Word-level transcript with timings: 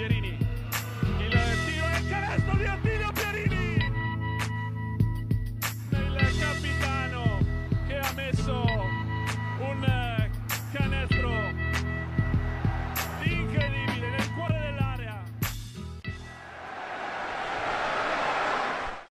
Pierini. 0.00 0.38
Il 1.18 1.28
tiro 1.28 1.86
e 1.86 1.98
il 1.98 2.08
canestro 2.08 2.56
di 2.56 2.64
Attilio 2.64 3.12
Pierini. 3.12 3.76
Il 5.90 6.38
capitano 6.40 7.38
che 7.86 7.98
ha 7.98 8.12
messo 8.14 8.62
un 9.58 10.30
canestro 10.72 11.30
incredibile 13.24 14.08
nel 14.08 14.34
cuore 14.34 14.58
dell'area. 14.58 15.22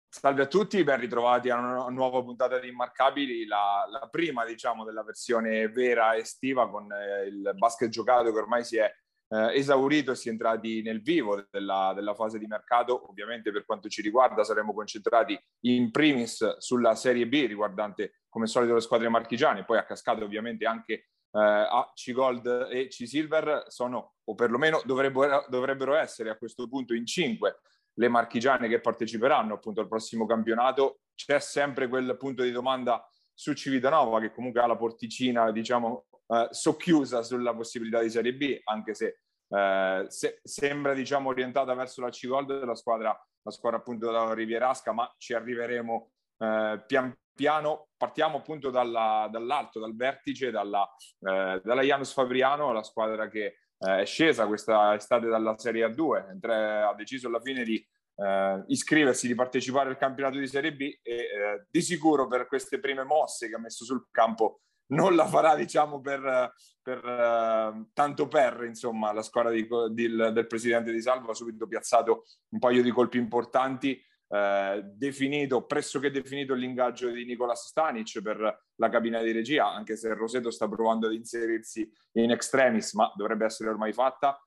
Salve 0.09 0.43
a 0.43 0.47
tutti, 0.47 0.85
ben 0.85 1.01
ritrovati 1.01 1.51
a 1.51 1.59
una 1.59 1.89
nuova 1.89 2.23
puntata 2.23 2.61
di 2.61 2.69
Immarcabili, 2.69 3.45
la, 3.47 3.89
la 3.91 4.07
prima 4.09 4.45
diciamo 4.45 4.85
della 4.85 5.03
versione 5.03 5.69
vera 5.69 6.15
estiva 6.15 6.71
con 6.71 6.93
eh, 6.93 7.27
il 7.27 7.55
basket 7.57 7.89
giocato 7.89 8.31
che 8.31 8.39
ormai 8.39 8.63
si 8.63 8.77
è 8.77 8.89
eh, 9.29 9.59
esaurito 9.59 10.13
e 10.13 10.15
si 10.15 10.29
è 10.29 10.33
entrati 10.33 10.83
nel 10.83 11.03
vivo 11.03 11.47
della, 11.51 11.93
della, 11.95 12.15
fase 12.15 12.39
di 12.39 12.47
mercato. 12.47 13.09
Ovviamente 13.09 13.51
per 13.53 13.65
quanto 13.65 13.89
ci 13.89 14.03
riguarda 14.03 14.45
saremo 14.45 14.73
concentrati 14.73 15.39
in 15.67 15.91
primis 15.91 16.59
sulla 16.59 16.95
Serie 16.95 17.27
B 17.27 17.45
riguardante 17.47 18.21
come 18.29 18.47
solito 18.47 18.75
le 18.75 18.81
squadre 18.81 19.09
marchigiane, 19.09 19.65
poi 19.65 19.79
a 19.79 19.85
cascata 19.85 20.23
ovviamente 20.23 20.67
anche 20.67 20.93
eh, 20.93 21.07
a 21.33 21.91
C-Gold 21.95 22.69
e 22.71 22.89
C-Silver 22.89 23.65
sono, 23.69 24.17
o 24.25 24.35
perlomeno 24.35 24.83
dovrebbero, 24.85 25.47
dovrebbero 25.49 25.95
essere 25.95 26.31
a 26.31 26.37
questo 26.37 26.69
punto 26.69 26.93
in 26.95 27.07
cinque 27.07 27.61
le 27.99 28.09
marchigiane 28.09 28.69
che 28.69 28.81
parteciperanno 28.81 29.55
appunto 29.55 29.81
al 29.81 29.89
prossimo 29.89 30.27
campionato, 30.27 31.01
c'è 31.15 31.39
sempre 31.41 31.89
quel 31.89 32.17
punto 32.19 32.43
di 32.43 32.51
domanda 32.51 33.07
su 33.33 33.55
Civitanova 33.55 34.21
che 34.21 34.33
comunque 34.33 34.61
ha 34.61 34.67
la 34.67 34.77
porticina, 34.77 35.51
diciamo, 35.51 36.07
eh, 36.29 36.49
socchiusa 36.51 37.23
sulla 37.23 37.55
possibilità 37.55 38.01
di 38.01 38.11
Serie 38.11 38.35
B, 38.35 38.61
anche 38.65 38.95
se, 38.95 39.21
eh, 39.49 40.05
se 40.09 40.41
sembra, 40.43 40.95
diciamo, 40.95 41.29
orientata 41.29 41.75
verso 41.75 42.01
la 42.01 42.11
C-Gold 42.11 42.65
la 42.65 42.75
squadra, 42.75 43.19
la 43.43 43.51
squadra 43.51 43.79
appunto 43.79 44.07
della 44.07 44.35
Rivierasca, 44.35 44.93
ma 44.93 45.13
ci 45.19 45.35
arriveremo 45.35 46.11
eh, 46.39 46.83
pian 46.87 47.15
piano. 47.35 47.89
Partiamo 47.97 48.39
appunto 48.39 48.71
dalla, 48.71 49.29
dall'alto, 49.31 49.79
dal 49.79 49.95
vertice, 49.95 50.51
dalla, 50.51 50.89
eh, 51.21 51.61
dalla 51.63 51.83
Janus 51.83 52.13
Fabriano, 52.13 52.73
la 52.73 52.83
squadra 52.83 53.29
che 53.29 53.59
eh, 53.79 54.01
è 54.01 54.05
scesa 54.05 54.47
questa 54.47 54.95
estate 54.95 55.29
dalla 55.29 55.57
Serie 55.59 55.87
A2, 55.87 56.47
ha 56.49 56.95
deciso 56.95 57.29
alla 57.29 57.41
fine 57.41 57.63
di 57.63 57.85
eh, 58.17 58.65
iscriversi, 58.69 59.27
di 59.27 59.35
partecipare 59.35 59.91
al 59.91 59.99
campionato 59.99 60.39
di 60.39 60.47
Serie 60.47 60.75
B 60.75 60.99
e 61.03 61.15
eh, 61.15 61.67
di 61.71 61.83
sicuro 61.83 62.27
per 62.27 62.47
queste 62.47 62.81
prime 62.81 63.05
mosse 63.05 63.49
che 63.49 63.55
ha 63.55 63.61
messo 63.61 63.85
sul 63.85 64.09
campo 64.11 64.63
non 64.89 65.15
la 65.15 65.27
farà 65.27 65.55
diciamo 65.55 66.01
per, 66.01 66.53
per 66.83 67.05
uh, 67.05 67.89
tanto 67.93 68.29
per 68.29 68.65
insomma 68.67 69.13
la 69.13 69.23
squadra 69.23 69.51
di, 69.51 69.67
di, 69.91 70.09
del 70.09 70.47
presidente 70.47 70.93
di 70.93 71.01
Salvo 71.01 71.31
ha 71.31 71.35
subito 71.35 71.67
piazzato 71.67 72.25
un 72.51 72.59
paio 72.59 72.83
di 72.83 72.91
colpi 72.91 73.19
importanti 73.19 74.01
eh, 74.29 74.83
definito, 74.85 75.67
pressoché 75.67 76.11
definito 76.11 76.55
l'ingaggio 76.55 77.11
di 77.11 77.25
Nicolas 77.25 77.69
Stanic 77.69 78.21
per 78.21 78.65
la 78.75 78.89
cabina 78.89 79.23
di 79.23 79.31
regia, 79.31 79.69
anche 79.73 79.97
se 79.97 80.13
Roseto 80.15 80.51
sta 80.51 80.69
provando 80.69 81.07
ad 81.07 81.13
inserirsi 81.13 81.89
in 82.13 82.33
extremis, 82.33 82.93
ma 82.95 83.13
dovrebbe 83.15 83.45
essere 83.45 83.71
ormai 83.71 83.93
fatta. 83.93 84.41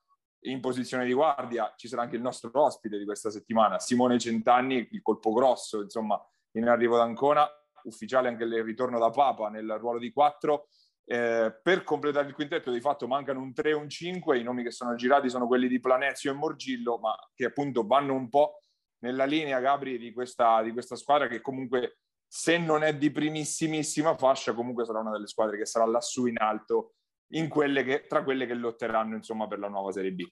In 0.44 0.60
posizione 0.60 1.04
di 1.04 1.12
guardia 1.12 1.72
ci 1.76 1.88
sarà 1.88 2.02
anche 2.02 2.16
il 2.16 2.22
nostro 2.22 2.50
ospite 2.52 2.98
di 2.98 3.04
questa 3.04 3.30
settimana, 3.30 3.78
Simone 3.78 4.18
Centanni, 4.18 4.88
il 4.90 5.02
colpo 5.02 5.32
grosso, 5.32 5.82
insomma, 5.82 6.20
in 6.52 6.68
arrivo 6.68 6.96
da 6.96 7.02
Ancona, 7.02 7.48
ufficiale 7.84 8.28
anche 8.28 8.44
il 8.44 8.62
ritorno 8.62 8.98
da 8.98 9.10
Papa 9.10 9.48
nel 9.48 9.76
ruolo 9.78 9.98
di 9.98 10.12
4. 10.12 10.68
Eh, 11.04 11.58
per 11.62 11.82
completare 11.82 12.28
il 12.28 12.34
quintetto 12.34 12.70
di 12.70 12.80
fatto 12.80 13.08
mancano 13.08 13.40
un 13.40 13.52
3 13.52 13.70
e 13.70 13.74
un 13.74 13.88
5, 13.88 14.38
i 14.38 14.42
nomi 14.42 14.62
che 14.62 14.70
sono 14.70 14.94
girati 14.94 15.28
sono 15.28 15.46
quelli 15.46 15.66
di 15.66 15.80
Planezio 15.80 16.30
e 16.30 16.34
Morgillo, 16.34 16.98
ma 16.98 17.14
che 17.34 17.46
appunto 17.46 17.86
vanno 17.86 18.14
un 18.14 18.28
po' 18.28 18.60
nella 19.00 19.24
linea, 19.24 19.60
Gabri, 19.60 19.98
di 19.98 20.12
questa, 20.12 20.62
di 20.62 20.72
questa 20.72 20.96
squadra 20.96 21.26
che 21.26 21.40
comunque 21.40 21.98
se 22.26 22.58
non 22.58 22.84
è 22.84 22.96
di 22.96 23.10
primissimissima 23.10 24.16
fascia, 24.16 24.54
comunque 24.54 24.84
sarà 24.84 25.00
una 25.00 25.10
delle 25.10 25.26
squadre 25.26 25.58
che 25.58 25.66
sarà 25.66 25.84
lassù 25.84 26.26
in 26.26 26.38
alto 26.38 26.94
in 27.32 27.48
quelle 27.48 27.82
che, 27.82 28.06
tra 28.06 28.22
quelle 28.22 28.46
che 28.46 28.54
lotteranno 28.54 29.16
insomma, 29.16 29.48
per 29.48 29.58
la 29.58 29.68
nuova 29.68 29.90
Serie 29.90 30.12
B. 30.12 30.24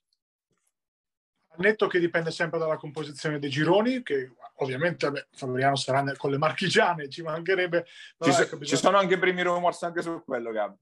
Netto 1.58 1.86
che 1.86 1.98
dipende 1.98 2.30
sempre 2.30 2.58
dalla 2.58 2.76
composizione 2.76 3.38
dei 3.38 3.50
gironi, 3.50 4.02
che 4.02 4.32
ovviamente 4.56 5.06
vabbè, 5.06 5.26
Fabriano 5.32 5.76
sarà 5.76 6.04
con 6.16 6.30
le 6.30 6.38
marchigiane, 6.38 7.08
ci 7.08 7.22
mancherebbe. 7.22 7.84
Ci, 8.18 8.32
so, 8.32 8.42
ecco, 8.42 8.56
bisogna... 8.58 8.76
ci, 8.76 8.84
sono 8.84 8.96
anche 8.98 9.18
primi 9.18 9.42
rumors 9.42 9.82
anche 9.82 10.02
su 10.02 10.22
quello, 10.24 10.50
Gabri. 10.52 10.78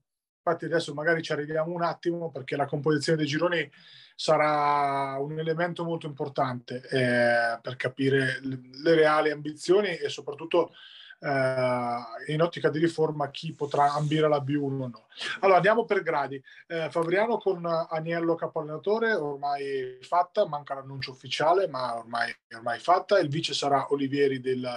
Infatti 0.47 0.65
adesso 0.65 0.93
magari 0.93 1.21
ci 1.21 1.33
arriviamo 1.33 1.73
un 1.73 1.83
attimo 1.83 2.31
perché 2.31 2.55
la 2.55 2.65
composizione 2.65 3.17
dei 3.17 3.27
gironi 3.27 3.69
sarà 4.15 5.17
un 5.19 5.37
elemento 5.37 5.83
molto 5.83 6.07
importante 6.07 6.81
eh, 6.89 7.59
per 7.61 7.75
capire 7.75 8.39
le, 8.41 8.61
le, 8.81 8.95
reali 8.95 9.29
ambizioni 9.29 9.89
e 9.89 10.07
soprattutto 10.07 10.73
eh, 11.19 12.31
in 12.33 12.41
ottica 12.41 12.69
di 12.69 12.79
riforma 12.79 13.29
chi 13.29 13.53
potrà 13.53 13.93
ambire 13.93 14.27
la 14.27 14.37
B1 14.37 14.61
o 14.61 14.87
no. 14.87 15.07
Allora 15.39 15.57
andiamo 15.57 15.85
per 15.85 16.03
gradi. 16.03 16.41
Eh, 16.67 16.89
Fabriano 16.89 17.37
con 17.37 17.65
Aniello 17.65 18.35
capallenatore 18.35 19.13
ormai 19.13 19.97
fatta, 20.01 20.47
manca 20.47 20.75
l'annuncio 20.75 21.11
ufficiale 21.11 21.67
ma 21.67 21.97
ormai, 21.97 22.33
ormai 22.55 22.79
fatta. 22.79 23.19
Il 23.19 23.29
vice 23.29 23.53
sarà 23.53 23.91
Olivieri 23.91 24.39
del, 24.39 24.67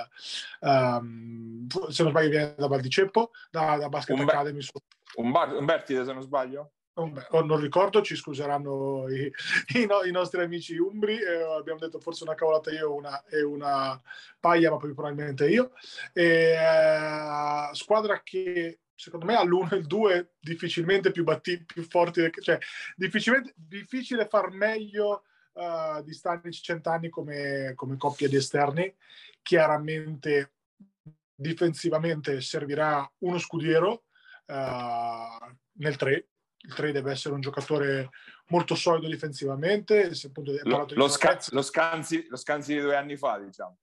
um, 0.61 1.67
se 1.89 2.03
non 2.03 2.12
sbaglio 2.12 2.29
viene 2.29 2.55
da 2.56 2.67
Valdiceppo, 2.67 3.31
da, 3.50 3.77
da 3.77 3.89
Basket 3.89 4.19
un 4.19 4.29
Academy. 4.29 4.61
Un 5.17 5.65
Bertide 5.65 6.05
se 6.05 6.12
non 6.12 6.23
sbaglio? 6.23 6.73
Oh, 7.31 7.44
non 7.44 7.59
ricordo, 7.61 8.03
ci 8.03 8.15
scuseranno 8.15 9.09
i, 9.09 9.33
i, 9.75 9.87
no, 9.87 10.03
i 10.03 10.11
nostri 10.11 10.43
amici 10.43 10.77
umbri. 10.77 11.19
Eh, 11.19 11.43
abbiamo 11.56 11.78
detto 11.78 11.99
forse 11.99 12.25
una 12.25 12.34
cavolata 12.34 12.71
io 12.71 12.93
una, 12.93 13.25
e 13.25 13.43
una 13.43 14.00
paglia, 14.38 14.71
ma 14.71 14.77
poi 14.77 14.93
probabilmente 14.93 15.49
io. 15.49 15.72
E, 16.12 16.53
eh, 16.53 17.75
squadra 17.75 18.21
che 18.22 18.81
secondo 18.94 19.25
me 19.25 19.34
all'1 19.34 19.72
e 19.72 19.77
il 19.77 19.87
2 19.87 20.34
difficilmente 20.38 21.11
più, 21.11 21.25
batti, 21.25 21.65
più 21.65 21.83
forti, 21.84 22.31
cioè 22.43 22.59
difficile 22.94 24.28
far 24.28 24.50
meglio 24.50 25.25
uh, 25.53 26.03
di 26.03 26.12
Stanic 26.12 26.53
cent'anni 26.53 27.09
come, 27.09 27.72
come 27.75 27.97
coppia 27.97 28.28
di 28.28 28.37
esterni. 28.37 28.94
Chiaramente 29.41 30.53
difensivamente 31.34 32.43
servirà 32.43 33.11
uno 33.21 33.38
scudiero 33.38 34.05
uh, 34.47 35.55
nel 35.78 35.97
3 35.97 36.30
il 36.62 36.75
3 36.75 36.93
deve 36.93 37.12
essere 37.12 37.34
un 37.34 37.41
giocatore 37.41 38.10
molto 38.48 38.75
solido 38.75 39.09
difensivamente. 39.09 40.15
Se 40.15 40.28
appunto 40.28 40.53
lo, 40.62 40.87
lo, 40.91 41.09
sca- 41.09 41.38
lo, 41.50 41.62
scanzi, 41.62 42.26
lo 42.28 42.37
scanzi 42.37 42.75
di 42.75 42.81
due 42.81 42.97
anni 42.97 43.16
fa, 43.16 43.38
diciamo. 43.38 43.78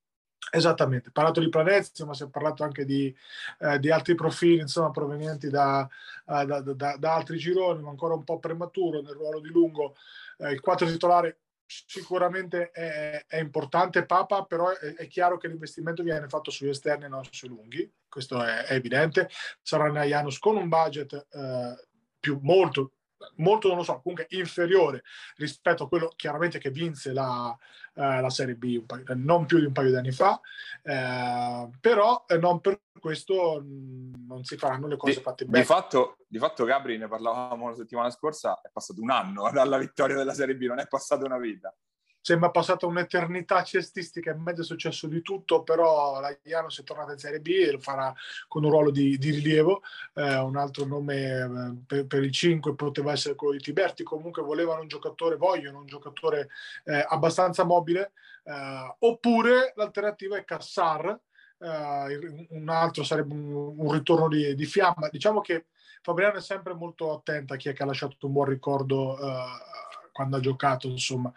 Esattamente, 0.50 1.12
parlato 1.12 1.42
di 1.42 1.50
Planezio, 1.50 2.06
ma 2.06 2.14
si 2.14 2.24
è 2.24 2.30
parlato 2.30 2.64
anche 2.64 2.86
di, 2.86 3.14
eh, 3.60 3.80
di 3.80 3.92
altri 3.92 4.16
profili 4.16 4.62
insomma, 4.62 4.92
provenienti 4.92 5.50
da, 5.50 5.86
uh, 6.26 6.46
da, 6.46 6.62
da, 6.62 6.96
da, 6.98 7.14
altri 7.14 7.38
gironi, 7.38 7.82
ma 7.82 7.90
ancora 7.90 8.14
un 8.14 8.24
po' 8.24 8.40
prematuro 8.40 9.02
nel 9.02 9.14
ruolo 9.14 9.42
di 9.42 9.50
lungo. 9.50 9.96
Eh, 10.38 10.52
il 10.52 10.62
4 10.62 10.88
titolare 10.88 11.40
sicuramente 11.66 12.72
è, 12.72 13.26
è, 13.28 13.40
importante, 13.40 14.06
Papa, 14.06 14.46
però 14.46 14.70
è, 14.70 14.96
è, 14.96 15.08
chiaro 15.08 15.38
che 15.38 15.50
l'investimento 15.50 16.02
viene 16.02 16.30
fatto 16.30 16.50
sugli 16.50 16.70
esterni 16.70 17.06
e 17.06 17.10
non 17.10 17.26
sui 17.30 17.50
lunghi, 17.50 17.92
questo 18.08 18.42
è, 18.42 18.64
è 18.64 18.74
evidente. 18.74 19.30
Sarà 19.62 19.90
Janus 20.06 20.40
con 20.40 20.56
un 20.56 20.70
budget 20.70 21.14
eh, 21.14 21.87
più 22.20 22.40
molto 22.42 22.94
molto 23.38 23.68
non 23.68 23.78
lo 23.78 23.84
so, 23.84 24.00
comunque 24.02 24.28
inferiore 24.30 25.04
rispetto 25.38 25.84
a 25.84 25.88
quello 25.88 26.12
chiaramente 26.16 26.60
che 26.60 26.70
vinse 26.70 27.14
la, 27.14 27.56
eh, 27.96 28.22
la 28.22 28.30
Serie 28.30 28.56
B 28.56 28.86
paio, 28.86 29.04
non 29.16 29.46
più 29.46 29.60
di 29.60 29.66
un 29.66 29.72
paio 29.72 29.90
di 29.90 29.96
anni 29.96 30.12
fa, 30.12 30.40
eh, 30.84 31.70
però 31.80 32.26
eh, 32.28 32.38
non 32.38 32.62
per 32.62 32.82
questo 33.00 33.62
mh, 33.62 34.26
non 34.28 34.44
si 34.44 34.58
faranno 34.58 34.88
le 34.88 34.98
cose 34.98 35.16
di, 35.16 35.22
fatte 35.22 35.46
bene. 35.46 35.60
Di 35.60 35.66
fatto, 35.66 36.18
di 36.28 36.38
fatto, 36.38 36.66
Gabri, 36.66 36.98
ne 36.98 37.08
parlavamo 37.08 37.70
la 37.70 37.76
settimana 37.76 38.10
scorsa, 38.10 38.60
è 38.62 38.70
passato 38.72 39.02
un 39.02 39.12
anno 39.12 39.50
dalla 39.52 39.78
vittoria 39.78 40.16
della 40.16 40.34
Serie 40.34 40.56
B, 40.56 40.64
non 40.64 40.80
è 40.80 40.88
passata 40.88 41.26
una 41.26 41.40
vita 41.40 41.74
sembra 42.28 42.50
passata 42.50 42.86
un'eternità 42.86 43.64
cestistica, 43.64 44.32
in 44.32 44.42
mezzo 44.42 44.60
è 44.60 44.66
successo 44.66 45.08
di 45.08 45.22
tutto, 45.22 45.64
però 45.64 46.20
la 46.20 46.38
Janus 46.44 46.82
è 46.82 46.84
tornata 46.84 47.14
in 47.14 47.20
Serie 47.20 47.40
B 47.40 47.48
e 47.48 47.72
lo 47.72 47.80
farà 47.80 48.14
con 48.50 48.66
un 48.66 48.70
ruolo 48.70 48.92
di, 48.92 49.18
di 49.18 49.30
rilievo. 49.32 49.82
Eh, 50.14 50.36
un 50.36 50.58
altro 50.58 50.84
nome 50.84 51.16
eh, 51.16 51.76
per, 51.88 52.06
per, 52.06 52.24
il 52.24 52.32
5 52.34 52.76
poteva 52.76 53.14
essere 53.14 53.36
quello 53.36 53.54
di 53.54 53.62
Tiberti, 53.62 54.04
comunque 54.04 54.42
volevano 54.42 54.82
un 54.82 54.90
giocatore, 54.90 55.38
vogliono 55.38 55.80
un 55.80 55.86
giocatore 55.86 56.50
eh, 56.84 57.06
abbastanza 57.08 57.64
mobile, 57.64 58.12
eh, 58.44 58.96
oppure 59.00 59.72
l'alternativa 59.78 60.36
è 60.36 60.44
Cassar, 60.44 61.18
eh, 61.60 62.48
un 62.50 62.68
altro 62.68 63.06
sarebbe 63.06 63.36
un, 63.36 63.74
un 63.78 63.94
ritorno 63.94 64.28
di, 64.28 64.54
di, 64.54 64.66
fiamma. 64.66 65.08
Diciamo 65.10 65.40
che 65.40 65.68
Fabriano 66.02 66.40
è 66.40 66.42
sempre 66.42 66.74
molto 66.74 67.14
attenta 67.14 67.54
a 67.54 67.58
chi 67.58 67.70
è 67.70 67.74
che 67.74 67.84
ha 67.84 67.86
lasciato 67.86 68.18
un 68.26 68.34
buon 68.34 68.48
ricordo 68.48 69.18
eh, 69.18 69.76
quando 70.18 70.38
ha 70.38 70.40
giocato, 70.40 70.88
insomma. 70.88 71.32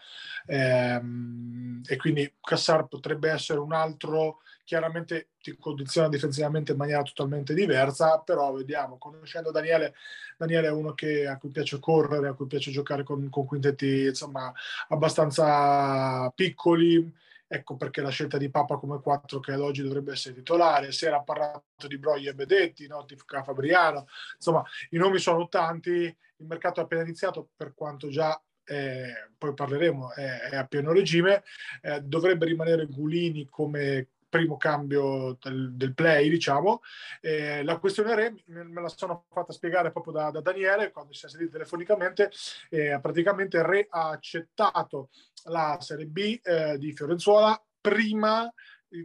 Ehm, 0.46 1.82
e 1.86 1.96
quindi 1.98 2.32
Cassar 2.40 2.88
potrebbe 2.88 3.30
essere 3.30 3.58
un 3.58 3.74
altro, 3.74 4.38
chiaramente 4.64 5.32
ti 5.42 5.54
condiziona 5.58 6.08
difensivamente 6.08 6.72
in 6.72 6.78
maniera 6.78 7.02
totalmente 7.02 7.52
diversa, 7.52 8.20
però 8.20 8.50
vediamo, 8.54 8.96
conoscendo 8.96 9.50
Daniele, 9.50 9.94
Daniele 10.38 10.68
è 10.68 10.70
uno 10.70 10.94
che, 10.94 11.26
a 11.26 11.36
cui 11.36 11.50
piace 11.50 11.78
correre, 11.78 12.28
a 12.28 12.32
cui 12.32 12.46
piace 12.46 12.70
giocare 12.70 13.02
con, 13.02 13.28
con 13.28 13.44
quintetti, 13.44 14.06
insomma, 14.06 14.50
abbastanza 14.88 16.30
piccoli, 16.34 17.12
Ecco 17.52 17.74
perché 17.74 18.00
la 18.00 18.10
scelta 18.10 18.38
di 18.38 18.48
Papa 18.48 18.76
come 18.76 19.00
4 19.00 19.40
che 19.40 19.50
ad 19.50 19.60
oggi 19.60 19.82
dovrebbe 19.82 20.12
essere 20.12 20.36
titolare. 20.36 20.92
Si 20.92 21.04
era 21.04 21.20
parlato 21.20 21.88
di 21.88 21.98
Broglie 21.98 22.30
e 22.30 22.34
Bedetti, 22.34 22.86
Notifica 22.86 23.42
Fabriano. 23.42 24.06
Insomma, 24.36 24.62
i 24.90 24.98
nomi 24.98 25.18
sono 25.18 25.48
tanti. 25.48 25.90
Il 25.90 26.46
mercato 26.46 26.78
è 26.78 26.84
appena 26.84 27.02
iniziato, 27.02 27.48
per 27.56 27.74
quanto 27.74 28.08
già 28.08 28.40
eh, 28.70 29.30
poi 29.36 29.52
parleremo, 29.52 30.14
è, 30.14 30.50
è, 30.50 30.56
a 30.56 30.66
pieno 30.66 30.92
regime. 30.92 31.42
Eh, 31.82 32.00
dovrebbe 32.02 32.46
rimanere 32.46 32.86
Gulini 32.86 33.48
come 33.48 34.06
primo 34.28 34.56
cambio 34.56 35.36
del, 35.42 35.74
del 35.74 35.92
play, 35.92 36.30
diciamo. 36.30 36.82
Eh, 37.20 37.64
la 37.64 37.78
questione 37.78 38.14
Re 38.14 38.34
me 38.46 38.80
la 38.80 38.88
sono 38.88 39.26
fatta 39.28 39.52
spiegare 39.52 39.90
proprio 39.90 40.12
da, 40.12 40.30
da 40.30 40.40
Daniele 40.40 40.92
quando 40.92 41.12
si 41.12 41.26
è 41.26 41.28
sentito 41.28 41.50
telefonicamente. 41.50 42.30
Eh, 42.70 42.98
praticamente 43.02 43.60
Re 43.62 43.88
ha 43.90 44.10
accettato 44.10 45.10
la 45.46 45.76
Serie 45.80 46.06
B 46.06 46.38
eh, 46.42 46.78
di 46.78 46.92
Fiorenzuola 46.92 47.60
prima 47.80 48.52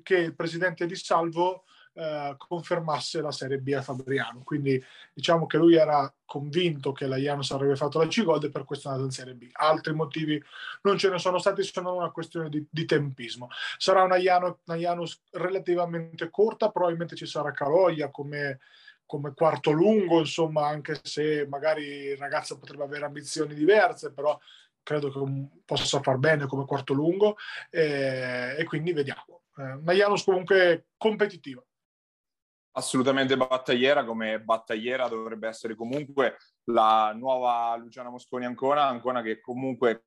che 0.03 0.17
il 0.17 0.35
presidente 0.35 0.85
di 0.85 0.95
Salvo 0.95 1.63
eh, 1.97 2.36
confermasse 2.38 3.21
la 3.21 3.31
Serie 3.31 3.59
B 3.59 3.74
a 3.74 3.81
Fabriano. 3.81 4.42
Quindi 4.44 4.83
diciamo 5.13 5.45
che 5.45 5.57
lui 5.57 5.75
era 5.75 6.13
convinto 6.25 6.92
che 6.92 7.07
la 7.07 7.15
Janus 7.15 7.51
avrebbe 7.51 7.77
fatto 7.77 8.00
la 8.00 8.07
C-Gold 8.07 8.44
e 8.44 8.50
per 8.50 8.65
questo 8.65 8.88
è 8.88 8.92
andato 8.92 9.07
in 9.07 9.13
Serie 9.13 9.33
B. 9.33 9.47
Altri 9.53 9.94
motivi 9.94 10.42
non 10.81 10.97
ce 10.97 11.09
ne 11.09 11.19
sono 11.19 11.38
stati, 11.38 11.63
sono 11.63 11.95
una 11.95 12.12
questione 12.12 12.50
di, 12.50 12.65
di 12.69 12.86
tempismo. 12.86 13.47
Sarà 13.77 14.03
una 14.03 14.18
Janus, 14.18 14.57
una 14.65 14.77
Janus 14.77 15.21
relativamente 15.31 16.30
corta, 16.30 16.69
probabilmente 16.69 17.15
ci 17.15 17.25
sarà 17.25 17.51
Caloglia 17.51 18.12
come 18.12 18.59
come 19.07 19.36
quarto 19.36 19.69
lungo, 19.69 20.18
insomma, 20.18 20.65
anche 20.65 21.00
se 21.03 21.45
magari 21.48 21.83
il 21.83 22.18
ragazzo 22.18 22.57
potrebbe 22.57 22.86
avere 22.86 23.06
ambizioni 23.06 23.53
diverse, 23.53 24.12
però 24.12 24.36
credo 24.81 25.12
che 25.12 25.48
possa 25.63 26.01
far 26.01 26.18
bene 26.18 26.48
come 26.48 26.65
quarto 26.65 26.94
lungo 26.94 27.38
eh, 27.69 28.56
e 28.57 28.63
quindi 28.63 28.94
vediamo. 28.94 29.44
Eh, 29.57 29.74
una 29.74 29.94
Janus 29.94 30.24
comunque 30.24 30.88
competitiva 30.98 31.63
assolutamente 32.75 33.38
battagliera, 33.38 34.04
come 34.04 34.39
battagliera 34.42 35.07
dovrebbe 35.07 35.48
essere 35.48 35.75
comunque 35.75 36.38
la 36.66 37.13
nuova 37.13 37.75
Luciana 37.77 38.10
Mosconi 38.10 38.45
Ancona, 38.45 38.83
Ancona 38.83 39.22
che 39.22 39.39
comunque 39.39 40.04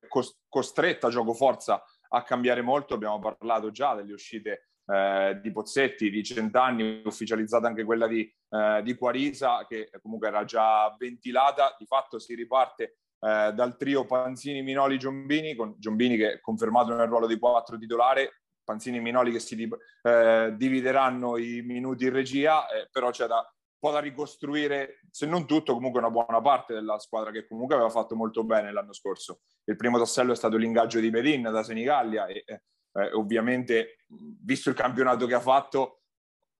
costretta 0.47 1.07
a 1.07 1.09
gioco 1.09 1.33
forza 1.33 1.83
a 2.09 2.23
cambiare 2.23 2.61
molto, 2.61 2.93
abbiamo 2.93 3.19
parlato 3.19 3.71
già 3.71 3.95
delle 3.95 4.13
uscite 4.13 4.69
eh, 4.85 5.39
di 5.41 5.51
Pozzetti 5.51 6.09
di 6.09 6.23
Centanni, 6.23 7.01
ufficializzata 7.05 7.67
anche 7.67 7.83
quella 7.83 8.07
di, 8.07 8.21
eh, 8.49 8.81
di 8.83 8.95
Quarisa 8.95 9.65
che 9.67 9.89
comunque 10.01 10.27
era 10.27 10.43
già 10.45 10.95
ventilata, 10.97 11.75
di 11.77 11.85
fatto 11.85 12.19
si 12.19 12.33
riparte 12.35 12.97
eh, 13.19 13.51
dal 13.53 13.77
trio 13.77 14.05
Panzini, 14.05 14.61
Minoli, 14.61 14.97
Giombini, 14.97 15.55
con 15.55 15.75
Giombini 15.77 16.17
che 16.17 16.33
è 16.33 16.39
confermato 16.39 16.95
nel 16.95 17.07
ruolo 17.07 17.27
di 17.27 17.37
quattro 17.37 17.77
titolare, 17.77 18.38
Panzini 18.69 18.97
e 18.97 19.01
Minoli 19.01 19.31
che 19.31 19.39
si 19.39 19.67
eh, 20.03 20.53
divideranno 20.55 21.37
i 21.37 21.63
minuti 21.63 22.03
in 22.03 22.11
regia, 22.11 22.67
eh, 22.67 22.87
però 22.91 23.09
c'è 23.09 23.25
da, 23.25 23.37
un 23.37 23.79
po' 23.79 23.89
da 23.89 23.99
ricostruire, 23.99 24.99
se 25.09 25.25
non 25.25 25.47
tutto, 25.47 25.73
comunque 25.73 25.99
una 25.99 26.11
buona 26.11 26.39
parte 26.39 26.75
della 26.75 26.99
squadra 26.99 27.31
che 27.31 27.47
comunque 27.47 27.73
aveva 27.73 27.89
fatto 27.89 28.15
molto 28.15 28.43
bene 28.43 28.71
l'anno 28.71 28.93
scorso. 28.93 29.39
Il 29.63 29.75
primo 29.75 29.97
tassello 29.97 30.33
è 30.33 30.35
stato 30.35 30.55
l'ingaggio 30.57 30.99
di 30.99 31.09
Medin 31.09 31.41
da 31.41 31.63
Senigallia 31.63 32.27
e 32.27 32.43
eh, 32.45 32.61
eh 32.93 33.11
ovviamente, 33.13 34.05
visto 34.07 34.69
il 34.69 34.75
campionato 34.75 35.25
che 35.25 35.33
ha 35.33 35.39
fatto, 35.39 35.98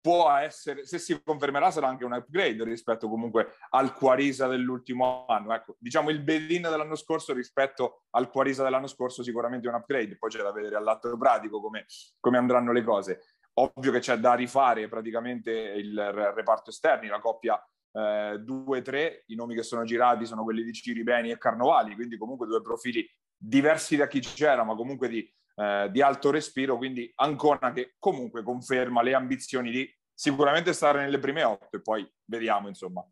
può 0.01 0.31
essere, 0.31 0.85
se 0.85 0.97
si 0.97 1.21
confermerà, 1.23 1.71
sarà 1.71 1.87
anche 1.87 2.05
un 2.05 2.13
upgrade 2.13 2.63
rispetto 2.63 3.09
comunque 3.09 3.55
al 3.69 3.93
Quarisa 3.93 4.47
dell'ultimo 4.47 5.25
anno. 5.27 5.53
Ecco, 5.53 5.75
diciamo 5.79 6.09
il 6.09 6.21
Bedin 6.21 6.63
dell'anno 6.63 6.95
scorso 6.95 7.33
rispetto 7.33 8.03
al 8.11 8.29
Quarisa 8.29 8.63
dell'anno 8.63 8.87
scorso 8.87 9.23
sicuramente 9.23 9.67
un 9.67 9.75
upgrade, 9.75 10.17
poi 10.17 10.29
c'è 10.29 10.41
da 10.41 10.51
vedere 10.51 10.75
all'atto 10.75 11.15
pratico 11.17 11.61
come, 11.61 11.85
come 12.19 12.37
andranno 12.37 12.71
le 12.71 12.83
cose. 12.83 13.21
Ovvio 13.53 13.91
che 13.91 13.99
c'è 13.99 14.17
da 14.17 14.35
rifare 14.35 14.87
praticamente 14.87 15.51
il 15.51 15.99
reparto 16.33 16.69
esterni, 16.69 17.07
la 17.07 17.19
coppia 17.19 17.61
2-3, 17.93 18.93
eh, 18.93 19.23
i 19.27 19.35
nomi 19.35 19.55
che 19.55 19.63
sono 19.63 19.83
girati 19.83 20.25
sono 20.25 20.43
quelli 20.43 20.63
di 20.63 20.71
Ciribeni 20.71 21.31
e 21.31 21.37
Carnovali, 21.37 21.95
quindi 21.95 22.17
comunque 22.17 22.47
due 22.47 22.61
profili 22.61 23.05
diversi 23.35 23.95
da 23.95 24.07
chi 24.07 24.19
c'era, 24.19 24.63
ma 24.63 24.75
comunque 24.75 25.09
di 25.09 25.27
eh, 25.59 25.89
di 25.91 26.01
alto 26.01 26.31
respiro, 26.31 26.77
quindi 26.77 27.11
Ancona 27.15 27.73
che 27.73 27.95
comunque 27.99 28.43
conferma 28.43 29.01
le 29.01 29.13
ambizioni 29.13 29.71
di 29.71 29.93
sicuramente 30.13 30.71
stare 30.71 31.01
nelle 31.01 31.19
prime 31.19 31.43
otto 31.43 31.75
e 31.75 31.81
poi 31.81 32.09
vediamo 32.23 32.69
insomma. 32.69 33.05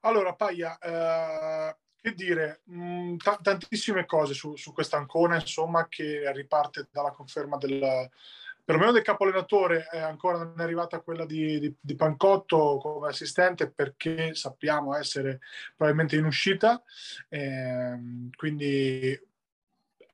Allora 0.00 0.34
Paia, 0.34 0.78
eh, 0.78 1.76
che 2.00 2.14
dire, 2.14 2.62
mh, 2.64 2.80
mm, 2.80 3.16
t- 3.16 3.42
tantissime 3.42 4.06
cose 4.06 4.32
su, 4.32 4.56
su 4.56 4.72
questa 4.72 4.96
Ancona 4.96 5.34
insomma 5.34 5.86
che 5.86 6.32
riparte 6.32 6.88
dalla 6.90 7.10
conferma 7.10 7.58
del, 7.58 8.08
perlomeno 8.64 8.92
del 8.92 9.02
capo 9.02 9.24
allenatore 9.24 9.88
è 9.90 9.98
ancora 9.98 10.38
non 10.38 10.54
è 10.56 10.62
arrivata 10.62 11.00
quella 11.00 11.26
di, 11.26 11.58
di, 11.60 11.74
di, 11.78 11.94
Pancotto 11.94 12.78
come 12.80 13.08
assistente 13.08 13.70
perché 13.70 14.34
sappiamo 14.34 14.96
essere 14.96 15.40
probabilmente 15.76 16.16
in 16.16 16.24
uscita 16.24 16.82
eh, 17.28 17.98
quindi 18.34 19.34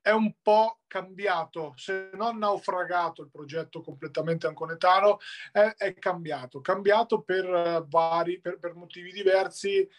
è 0.03 0.11
un 0.11 0.33
po' 0.41 0.81
cambiato, 0.85 1.73
se 1.77 2.09
non 2.13 2.37
naufragato 2.37 3.21
il 3.21 3.29
progetto 3.29 3.81
completamente 3.81 4.47
anconetano, 4.47 5.19
è, 5.51 5.73
è 5.77 5.93
cambiato, 5.95 6.59
cambiato 6.59 7.21
per 7.21 7.45
uh, 7.47 7.87
vari, 7.87 8.41
per, 8.41 8.59
per 8.59 8.75
motivi 8.75 9.13
diversi, 9.13 9.89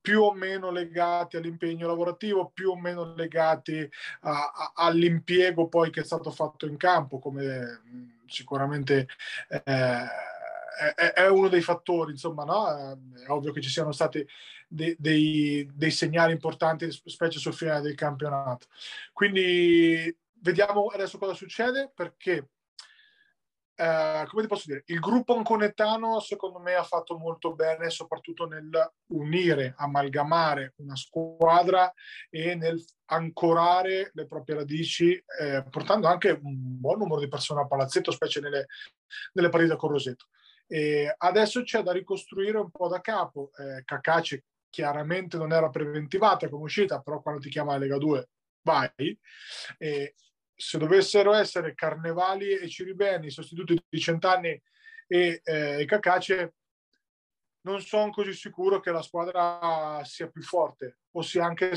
più 0.00 0.22
o 0.22 0.32
meno 0.32 0.70
legati 0.70 1.36
all'impegno 1.36 1.88
lavorativo, 1.88 2.50
più 2.54 2.70
o 2.70 2.78
meno 2.78 3.14
legati 3.14 3.86
a, 4.20 4.52
a, 4.54 4.72
all'impiego 4.76 5.66
poi 5.66 5.90
che 5.90 6.02
è 6.02 6.04
stato 6.04 6.30
fatto 6.30 6.66
in 6.66 6.76
campo, 6.76 7.18
come 7.18 7.82
sicuramente 8.26 9.08
eh, 9.48 10.06
è, 10.94 11.12
è, 11.14 11.28
uno 11.28 11.48
dei 11.48 11.62
fattori, 11.62 12.12
insomma, 12.12 12.44
no? 12.44 12.68
è 12.68 13.28
ovvio 13.28 13.52
che 13.52 13.60
ci 13.60 13.68
siano 13.68 13.90
stati 13.90 14.24
dei, 14.68 14.94
dei, 14.98 15.68
dei 15.74 15.90
segnali 15.90 16.32
importanti, 16.32 16.90
specie 16.90 17.38
sul 17.38 17.54
finale 17.54 17.80
del 17.80 17.94
campionato. 17.94 18.66
Quindi 19.12 20.14
vediamo 20.40 20.86
adesso 20.86 21.18
cosa 21.18 21.34
succede 21.34 21.90
perché 21.94 22.50
Uh, 23.78 24.26
come 24.26 24.42
ti 24.42 24.48
posso 24.48 24.64
dire, 24.66 24.82
il 24.86 24.98
gruppo 24.98 25.36
anconetano 25.36 26.18
secondo 26.18 26.58
me 26.58 26.74
ha 26.74 26.82
fatto 26.82 27.16
molto 27.16 27.54
bene 27.54 27.90
soprattutto 27.90 28.48
nel 28.48 28.68
unire, 29.12 29.74
amalgamare 29.76 30.72
una 30.78 30.96
squadra 30.96 31.94
e 32.28 32.56
nel 32.56 32.84
ancorare 33.10 34.10
le 34.14 34.26
proprie 34.26 34.56
radici, 34.56 35.12
eh, 35.12 35.64
portando 35.70 36.08
anche 36.08 36.30
un 36.42 36.80
buon 36.80 36.98
numero 36.98 37.20
di 37.20 37.28
persone 37.28 37.60
a 37.60 37.68
palazzetto, 37.68 38.10
specie 38.10 38.40
nelle, 38.40 38.66
nelle 39.34 39.48
partite 39.48 39.76
con 39.76 39.90
Roseto. 39.90 40.26
E 40.66 41.14
adesso 41.16 41.62
c'è 41.62 41.82
da 41.82 41.92
ricostruire 41.92 42.58
un 42.58 42.70
po' 42.70 42.88
da 42.88 43.00
capo. 43.00 43.52
Eh, 43.56 43.84
Cacace 43.84 44.44
chiaramente 44.70 45.36
non 45.36 45.52
era 45.52 45.68
preventivata 45.70 46.48
come 46.48 46.64
uscita, 46.64 47.00
però 47.00 47.20
quando 47.20 47.40
ti 47.40 47.48
chiama 47.48 47.72
la 47.72 47.78
Lega 47.78 47.98
2 47.98 48.28
vai. 48.62 49.18
E 49.78 50.14
se 50.54 50.78
dovessero 50.78 51.34
essere 51.34 51.74
Carnevali 51.74 52.50
e 52.50 52.68
Ciribeni 52.68 53.30
sostituti 53.30 53.78
di 53.88 54.00
Centanni 54.00 54.60
e, 55.06 55.40
eh, 55.42 55.80
e 55.80 55.84
Cacace, 55.84 56.54
non 57.62 57.80
sono 57.80 58.10
così 58.10 58.32
sicuro 58.32 58.80
che 58.80 58.90
la 58.90 59.02
squadra 59.02 60.02
sia 60.04 60.28
più 60.28 60.42
forte 60.42 60.98
o 61.12 61.22
sia 61.22 61.44
anche 61.44 61.72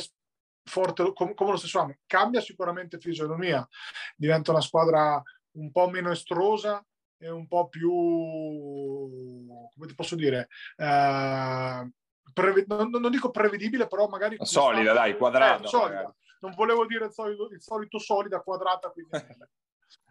forte 0.63 1.13
com- 1.13 1.33
come 1.33 1.51
lo 1.51 1.57
stesso 1.57 1.79
anno. 1.79 1.97
Cambia 2.05 2.41
sicuramente 2.41 2.99
fisionomia, 2.99 3.67
diventa 4.15 4.51
una 4.51 4.61
squadra 4.61 5.21
un 5.53 5.71
po' 5.71 5.89
meno 5.89 6.11
estrosa, 6.11 6.83
è 7.17 7.29
un 7.29 7.47
po' 7.47 7.67
più, 7.67 7.89
come 7.89 9.87
ti 9.87 9.93
posso 9.93 10.15
dire, 10.15 10.47
eh, 10.77 11.91
preve- 12.33 12.65
non, 12.67 12.89
non, 12.89 13.11
dico 13.11 13.31
prevedibile, 13.31 13.87
però 13.87 14.07
magari... 14.07 14.37
Solida, 14.41 14.93
dai, 14.93 15.17
quadrata. 15.17 15.63
Eh, 15.63 15.67
solida. 15.67 16.15
Non 16.39 16.53
volevo 16.55 16.85
dire 16.85 17.05
il 17.05 17.11
solito, 17.11 17.49
il 17.51 17.61
solito 17.61 17.99
solida, 17.99 18.41
quadrata, 18.41 18.89
quindi... 18.89 19.11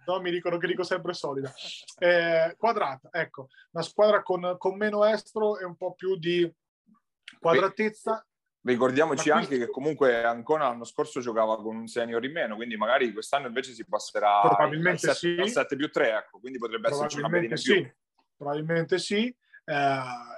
no, 0.07 0.21
mi 0.21 0.31
dicono 0.31 0.59
che 0.59 0.67
dico 0.67 0.83
sempre 0.83 1.13
solida. 1.13 1.53
Eh, 1.99 2.55
quadrata, 2.57 3.09
ecco, 3.11 3.49
una 3.73 3.83
squadra 3.83 4.23
con, 4.23 4.57
con 4.59 4.77
meno 4.77 5.05
estro 5.05 5.59
e 5.59 5.65
un 5.65 5.77
po' 5.77 5.95
più 5.95 6.17
di 6.17 6.51
quadratezza 7.39 8.25
Ricordiamoci 8.63 9.31
anche 9.31 9.57
che 9.57 9.71
comunque 9.71 10.23
Ancona 10.23 10.69
l'anno 10.69 10.85
scorso 10.85 11.21
giocava 11.21 11.57
con 11.57 11.77
un 11.77 11.87
senior 11.87 12.23
in 12.25 12.33
meno, 12.33 12.57
quindi 12.57 12.77
magari 12.77 13.11
quest'anno 13.11 13.47
invece 13.47 13.73
si 13.73 13.87
passerà 13.87 14.41
probabilmente 14.43 15.09
al 15.09 15.17
7, 15.17 15.47
sì. 15.47 15.51
7 15.51 15.77
più 15.77 15.91
3, 15.91 16.17
ecco, 16.17 16.41
quindi 16.41 16.59
potrebbe 16.59 16.89
esserci 16.89 17.19
una 17.19 17.31
pedina 17.31 17.55
in 17.55 17.63
più. 17.63 17.91
Probabilmente 18.37 18.99
sì, 18.99 19.35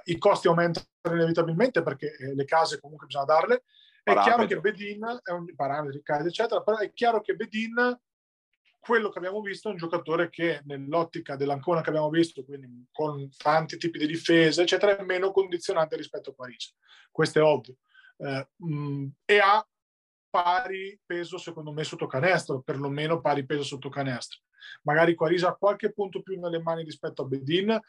i 0.03 0.17
costi 0.17 0.47
aumentano 0.47 0.85
inevitabilmente 1.11 1.81
perché 1.81 2.15
eh, 2.15 2.35
le 2.35 2.45
case 2.45 2.79
comunque 2.79 3.07
bisogna 3.07 3.25
darle, 3.25 3.63
È 4.03 4.13
chiaro 4.13 4.45
che 4.45 4.59
Bedin 4.59 5.19
è 5.23 5.31
un 5.31 5.45
parametro, 5.55 5.99
eccetera, 6.27 6.61
però 6.61 6.77
è 6.77 6.91
chiaro 6.93 7.21
che 7.21 7.35
Bedin 7.35 7.99
quello 8.83 9.09
che 9.09 9.17
abbiamo 9.17 9.39
visto 9.39 9.69
è 9.69 9.71
un 9.71 9.77
giocatore 9.77 10.29
che 10.29 10.61
nell'ottica 10.65 11.37
dell'Ancona 11.37 11.79
che 11.79 11.89
abbiamo 11.89 12.09
visto, 12.09 12.43
quindi 12.43 12.85
con 12.91 13.29
tanti 13.37 13.77
tipi 13.77 13.97
di 13.97 14.07
difese, 14.07 14.63
eccetera, 14.63 14.97
è 14.97 15.03
meno 15.03 15.31
condizionante 15.31 15.95
rispetto 15.95 16.31
a 16.31 16.33
Parigi. 16.33 16.73
Questo 17.09 17.39
è 17.39 17.41
ovvio. 17.41 17.77
Eh, 18.17 18.47
mh, 18.57 18.75
mm, 18.75 19.07
e 19.23 19.39
ha 19.39 19.65
pari 20.29 20.99
peso, 21.05 21.37
secondo 21.37 21.71
me, 21.71 21.85
sotto 21.85 22.07
canestro, 22.07 22.61
perlomeno 22.61 23.21
pari 23.21 23.45
peso 23.45 23.63
sotto 23.63 23.87
canestro. 23.87 24.39
Magari 24.83 25.15
Quarisa 25.15 25.49
ha 25.49 25.55
qualche 25.55 25.93
punto 25.93 26.21
più 26.21 26.39
nelle 26.39 26.61
mani 26.61 26.83
rispetto 26.83 27.21
a 27.21 27.25
Bedin, 27.25 27.79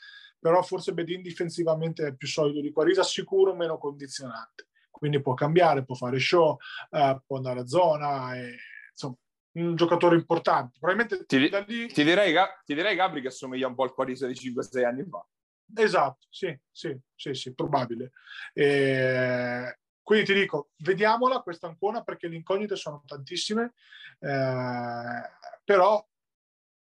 però 0.44 0.60
forse 0.60 0.92
Bedin 0.92 1.22
difensivamente 1.22 2.06
è 2.06 2.14
più 2.14 2.28
solido 2.28 2.60
di 2.60 2.70
Quarisa, 2.70 3.02
sicuro 3.02 3.54
meno 3.54 3.78
condizionante. 3.78 4.68
Quindi 4.90 5.22
può 5.22 5.32
cambiare, 5.32 5.86
può 5.86 5.94
fare 5.94 6.18
show, 6.18 6.58
eh, 6.90 7.18
può 7.26 7.38
andare 7.38 7.60
a 7.60 7.66
zona, 7.66 8.36
e, 8.36 8.54
insomma, 8.90 9.16
un 9.52 9.74
giocatore 9.74 10.16
importante. 10.16 10.76
Probabilmente 10.78 11.24
ti, 11.24 11.38
lì... 11.38 11.48
ti, 11.48 12.04
direi, 12.04 12.34
ti 12.62 12.74
direi, 12.74 12.94
Gabri, 12.94 13.22
che 13.22 13.28
assomiglia 13.28 13.68
un 13.68 13.74
po' 13.74 13.84
al 13.84 13.94
Quarisa 13.94 14.26
di 14.26 14.34
5-6 14.34 14.84
anni 14.84 15.06
fa. 15.08 15.26
Esatto, 15.74 16.26
sì, 16.28 16.54
sì, 16.70 16.94
sì, 17.14 17.32
sì 17.32 17.54
probabile. 17.54 18.10
E... 18.52 19.78
Quindi 20.02 20.26
ti 20.26 20.34
dico, 20.34 20.72
vediamola 20.76 21.40
questa 21.40 21.68
ancora 21.68 22.02
perché 22.02 22.28
le 22.28 22.36
incognite 22.36 22.76
sono 22.76 23.02
tantissime, 23.06 23.72
eh, 24.18 25.22
però 25.64 26.06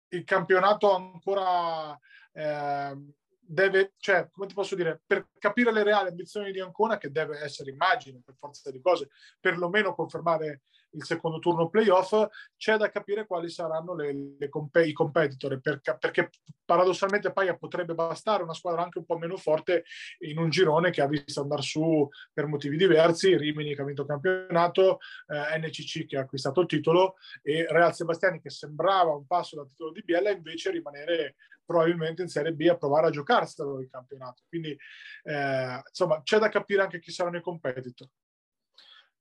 il 0.09 0.25
campionato 0.25 0.93
ancora 0.93 1.97
eh, 2.33 3.15
deve, 3.47 3.95
cioè, 3.99 4.29
come 4.31 4.47
ti 4.47 4.55
posso 4.55 4.75
dire, 4.75 5.01
per 5.07 5.29
capire 5.39 5.73
le 5.73 5.83
reali 5.83 6.09
ambizioni 6.09 6.53
di 6.53 6.61
Ancona, 6.61 6.99
che 6.99 7.11
deve 7.11 7.41
essere, 7.41 7.71
immagino, 7.71 8.21
per 8.25 8.35
forza 8.37 8.71
di 8.71 8.81
cose, 8.81 9.09
perlomeno 9.41 9.95
confermare 9.95 10.63
il 10.97 11.05
secondo 11.05 11.39
turno 11.39 11.69
playoff, 11.69 12.15
c'è 12.57 12.77
da 12.77 12.91
capire 12.91 13.27
quali 13.27 13.49
saranno 13.49 13.95
le, 13.95 14.37
le 14.39 14.49
comp- 14.49 14.83
i 14.85 14.93
competitor, 14.93 15.61
perché, 15.61 15.97
perché 15.99 16.31
paradossalmente 16.65 17.33
Paia 17.33 17.57
potrebbe 17.57 17.95
bastare 17.95 18.43
una 18.43 18.55
squadra 18.55 18.83
anche 18.83 18.99
un 18.99 19.05
po' 19.05 19.19
meno 19.19 19.37
forte 19.37 19.85
in 20.21 20.39
un 20.39 20.51
girone 20.51 20.91
che 20.91 21.03
ha 21.03 21.07
visto 21.07 21.41
andare 21.41 21.63
su 21.63 22.09
per 22.33 22.47
motivi 22.47 22.77
diversi, 22.77 23.37
Rimini 23.37 23.75
che 23.75 23.83
ha 23.83 23.85
vinto 23.85 24.03
il 24.03 24.09
campionato, 24.09 24.99
eh, 25.29 25.59
NCC 25.59 26.07
che 26.07 26.17
ha 26.17 26.23
acquistato 26.23 26.61
il 26.63 26.67
titolo 26.67 27.17
e 27.43 27.67
Real 27.69 27.95
Sebastiani 27.95 28.41
che 28.41 28.51
sembrava 28.51 29.15
un 29.15 29.27
passo 29.27 29.57
dal 29.57 29.69
titolo 29.69 29.93
di 29.93 30.03
Biella 30.03 30.31
invece 30.31 30.71
rimanere 30.71 31.37
probabilmente 31.65 32.23
in 32.23 32.29
Serie 32.29 32.53
B 32.53 32.67
a 32.69 32.77
provare 32.77 33.09
a 33.09 33.11
giocarselo 33.11 33.81
il 33.81 33.89
campionato. 33.91 34.43
Quindi 34.49 34.77
eh, 35.25 35.83
insomma 35.87 36.23
c'è 36.23 36.39
da 36.39 36.49
capire 36.49 36.83
anche 36.83 37.01
chi 37.01 37.11
saranno 37.11 37.39
i 37.39 37.43
competitor 37.43 38.09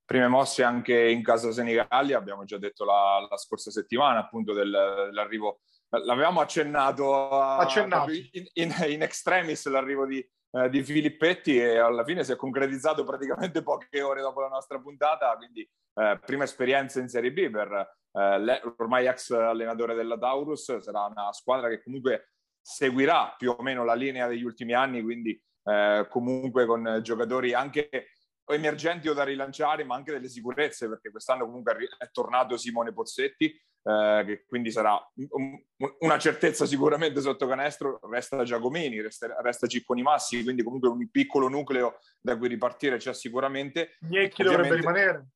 prime 0.05 0.27
mosse 0.27 0.63
anche 0.63 1.09
in 1.09 1.23
casa 1.23 1.51
Senigallia, 1.51 2.17
abbiamo 2.17 2.45
già 2.45 2.57
detto 2.57 2.85
la, 2.85 3.25
la 3.27 3.37
scorsa 3.37 3.71
settimana, 3.71 4.19
appunto 4.19 4.53
del, 4.53 4.69
dell'arrivo, 4.69 5.61
l'avevamo 5.89 6.41
accennato, 6.41 7.29
a, 7.29 7.57
accennato. 7.57 8.11
In, 8.11 8.45
in, 8.53 8.75
in, 8.87 9.01
extremis 9.01 9.65
l'arrivo 9.67 10.05
di, 10.05 10.25
eh, 10.51 10.69
di 10.69 10.83
Filippetti 10.83 11.57
e 11.57 11.77
alla 11.77 12.03
fine 12.03 12.23
si 12.23 12.31
è 12.31 12.35
concretizzato 12.35 13.03
praticamente 13.03 13.63
poche 13.63 14.01
ore 14.01 14.21
dopo 14.21 14.41
la 14.41 14.47
nostra 14.47 14.79
puntata, 14.79 15.35
quindi 15.35 15.67
eh, 15.95 16.19
prima 16.23 16.43
esperienza 16.43 16.99
in 16.99 17.09
Serie 17.09 17.31
B 17.31 17.49
per 17.49 17.71
eh, 18.11 18.61
ormai 18.77 19.07
ex 19.07 19.31
allenatore 19.31 19.95
della 19.95 20.17
Taurus, 20.17 20.77
sarà 20.77 21.05
una 21.05 21.33
squadra 21.33 21.67
che 21.67 21.81
comunque 21.81 22.33
seguirà 22.61 23.33
più 23.37 23.51
o 23.51 23.61
meno 23.61 23.83
la 23.83 23.93
linea 23.93 24.27
degli 24.27 24.43
ultimi 24.43 24.73
anni, 24.73 25.01
quindi 25.01 25.39
eh, 25.63 26.05
comunque 26.09 26.65
con 26.65 26.99
giocatori 27.01 27.53
anche 27.53 27.89
emergenti 28.47 29.07
o 29.07 29.13
da 29.13 29.23
rilanciare, 29.23 29.83
ma 29.83 29.95
anche 29.95 30.11
delle 30.11 30.29
sicurezze, 30.29 30.87
perché 30.87 31.11
quest'anno 31.11 31.45
comunque 31.45 31.75
è 31.97 32.09
tornato 32.11 32.57
Simone 32.57 32.93
Pozzetti, 32.93 33.45
eh, 33.87 34.23
che 34.25 34.45
quindi 34.47 34.71
sarà 34.71 34.99
un, 35.15 35.59
una 35.99 36.17
certezza 36.17 36.65
sicuramente 36.65 37.21
sotto 37.21 37.47
canestro, 37.47 37.99
resta 38.09 38.43
Giacomini, 38.43 39.01
resta, 39.01 39.35
resta 39.41 39.67
Cicconi 39.67 40.01
Massi, 40.01 40.43
quindi 40.43 40.63
comunque 40.63 40.89
un 40.89 41.09
piccolo 41.09 41.47
nucleo 41.47 41.99
da 42.19 42.37
cui 42.37 42.47
ripartire 42.47 42.97
c'è 42.97 43.13
sicuramente. 43.13 43.97
Gnecchi 43.99 44.43
dovrebbe 44.43 44.75
rimanere. 44.75 45.27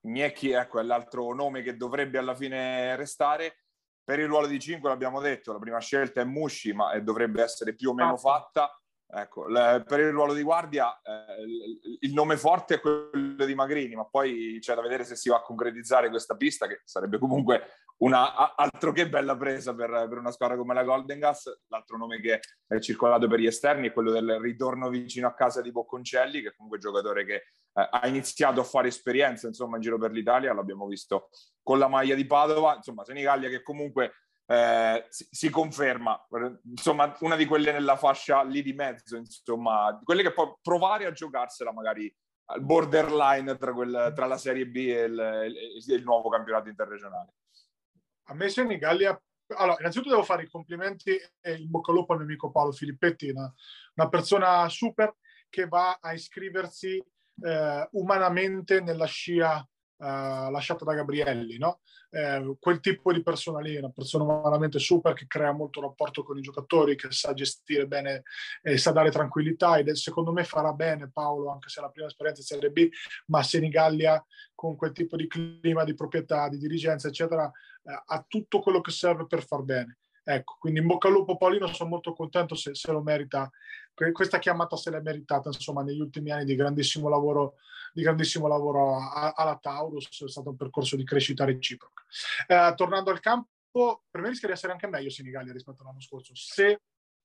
Gnecchi, 0.00 0.50
ecco, 0.52 0.80
è 0.80 0.82
l'altro 0.84 1.34
nome 1.34 1.62
che 1.62 1.76
dovrebbe 1.76 2.18
alla 2.18 2.34
fine 2.34 2.96
restare. 2.96 3.64
Per 4.02 4.18
il 4.18 4.26
ruolo 4.26 4.46
di 4.46 4.58
5 4.58 4.88
l'abbiamo 4.88 5.20
detto, 5.20 5.52
la 5.52 5.58
prima 5.58 5.78
scelta 5.80 6.22
è 6.22 6.24
Musci, 6.24 6.72
ma 6.72 6.98
dovrebbe 7.00 7.42
essere 7.42 7.74
più 7.74 7.90
o 7.90 7.94
meno 7.94 8.16
fatta. 8.16 8.74
Ecco, 9.10 9.46
le, 9.48 9.84
per 9.86 10.00
il 10.00 10.10
ruolo 10.10 10.34
di 10.34 10.42
guardia 10.42 11.00
eh, 11.00 11.96
il 12.00 12.12
nome 12.12 12.36
forte 12.36 12.74
è 12.74 12.80
quello 12.80 13.46
di 13.46 13.54
Magrini, 13.54 13.94
ma 13.94 14.04
poi 14.04 14.58
c'è 14.60 14.74
da 14.74 14.82
vedere 14.82 15.04
se 15.04 15.16
si 15.16 15.30
va 15.30 15.36
a 15.36 15.42
concretizzare 15.42 16.10
questa 16.10 16.36
pista, 16.36 16.66
che 16.66 16.82
sarebbe 16.84 17.18
comunque 17.18 17.62
una 17.98 18.54
altro 18.54 18.92
che 18.92 19.08
bella 19.08 19.34
presa 19.34 19.74
per, 19.74 20.06
per, 20.08 20.18
una 20.18 20.30
squadra 20.30 20.58
come 20.58 20.74
la 20.74 20.84
Golden 20.84 21.18
Gas. 21.18 21.62
L'altro 21.68 21.96
nome 21.96 22.20
che 22.20 22.40
è 22.66 22.78
circolato 22.80 23.26
per 23.28 23.40
gli 23.40 23.46
esterni 23.46 23.88
è 23.88 23.92
quello 23.92 24.10
del 24.10 24.38
ritorno 24.40 24.90
vicino 24.90 25.26
a 25.26 25.34
casa 25.34 25.62
di 25.62 25.72
Bocconcelli, 25.72 26.42
che 26.42 26.48
è 26.48 26.54
comunque 26.54 26.78
un 26.78 26.92
giocatore 26.92 27.24
che 27.24 27.34
eh, 27.34 27.88
ha 27.90 28.06
iniziato 28.06 28.60
a 28.60 28.64
fare 28.64 28.88
esperienza 28.88 29.46
insomma, 29.46 29.76
in 29.76 29.82
giro 29.82 29.98
per 29.98 30.12
l'Italia, 30.12 30.52
l'abbiamo 30.52 30.86
visto 30.86 31.30
con 31.62 31.78
la 31.78 31.88
maglia 31.88 32.14
di 32.14 32.26
Padova, 32.26 32.74
insomma 32.76 33.04
Senigallia 33.04 33.48
che 33.48 33.62
comunque 33.62 34.12
eh, 34.50 35.06
si, 35.10 35.28
si, 35.30 35.50
conferma, 35.50 36.26
insomma, 36.64 37.14
una 37.20 37.36
di 37.36 37.44
quelle 37.44 37.70
nella 37.70 37.96
fascia 37.96 38.42
lì 38.42 38.62
di 38.62 38.72
mezzo, 38.72 39.16
insomma, 39.16 40.00
quelle 40.02 40.22
che 40.22 40.32
può 40.32 40.58
provare 40.62 41.04
a 41.04 41.12
giocarsela 41.12 41.70
magari 41.70 42.12
al 42.46 42.62
borderline 42.62 43.58
tra, 43.58 43.74
quel, 43.74 44.12
tra 44.14 44.24
la 44.24 44.38
Serie 44.38 44.66
B 44.66 44.76
e 44.76 45.02
il, 45.02 45.44
il, 45.48 45.94
il, 45.94 46.02
nuovo 46.02 46.30
campionato 46.30 46.70
interregionale. 46.70 47.34
A 48.28 48.34
me 48.34 48.48
Senigallia, 48.48 49.20
allora, 49.56 49.76
innanzitutto 49.80 50.10
devo 50.10 50.24
fare 50.24 50.44
i 50.44 50.48
complimenti 50.48 51.10
e 51.40 51.52
il 51.52 51.68
bocca 51.68 51.90
al 51.90 51.98
lupo 51.98 52.12
al 52.12 52.20
mio 52.20 52.28
amico 52.28 52.50
Paolo 52.50 52.72
Filippetti, 52.72 53.28
una, 53.28 53.52
una 53.96 54.08
persona 54.08 54.66
super 54.70 55.14
che 55.50 55.66
va 55.66 55.98
a 56.00 56.14
iscriversi 56.14 56.96
eh, 57.42 57.88
umanamente 57.92 58.80
nella 58.80 59.06
scia 59.06 59.66
Uh, 60.00 60.50
lasciata 60.50 60.84
da 60.84 60.94
Gabrielli, 60.94 61.58
no? 61.58 61.80
eh, 62.10 62.56
quel 62.58 62.80
tipo 62.80 63.12
di 63.12 63.22
persona 63.22 63.60
lì, 63.60 63.76
una 63.76 63.90
persona 63.90 64.24
umanamente 64.24 64.78
super 64.78 65.12
che 65.12 65.26
crea 65.26 65.52
molto 65.52 65.80
rapporto 65.80 66.22
con 66.22 66.38
i 66.38 66.42
giocatori, 66.42 66.96
che 66.96 67.10
sa 67.10 67.34
gestire 67.34 67.86
bene 67.86 68.22
e 68.62 68.78
sa 68.78 68.92
dare 68.92 69.10
tranquillità 69.10 69.78
ed 69.78 69.90
secondo 69.90 70.32
me 70.32 70.44
farà 70.44 70.72
bene 70.72 71.10
Paolo, 71.10 71.50
anche 71.50 71.68
se 71.68 71.80
è 71.80 71.82
la 71.82 71.90
prima 71.90 72.08
esperienza 72.08 72.40
in 72.40 72.46
Serie 72.46 72.70
B, 72.70 72.88
ma 73.26 73.42
Senigallia 73.42 74.24
con 74.54 74.76
quel 74.76 74.92
tipo 74.92 75.16
di 75.16 75.26
clima 75.26 75.84
di 75.84 75.94
proprietà, 75.94 76.48
di 76.48 76.58
dirigenza, 76.58 77.08
eccetera, 77.08 77.50
eh, 77.82 78.02
ha 78.06 78.24
tutto 78.26 78.60
quello 78.60 78.80
che 78.80 78.90
serve 78.90 79.26
per 79.26 79.44
far 79.44 79.62
bene. 79.62 79.98
Ecco, 80.30 80.56
quindi 80.58 80.80
in 80.80 80.86
bocca 80.86 81.08
al 81.08 81.14
lupo 81.14 81.38
Paolino, 81.38 81.68
sono 81.68 81.88
molto 81.88 82.12
contento 82.12 82.54
se, 82.54 82.74
se 82.74 82.92
lo 82.92 83.00
merita. 83.00 83.50
Questa 84.12 84.38
chiamata 84.38 84.76
se 84.76 84.90
l'è 84.90 85.00
meritata, 85.00 85.48
insomma, 85.48 85.82
negli 85.82 86.00
ultimi 86.00 86.30
anni 86.30 86.44
di 86.44 86.54
grandissimo 86.54 87.08
lavoro, 87.08 87.54
di 87.94 88.02
grandissimo 88.02 88.46
lavoro 88.46 88.98
alla 89.34 89.58
Taurus, 89.58 90.22
è 90.22 90.28
stato 90.28 90.50
un 90.50 90.56
percorso 90.56 90.96
di 90.96 91.04
crescita 91.04 91.46
reciproca. 91.46 92.04
Eh, 92.46 92.74
tornando 92.76 93.10
al 93.10 93.20
campo, 93.20 94.02
per 94.10 94.20
me 94.20 94.28
rischia 94.28 94.48
di 94.48 94.54
essere 94.54 94.72
anche 94.72 94.86
meglio 94.86 95.08
Senigallia 95.08 95.50
rispetto 95.50 95.80
all'anno 95.80 96.02
scorso. 96.02 96.34
Se, 96.34 96.82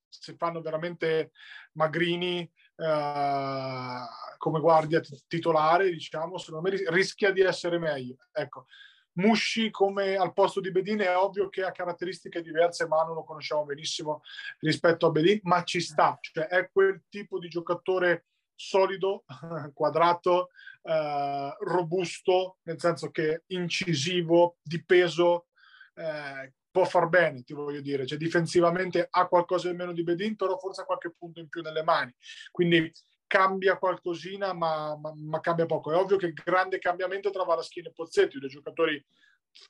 se 0.07 0.35
fanno 0.37 0.61
veramente 0.61 1.31
Magrini 1.73 2.39
eh, 2.39 4.05
come 4.37 4.59
guardia 4.61 5.01
titolare, 5.27 5.89
diciamo, 5.91 6.37
secondo 6.37 6.69
me 6.69 6.81
rischia 6.87 7.33
di 7.33 7.41
essere 7.41 7.77
meglio. 7.79 8.15
Ecco, 8.31 8.67
Musci 9.13 9.69
come 9.69 10.15
al 10.15 10.33
posto 10.33 10.59
di 10.59 10.71
Bedin 10.71 10.99
è 10.99 11.15
ovvio 11.15 11.49
che 11.49 11.63
ha 11.63 11.71
caratteristiche 11.71 12.41
diverse, 12.41 12.87
ma 12.87 13.03
non 13.03 13.15
lo 13.15 13.23
conosciamo 13.23 13.65
benissimo 13.65 14.21
rispetto 14.59 15.07
a 15.07 15.11
Bedin, 15.11 15.39
ma 15.43 15.63
ci 15.63 15.79
sta, 15.81 16.17
cioè 16.19 16.45
è 16.45 16.69
quel 16.71 17.03
tipo 17.09 17.39
di 17.39 17.47
giocatore 17.47 18.25
solido, 18.55 19.23
quadrato, 19.73 20.49
eh, 20.83 21.55
robusto, 21.59 22.57
nel 22.63 22.79
senso 22.79 23.11
che 23.11 23.43
incisivo, 23.47 24.57
di 24.61 24.83
peso, 24.83 25.47
eh, 25.95 26.53
può 26.73 26.85
far 26.85 27.07
bene, 27.07 27.43
ti 27.43 27.53
voglio 27.53 27.81
dire, 27.81 28.07
cioè 28.07 28.17
difensivamente 28.17 29.07
ha 29.09 29.27
qualcosa 29.27 29.69
in 29.69 29.75
meno 29.75 29.93
di 29.93 30.03
Bedin, 30.03 30.35
però 30.35 30.57
forse 30.57 30.81
ha 30.81 30.85
qualche 30.85 31.13
punto 31.15 31.39
in 31.39 31.47
più 31.47 31.61
nelle 31.61 31.83
mani. 31.83 32.13
Quindi 32.51 32.91
cambia 33.33 33.79
qualcosina, 33.79 34.53
ma, 34.53 34.95
ma, 34.95 35.11
ma, 35.15 35.39
cambia 35.39 35.65
poco. 35.65 35.91
È 35.91 35.95
ovvio 35.95 36.17
che 36.17 36.27
il 36.27 36.33
grande 36.33 36.77
cambiamento 36.77 37.31
tra 37.31 37.43
Varaschin 37.43 37.87
e 37.87 37.91
Pozzetti, 37.91 38.37
due 38.37 38.47
giocatori 38.47 39.03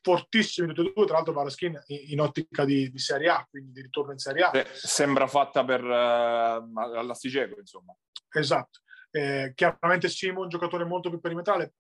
fortissimi 0.02 0.74
tutti 0.74 0.90
e 0.90 0.94
due, 0.94 1.06
tra 1.06 1.16
l'altro 1.16 1.32
Varaschin 1.32 1.82
in, 1.88 2.00
in 2.08 2.20
ottica 2.20 2.66
di, 2.66 2.92
di, 2.92 3.00
Serie 3.00 3.30
A, 3.30 3.48
quindi 3.50 3.72
di 3.72 3.82
ritorno 3.84 4.12
in 4.12 4.18
Serie 4.18 4.44
A. 4.44 4.66
Sembra 4.74 5.28
fatta 5.28 5.64
per 5.64 5.82
uh, 5.82 6.78
all'Astigeco, 6.78 7.58
insomma. 7.58 7.96
Esatto. 8.34 8.82
Eh, 9.12 9.54
chiaramente 9.56 10.10
Simo, 10.10 10.42
un 10.42 10.50
giocatore 10.50 10.84
molto 10.84 11.08
più 11.08 11.22
perimetrale, 11.22 11.76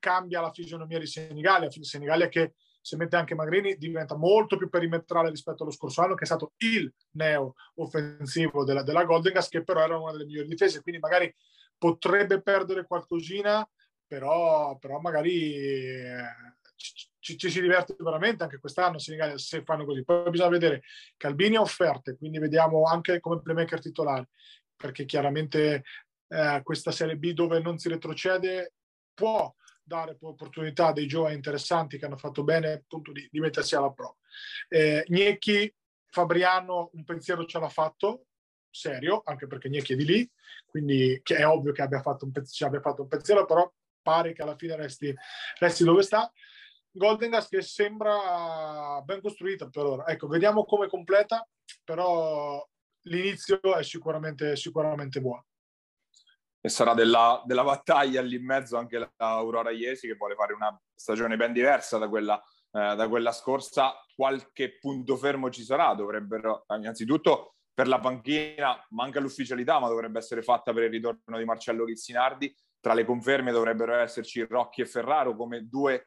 cambia 0.00 0.40
la 0.40 0.50
fisionomia 0.50 0.98
di 0.98 1.06
Senigallia, 1.06 1.70
Senigallia 1.70 2.26
che 2.26 2.54
se 2.82 2.96
mette 2.96 3.16
anche 3.16 3.34
Magrini 3.34 3.76
diventa 3.76 4.16
molto 4.16 4.56
più 4.56 4.68
perimetrale 4.68 5.30
rispetto 5.30 5.62
allo 5.62 5.72
scorso 5.72 6.02
anno 6.02 6.14
che 6.14 6.24
è 6.24 6.26
stato 6.26 6.52
il 6.58 6.92
neo 7.12 7.54
offensivo 7.76 8.64
della, 8.64 8.82
della 8.82 9.04
Golden 9.04 9.32
Gas 9.32 9.48
che 9.48 9.62
però 9.62 9.80
era 9.80 9.96
una 9.96 10.12
delle 10.12 10.26
migliori 10.26 10.48
difese 10.48 10.82
quindi 10.82 11.00
magari 11.00 11.32
potrebbe 11.78 12.42
perdere 12.42 12.86
qualcosina 12.86 13.66
però, 14.12 14.76
però 14.76 14.98
magari 14.98 15.54
eh, 15.54 16.22
ci, 17.22 17.38
ci, 17.38 17.50
si 17.50 17.60
diverte 17.60 17.96
veramente 17.98 18.42
anche 18.42 18.58
quest'anno 18.58 18.98
se, 18.98 19.16
se 19.36 19.62
fanno 19.62 19.84
così. 19.84 20.04
Poi 20.04 20.28
bisogna 20.28 20.50
vedere 20.50 20.82
Calvini 21.16 21.56
ha 21.56 21.60
offerte, 21.60 22.16
quindi 22.16 22.38
vediamo 22.38 22.82
anche 22.84 23.20
come 23.20 23.40
playmaker 23.40 23.80
titolare, 23.80 24.28
perché 24.76 25.04
chiaramente 25.04 25.84
eh, 26.28 26.60
questa 26.62 26.90
Serie 26.90 27.16
B 27.16 27.32
dove 27.32 27.60
non 27.60 27.78
si 27.78 27.88
retrocede 27.88 28.74
può 29.14 29.54
dare 29.82 30.16
opportunità 30.20 30.88
a 30.88 30.92
dei 30.92 31.06
giovani 31.06 31.34
interessanti 31.34 31.98
che 31.98 32.06
hanno 32.06 32.16
fatto 32.16 32.42
bene 32.42 32.72
appunto 32.72 33.12
di, 33.12 33.28
di 33.30 33.40
mettersi 33.40 33.74
alla 33.74 33.90
prova. 33.90 34.14
Eh, 34.68 35.04
Gnecchi, 35.08 35.72
Fabriano 36.06 36.90
un 36.92 37.04
pensiero 37.04 37.44
ce 37.44 37.58
l'ha 37.58 37.68
fatto, 37.68 38.26
serio, 38.70 39.22
anche 39.24 39.46
perché 39.46 39.68
Gnecchi 39.68 39.94
è 39.94 39.96
di 39.96 40.04
lì, 40.04 40.30
quindi 40.66 41.20
è 41.24 41.46
ovvio 41.46 41.72
che 41.72 41.82
abbia 41.82 42.00
fatto 42.00 42.24
un, 42.24 42.32
ci 42.46 42.64
abbia 42.64 42.80
fatto 42.80 43.02
un 43.02 43.08
pensiero, 43.08 43.44
però 43.44 43.70
pare 44.02 44.32
che 44.32 44.42
alla 44.42 44.56
fine 44.56 44.76
resti, 44.76 45.14
resti 45.58 45.84
dove 45.84 46.02
sta. 46.02 46.30
Golden 46.90 47.30
Gas 47.30 47.48
che 47.48 47.62
sembra 47.62 49.00
ben 49.02 49.22
costruita 49.22 49.68
per 49.68 49.84
ora. 49.84 50.06
Ecco, 50.06 50.26
vediamo 50.26 50.64
come 50.64 50.88
completa, 50.88 51.48
però 51.84 52.66
l'inizio 53.02 53.60
è 53.76 53.82
sicuramente, 53.82 54.56
sicuramente 54.56 55.20
buono. 55.20 55.46
E 56.64 56.68
sarà 56.68 56.94
della, 56.94 57.42
della 57.44 57.64
battaglia 57.64 58.22
lì 58.22 58.36
in 58.36 58.44
mezzo 58.44 58.76
anche 58.76 59.10
l'Aurora 59.16 59.70
Iesi 59.70 60.06
che 60.06 60.14
vuole 60.14 60.36
fare 60.36 60.52
una 60.52 60.80
stagione 60.94 61.36
ben 61.36 61.52
diversa 61.52 61.98
da 61.98 62.08
quella, 62.08 62.40
eh, 62.70 62.94
da 62.94 63.08
quella 63.08 63.32
scorsa. 63.32 63.94
Qualche 64.14 64.78
punto 64.78 65.16
fermo 65.16 65.50
ci 65.50 65.64
sarà, 65.64 65.94
dovrebbero 65.94 66.64
innanzitutto 66.76 67.56
per 67.74 67.88
la 67.88 67.98
panchina 67.98 68.80
manca 68.90 69.18
l'ufficialità, 69.18 69.80
ma 69.80 69.88
dovrebbe 69.88 70.18
essere 70.18 70.42
fatta 70.42 70.72
per 70.72 70.84
il 70.84 70.90
ritorno 70.90 71.36
di 71.36 71.44
Marcello 71.44 71.84
Rizzinardi 71.84 72.54
tra 72.82 72.94
le 72.94 73.04
conferme 73.04 73.52
dovrebbero 73.52 73.94
esserci 73.94 74.42
Rocchi 74.42 74.80
e 74.80 74.86
Ferraro 74.86 75.36
come 75.36 75.68
2-4 75.72 76.00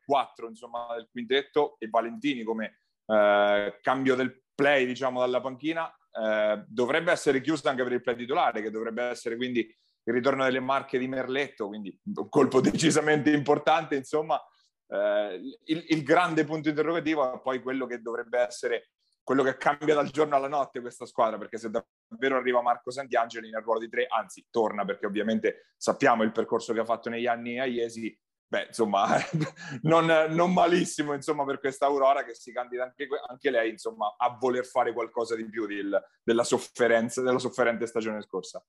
insomma 0.49 0.87
del 0.93 1.07
quintetto 1.09 1.77
e 1.79 1.87
Valentini 1.87 2.43
come 2.43 2.81
eh, 3.05 3.79
cambio 3.81 4.15
del 4.15 4.43
play 4.53 4.85
diciamo 4.85 5.21
dalla 5.21 5.39
panchina 5.39 5.89
eh, 5.89 6.65
dovrebbe 6.67 7.13
essere 7.13 7.39
chiusa 7.39 7.69
anche 7.69 7.83
per 7.83 7.93
il 7.93 8.01
play 8.01 8.17
titolare 8.17 8.61
che 8.61 8.71
dovrebbe 8.71 9.03
essere 9.03 9.37
quindi 9.37 9.65
il 10.07 10.13
ritorno 10.13 10.43
delle 10.43 10.59
marche 10.59 10.97
di 10.97 11.07
Merletto 11.07 11.67
quindi 11.67 11.99
un 12.15 12.29
colpo 12.29 12.61
decisamente 12.61 13.31
importante 13.31 13.95
insomma 13.95 14.41
eh, 14.87 15.41
il, 15.65 15.85
il, 15.87 16.03
grande 16.03 16.43
punto 16.43 16.69
interrogativo 16.69 17.33
è 17.33 17.41
poi 17.41 17.61
quello 17.61 17.85
che 17.85 18.01
dovrebbe 18.01 18.39
essere 18.39 18.89
quello 19.25 19.41
che 19.41 19.57
cambia 19.57 19.95
dal 19.95 20.11
giorno 20.11 20.35
alla 20.35 20.47
notte 20.47 20.81
questa 20.81 21.07
squadra, 21.07 21.39
perché 21.39 21.57
se 21.57 21.71
davvero 21.71 22.37
arriva 22.37 22.61
Marco 22.61 22.91
Santiangeli 22.91 23.49
nel 23.49 23.63
ruolo 23.63 23.79
di 23.79 23.89
tre, 23.89 24.05
anzi 24.05 24.45
torna 24.51 24.85
perché 24.85 25.07
ovviamente 25.07 25.71
sappiamo 25.75 26.21
il 26.21 26.31
percorso 26.31 26.73
che 26.73 26.81
ha 26.81 26.85
fatto 26.85 27.09
negli 27.09 27.25
anni 27.25 27.59
a 27.59 27.65
Iesi, 27.65 28.15
beh 28.47 28.67
insomma 28.67 29.17
non, 29.81 30.05
non, 30.29 30.53
malissimo 30.53 31.15
insomma 31.15 31.43
per 31.43 31.59
questa 31.59 31.87
Aurora 31.87 32.23
che 32.23 32.35
si 32.35 32.51
candida 32.51 32.83
anche, 32.83 33.07
anche 33.27 33.49
lei 33.49 33.71
insomma 33.71 34.13
a 34.15 34.37
voler 34.39 34.63
fare 34.63 34.93
qualcosa 34.93 35.35
di 35.35 35.49
più 35.49 35.65
del, 35.65 35.99
della 36.21 36.43
sofferenza, 36.43 37.23
della 37.23 37.39
sofferente 37.39 37.87
stagione 37.87 38.21
scorsa. 38.21 38.63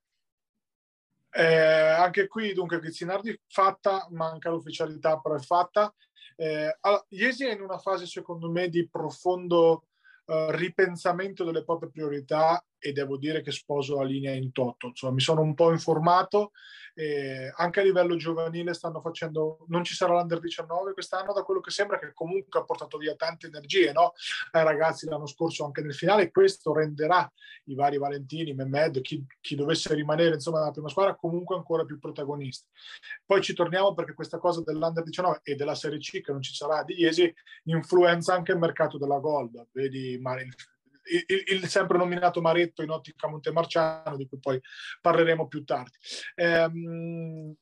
Eh, 1.39 1.45
anche 1.45 2.29
qui 2.29 2.55
dunque 2.55 2.81
Grizzinardi 2.81 3.39
fatta, 3.47 4.09
manca 4.11 4.49
l'ufficialità 4.49 5.19
però 5.19 5.35
è 5.35 5.41
fatta. 5.41 5.95
Eh, 6.35 6.79
allora, 6.81 7.05
Iesi 7.09 7.45
è 7.45 7.53
in 7.53 7.61
una 7.61 7.77
fase 7.77 8.07
secondo 8.07 8.51
me 8.51 8.71
di 8.71 8.89
profondo 8.89 9.85
uh, 10.27 10.51
ripensamento 10.51 11.45
delle 11.45 11.63
proprie 11.63 11.91
priorità 11.91 12.65
e 12.79 12.93
devo 12.93 13.17
dire 13.17 13.43
che 13.43 13.51
sposo 13.51 13.97
la 13.97 14.05
linea 14.05 14.33
in 14.33 14.53
toto. 14.53 14.89
Insomma, 14.89 15.15
mi 15.15 15.21
sono 15.21 15.41
un 15.41 15.55
po' 15.55 15.71
informato, 15.71 16.53
eh, 16.95 17.53
anche 17.57 17.81
a 17.81 17.83
livello 17.83 18.17
giovanile 18.17 18.73
stanno 18.73 19.01
facendo, 19.01 19.67
non 19.69 19.85
ci 19.85 19.95
sarà 19.95 20.15
l'Under 20.15 20.41
19 20.41 20.93
quest'anno, 20.95 21.33
da 21.33 21.43
quello 21.43 21.61
che 21.61 21.71
sembra 21.71 21.99
che 21.99 22.13
comunque 22.15 22.61
ha 22.61 22.65
portato 22.65 22.97
via 22.97 23.15
tante 23.15 23.49
energie 23.49 23.93
no? 23.93 24.13
ai 24.53 24.65
ragazzi 24.65 25.07
l'anno 25.07 25.27
scorso 25.27 25.65
anche 25.65 25.83
nel 25.83 25.95
finale, 25.95 26.31
questo 26.31 26.73
renderà 26.73 27.31
i 27.65 27.75
vari 27.75 27.99
Valentini, 27.99 28.55
Mehmed, 28.55 29.01
chi, 29.03 29.25
chi 29.41 29.57
dovesse 29.57 29.95
rimanere 29.95 30.35
insomma 30.35 30.61
nella 30.61 30.71
prima 30.71 30.89
squadra 30.89 31.15
comunque 31.15 31.57
ancora 31.57 31.85
più 31.85 31.99
protagonisti. 31.99 32.67
Poi 33.25 33.43
ci 33.43 33.53
torniamo 33.53 33.93
perché 33.93 34.15
questa 34.15 34.39
cosa 34.39 34.63
dell'Under 34.63 35.03
19 35.03 35.41
e 35.43 35.55
della 35.55 35.75
Serie 35.75 35.99
C 35.99 36.21
che 36.23 36.33
non 36.33 36.41
ci 36.41 36.55
sarà 36.55 36.83
di 36.83 36.95
Iesi 36.99 37.33
influenza 37.65 38.33
anche 38.33 38.53
il 38.53 38.59
mercato 38.59 38.97
della 38.97 39.19
Gold, 39.19 39.69
vedi 39.73 40.13
il 40.13 40.21
il, 41.07 41.43
il, 41.47 41.69
sempre 41.69 41.99
nominato 41.99 42.41
Maretto 42.41 42.83
in 42.83 42.91
ottica 42.91 43.29
Montemarciano, 43.29 44.17
di 44.17 44.27
cui 44.27 44.39
poi 44.39 44.61
parleremo 45.01 45.49
più 45.49 45.65
tardi. 45.65 45.97
Ehm, 46.35 47.55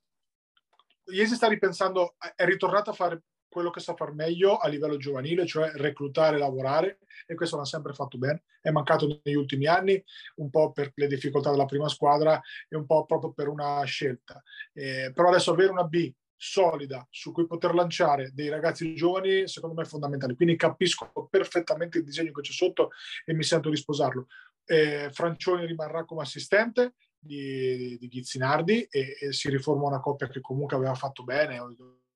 Iesi 1.06 1.34
sta 1.34 1.48
ripensando, 1.48 2.16
è 2.34 2.46
ritornato 2.46 2.90
a 2.90 2.94
fare 2.94 3.24
quello 3.46 3.70
che 3.70 3.80
sa 3.80 3.94
far 3.94 4.12
meglio 4.14 4.56
a 4.56 4.68
livello 4.68 4.96
giovanile, 4.96 5.46
cioè 5.46 5.70
reclutare 5.74 6.38
lavorare, 6.38 6.98
e 7.26 7.34
questo 7.34 7.56
l'ha 7.56 7.64
sempre 7.64 7.92
fatto 7.92 8.18
bene. 8.18 8.44
È 8.60 8.70
mancato 8.70 9.20
negli 9.22 9.36
ultimi 9.36 9.66
anni, 9.66 10.02
un 10.36 10.50
po' 10.50 10.72
per 10.72 10.92
le 10.94 11.06
difficoltà 11.06 11.50
della 11.50 11.66
prima 11.66 11.88
squadra 11.88 12.40
e 12.68 12.76
un 12.76 12.86
po' 12.86 13.04
proprio 13.04 13.32
per 13.32 13.48
una 13.48 13.84
scelta. 13.84 14.42
Eh, 14.72 15.12
però 15.14 15.28
adesso 15.28 15.52
avere 15.52 15.70
una 15.70 15.84
B 15.84 16.12
solida 16.36 17.06
su 17.10 17.32
cui 17.32 17.46
poter 17.46 17.74
lanciare 17.74 18.30
dei 18.32 18.48
ragazzi 18.48 18.94
giovani, 18.94 19.48
secondo 19.48 19.74
me 19.74 19.82
è 19.82 19.86
fondamentale. 19.86 20.34
Quindi 20.34 20.56
capisco 20.56 21.10
perfettamente 21.30 21.98
il 21.98 22.04
disegno 22.04 22.32
che 22.32 22.42
c'è 22.42 22.52
sotto 22.52 22.90
e 23.24 23.34
mi 23.34 23.42
sento 23.42 23.70
di 23.70 23.76
sposarlo. 23.76 24.26
Eh, 24.64 25.10
Francioni 25.12 25.66
rimarrà 25.66 26.04
come 26.04 26.22
assistente 26.22 26.94
di, 27.18 27.96
di 27.98 28.08
Ghizzinardi 28.08 28.82
e, 28.84 29.16
e, 29.20 29.32
si 29.32 29.48
riforma 29.48 29.86
una 29.86 30.00
coppia 30.00 30.28
che 30.28 30.40
comunque 30.40 30.76
aveva 30.76 30.94
fatto 30.94 31.24
bene, 31.24 31.58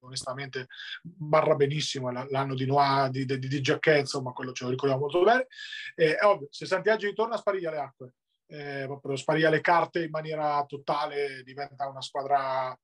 onestamente 0.00 0.68
barra 1.02 1.54
benissimo 1.54 2.10
l'anno 2.10 2.54
di 2.54 2.66
Noah, 2.66 3.08
di, 3.10 3.24
di, 3.24 3.38
di 3.38 3.60
Giacchè, 3.60 3.98
insomma 3.98 4.32
quello 4.32 4.52
ce 4.52 4.64
lo 4.64 4.70
ricordiamo 4.70 5.02
molto 5.02 5.22
bene. 5.22 5.46
Eh, 5.94 6.16
è 6.16 6.24
ovvio, 6.24 6.48
se 6.50 6.66
Santiago 6.66 7.04
ritorna 7.04 7.36
spariglia 7.36 7.70
le 7.70 7.78
acque, 7.78 8.12
eh, 8.46 8.84
proprio 8.86 9.16
spariglia 9.16 9.50
le 9.50 9.60
carte 9.60 10.04
in 10.04 10.10
maniera 10.10 10.64
totale, 10.66 11.42
diventa 11.42 11.88
una 11.88 12.00
squadra 12.00 12.78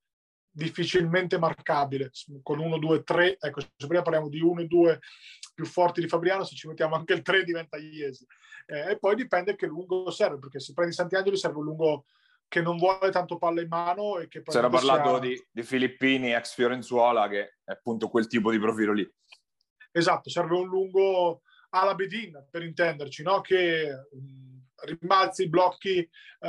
difficilmente 0.55 1.37
marcabile 1.37 2.11
con 2.43 2.61
1, 2.61 2.79
2, 2.79 3.03
3. 3.03 3.37
Ecco, 3.40 3.61
se 3.61 3.87
prima 3.87 4.03
parliamo 4.03 4.29
di 4.29 4.40
1 4.40 4.61
e 4.61 4.67
2 4.67 5.01
più 5.55 5.67
forti 5.67 6.01
di 6.01 6.09
Fabriano, 6.09 6.45
se 6.45 6.55
ci 6.55 6.69
mettiamo 6.69 6.95
anche 6.95 7.12
il 7.12 7.23
3 7.23 7.45
diventa 7.45 7.77
Iesi. 7.77 8.25
Eh, 8.67 8.93
e 8.93 8.99
poi 8.99 9.17
dipende 9.17 9.57
che 9.57 9.67
lungo 9.67 10.11
serve, 10.11 10.38
perché 10.38 10.61
se 10.61 10.73
prendi 10.73 10.95
Santiangeli 10.95 11.37
serve 11.37 11.59
un 11.59 11.64
lungo 11.64 12.05
che 12.47 12.61
non 12.61 12.77
vuole 12.77 13.11
tanto 13.11 13.37
palla 13.37 13.61
in 13.61 13.69
mano 13.69 14.19
e 14.19 14.29
che 14.29 14.43
poi 14.43 14.55
C'era 14.55 14.69
parlato 14.69 15.11
sia... 15.11 15.19
di, 15.19 15.47
di, 15.51 15.62
Filippini, 15.62 16.33
ex 16.33 16.55
Fiorenzuola, 16.55 17.29
che 17.29 17.57
è 17.64 17.73
appunto 17.73 18.09
quel 18.09 18.29
tipo 18.29 18.51
di 18.51 18.61
profilo 18.61 18.93
lì. 18.93 19.12
Esatto, 19.90 20.31
serve 20.31 20.57
un 20.57 20.69
lungo 20.69 21.43
alla 21.71 21.95
Bedin, 21.95 22.47
per 22.49 22.62
intenderci, 22.62 23.23
no? 23.25 23.40
che 23.40 23.90
rimbalzi, 24.85 25.49
blocchi 25.49 26.09
uh, 26.40 26.47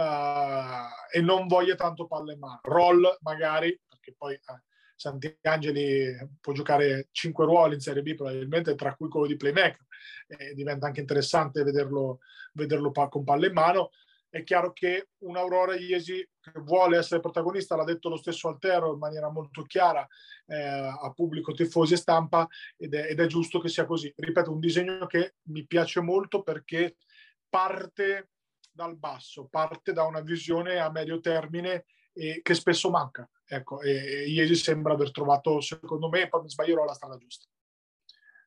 e 1.12 1.22
non 1.22 1.48
voglia 1.48 1.76
tanto 1.76 2.08
palla 2.08 2.34
in 2.34 2.40
mano. 2.40 2.60
Roll 2.64 3.18
magari, 3.22 3.78
perché 4.06 4.16
poi 4.16 4.34
eh, 4.36 4.64
Santiangeli 4.96 6.38
può 6.40 6.54
giocare 6.54 7.10
cinque 7.12 7.46
ruoli 7.46 7.74
in 7.74 7.82
Serie 7.82 8.04
B 8.04 8.14
probabilmente, 8.14 8.76
tra 8.76 8.96
cui 8.96 9.10
quello 9.10 9.26
di 9.26 9.36
playmaker. 9.36 9.86
E 10.28 10.54
diventa 10.54 10.86
anche 10.86 11.02
interessante 11.02 11.64
vederlo, 11.64 12.20
vederlo 12.54 12.92
con 12.92 13.24
palla 13.24 13.48
in 13.48 13.54
mano. 13.54 13.90
È 14.30 14.44
chiaro 14.44 14.74
che 14.74 15.10
un 15.20 15.38
Aurora 15.38 15.76
Iesi 15.76 16.28
che 16.40 16.60
vuole 16.60 16.98
essere 16.98 17.22
protagonista, 17.22 17.76
l'ha 17.76 17.84
detto 17.86 18.10
lo 18.10 18.18
stesso 18.18 18.50
Altero 18.50 18.94
in 18.94 19.00
maniera 19.00 19.30
molto 19.30 19.64
chiara 19.64 20.06
eh, 20.48 20.58
a 20.58 21.12
pubblico, 21.14 21.54
tifosi 21.54 21.94
e 21.94 21.98
stampa, 21.98 22.48
ed 22.78 22.94
è, 22.94 23.08
ed 23.10 23.20
è 23.20 23.26
giusto 23.28 23.60
che 23.60 23.70
sia 23.70 23.86
così. 23.86 24.14
Ripeto, 24.16 24.52
un 24.52 24.60
disegno 24.60 25.06
che 25.08 25.36
mi 25.44 25.66
piace 25.66 26.02
molto 26.02 26.42
perché 26.42 26.98
parte 27.50 28.32
dal 28.72 28.98
basso, 28.98 29.48
parte 29.50 29.94
da 29.94 30.04
una 30.04 30.20
visione 30.20 30.80
a 30.80 30.92
medio 30.92 31.22
termine 31.22 31.86
e 32.16 32.40
che 32.42 32.54
spesso 32.54 32.90
manca. 32.90 33.30
Ecco, 33.46 33.82
e 33.82 34.28
Iesi 34.28 34.56
sembra 34.56 34.94
aver 34.94 35.12
trovato, 35.12 35.60
secondo 35.62 36.10
me, 36.10 36.28
poi 36.30 36.44
mi 36.44 36.50
sbaglierò, 36.50 36.86
la 36.86 36.94
strada 36.94 37.18
giusta. 37.18 37.46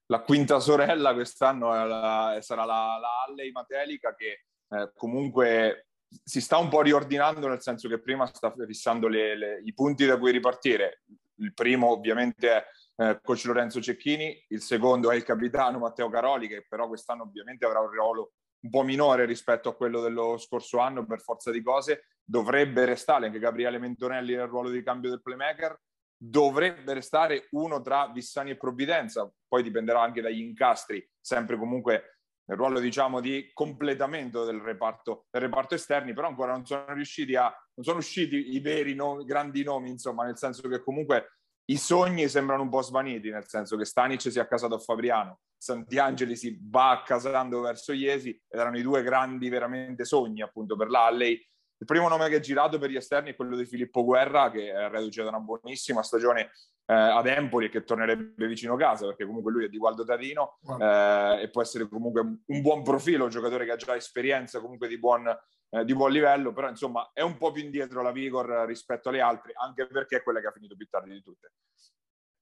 La 0.07 0.23
quinta 0.23 0.59
sorella 0.59 1.13
quest'anno 1.13 1.69
la, 1.87 2.39
sarà 2.41 2.65
la, 2.65 2.99
la 2.99 3.25
Alley 3.27 3.53
Matelica 3.53 4.15
che 4.15 4.47
eh, 4.71 4.91
comunque 4.95 5.89
si 6.25 6.41
sta 6.41 6.57
un 6.57 6.71
po' 6.71 6.81
riordinando 6.81 7.47
nel 7.47 7.61
senso 7.61 7.89
che 7.89 8.01
prima 8.01 8.25
sta 8.27 8.55
fissando 8.67 9.07
le, 9.07 9.37
le, 9.37 9.61
i 9.65 9.75
punti 9.75 10.07
da 10.07 10.17
cui 10.19 10.33
ripartire. 10.33 11.03
Il 11.41 11.53
primo 11.53 11.91
ovviamente 11.91 12.51
è 12.51 12.65
eh, 12.97 13.21
coach 13.23 13.45
Lorenzo 13.45 13.83
Cecchini, 13.83 14.47
il 14.49 14.63
secondo 14.63 15.11
è 15.11 15.15
il 15.15 15.25
capitano 15.25 15.79
Matteo 15.79 16.09
Caroli 16.09 16.49
che 16.49 16.65
però 16.67 16.89
quest'anno 16.89 17.25
ovviamente 17.25 17.67
avrà 17.67 17.81
un 17.81 17.91
ruolo 17.91 18.33
un 18.61 18.71
po' 18.71 18.83
minore 18.83 19.25
rispetto 19.25 19.69
a 19.69 19.75
quello 19.77 20.01
dello 20.01 20.37
scorso 20.39 20.79
anno 20.79 21.07
per 21.07 21.21
forza 21.21 21.51
di 21.51 21.63
cose, 21.63 22.09
dovrebbe 22.25 22.85
restare 22.85 23.27
anche 23.27 23.39
Gabriele 23.39 23.79
Mentonelli 23.79 24.35
nel 24.35 24.47
ruolo 24.47 24.71
di 24.71 24.83
cambio 24.83 25.11
del 25.11 25.23
playmaker, 25.23 25.79
dovrebbe 26.17 26.95
restare 26.95 27.47
uno 27.51 27.81
tra 27.81 28.11
Vissani 28.13 28.51
e 28.51 28.57
Provvidenza, 28.57 29.31
poi 29.47 29.63
dipenderà 29.63 30.03
anche 30.03 30.21
dagli 30.21 30.41
incastri, 30.41 31.07
sempre 31.21 31.57
comunque 31.57 32.19
nel 32.49 32.57
ruolo 32.57 32.81
diciamo 32.81 33.21
di 33.21 33.51
completamento 33.53 34.45
del 34.45 34.61
reparto, 34.61 35.27
del 35.31 35.43
reparto 35.43 35.75
esterni, 35.75 36.15
però 36.15 36.29
ancora 36.29 36.53
non 36.53 36.65
sono 36.65 36.93
riusciti 36.95 37.37
a, 37.37 37.45
non 37.75 37.85
sono 37.85 37.99
usciti 37.99 38.55
i 38.55 38.61
veri 38.61 38.95
nomi, 38.95 39.25
grandi 39.25 39.63
nomi, 39.63 39.91
insomma, 39.91 40.25
nel 40.25 40.39
senso 40.39 40.67
che 40.69 40.83
comunque 40.83 41.38
i 41.71 41.77
sogni 41.77 42.29
sembrano 42.29 42.63
un 42.63 42.71
po' 42.71 42.83
svaniti, 42.83 43.31
nel 43.31 43.47
senso 43.47 43.77
che 43.77 43.85
Stanic 43.85 44.21
si 44.21 44.39
è 44.39 44.41
accasato 44.41 44.75
a 44.75 44.79
Fabriano, 44.79 45.41
Santiangeli 45.57 46.35
si 46.35 46.59
va 46.63 46.91
accasando 46.91 47.61
verso 47.61 47.93
Iesi 47.93 48.41
erano 48.49 48.79
i 48.79 48.83
due 48.83 49.03
grandi 49.03 49.49
veramente 49.49 50.05
sogni 50.05 50.41
appunto 50.41 50.77
per 50.77 50.89
l'Alley. 50.89 51.39
Il 51.81 51.87
primo 51.87 52.09
nome 52.09 52.29
che 52.29 52.37
è 52.37 52.41
girato 52.41 52.79
per 52.79 52.91
gli 52.91 52.97
esterni 52.97 53.31
è 53.31 53.37
quello 53.37 53.57
di 53.57 53.65
Filippo 53.65 54.05
Guerra 54.05 54.51
che 54.51 54.73
è 54.73 54.89
reduce 54.89 55.23
da 55.23 55.29
una 55.29 55.39
buonissima 55.39 56.03
stagione 56.03 56.51
eh, 56.91 56.95
ad 56.95 57.27
Empoli 57.27 57.67
e 57.67 57.69
che 57.69 57.85
tornerebbe 57.85 58.47
vicino 58.47 58.75
casa 58.75 59.07
perché 59.07 59.27
comunque 59.27 59.53
lui 59.53 59.67
è 59.67 59.69
di 59.69 59.77
Gualdo 59.77 60.05
Tadino 60.05 60.59
eh, 60.81 61.43
e 61.43 61.51
può 61.51 61.63
essere 61.63 61.87
comunque 61.87 62.21
un 62.21 62.63
buon 62.63 62.83
profilo, 62.83 63.25
un 63.25 63.31
giocatore 63.31 63.65
che 63.65 63.73
ha 63.73 63.77
già 63.77 63.95
esperienza 63.95 64.61
comunque 64.61 64.89
di 64.89 64.99
buon, 64.99 65.29
eh, 65.71 65.85
di 65.85 65.95
buon 65.95 66.11
livello, 66.11 66.53
però 66.53 66.69
insomma 66.69 67.11
è 67.13 67.21
un 67.21 67.37
po' 67.37 67.53
più 67.53 67.63
indietro 67.63 68.03
la 68.03 68.11
Vigor 68.11 68.65
rispetto 68.67 69.11
alle 69.11 69.21
altre, 69.21 69.53
anche 69.55 69.87
perché 69.87 70.17
è 70.17 70.23
quella 70.23 70.41
che 70.41 70.47
ha 70.47 70.53
finito 70.53 70.77
più 70.77 70.89
tardi 70.89 71.13
di 71.13 71.23
tutte. 71.23 71.53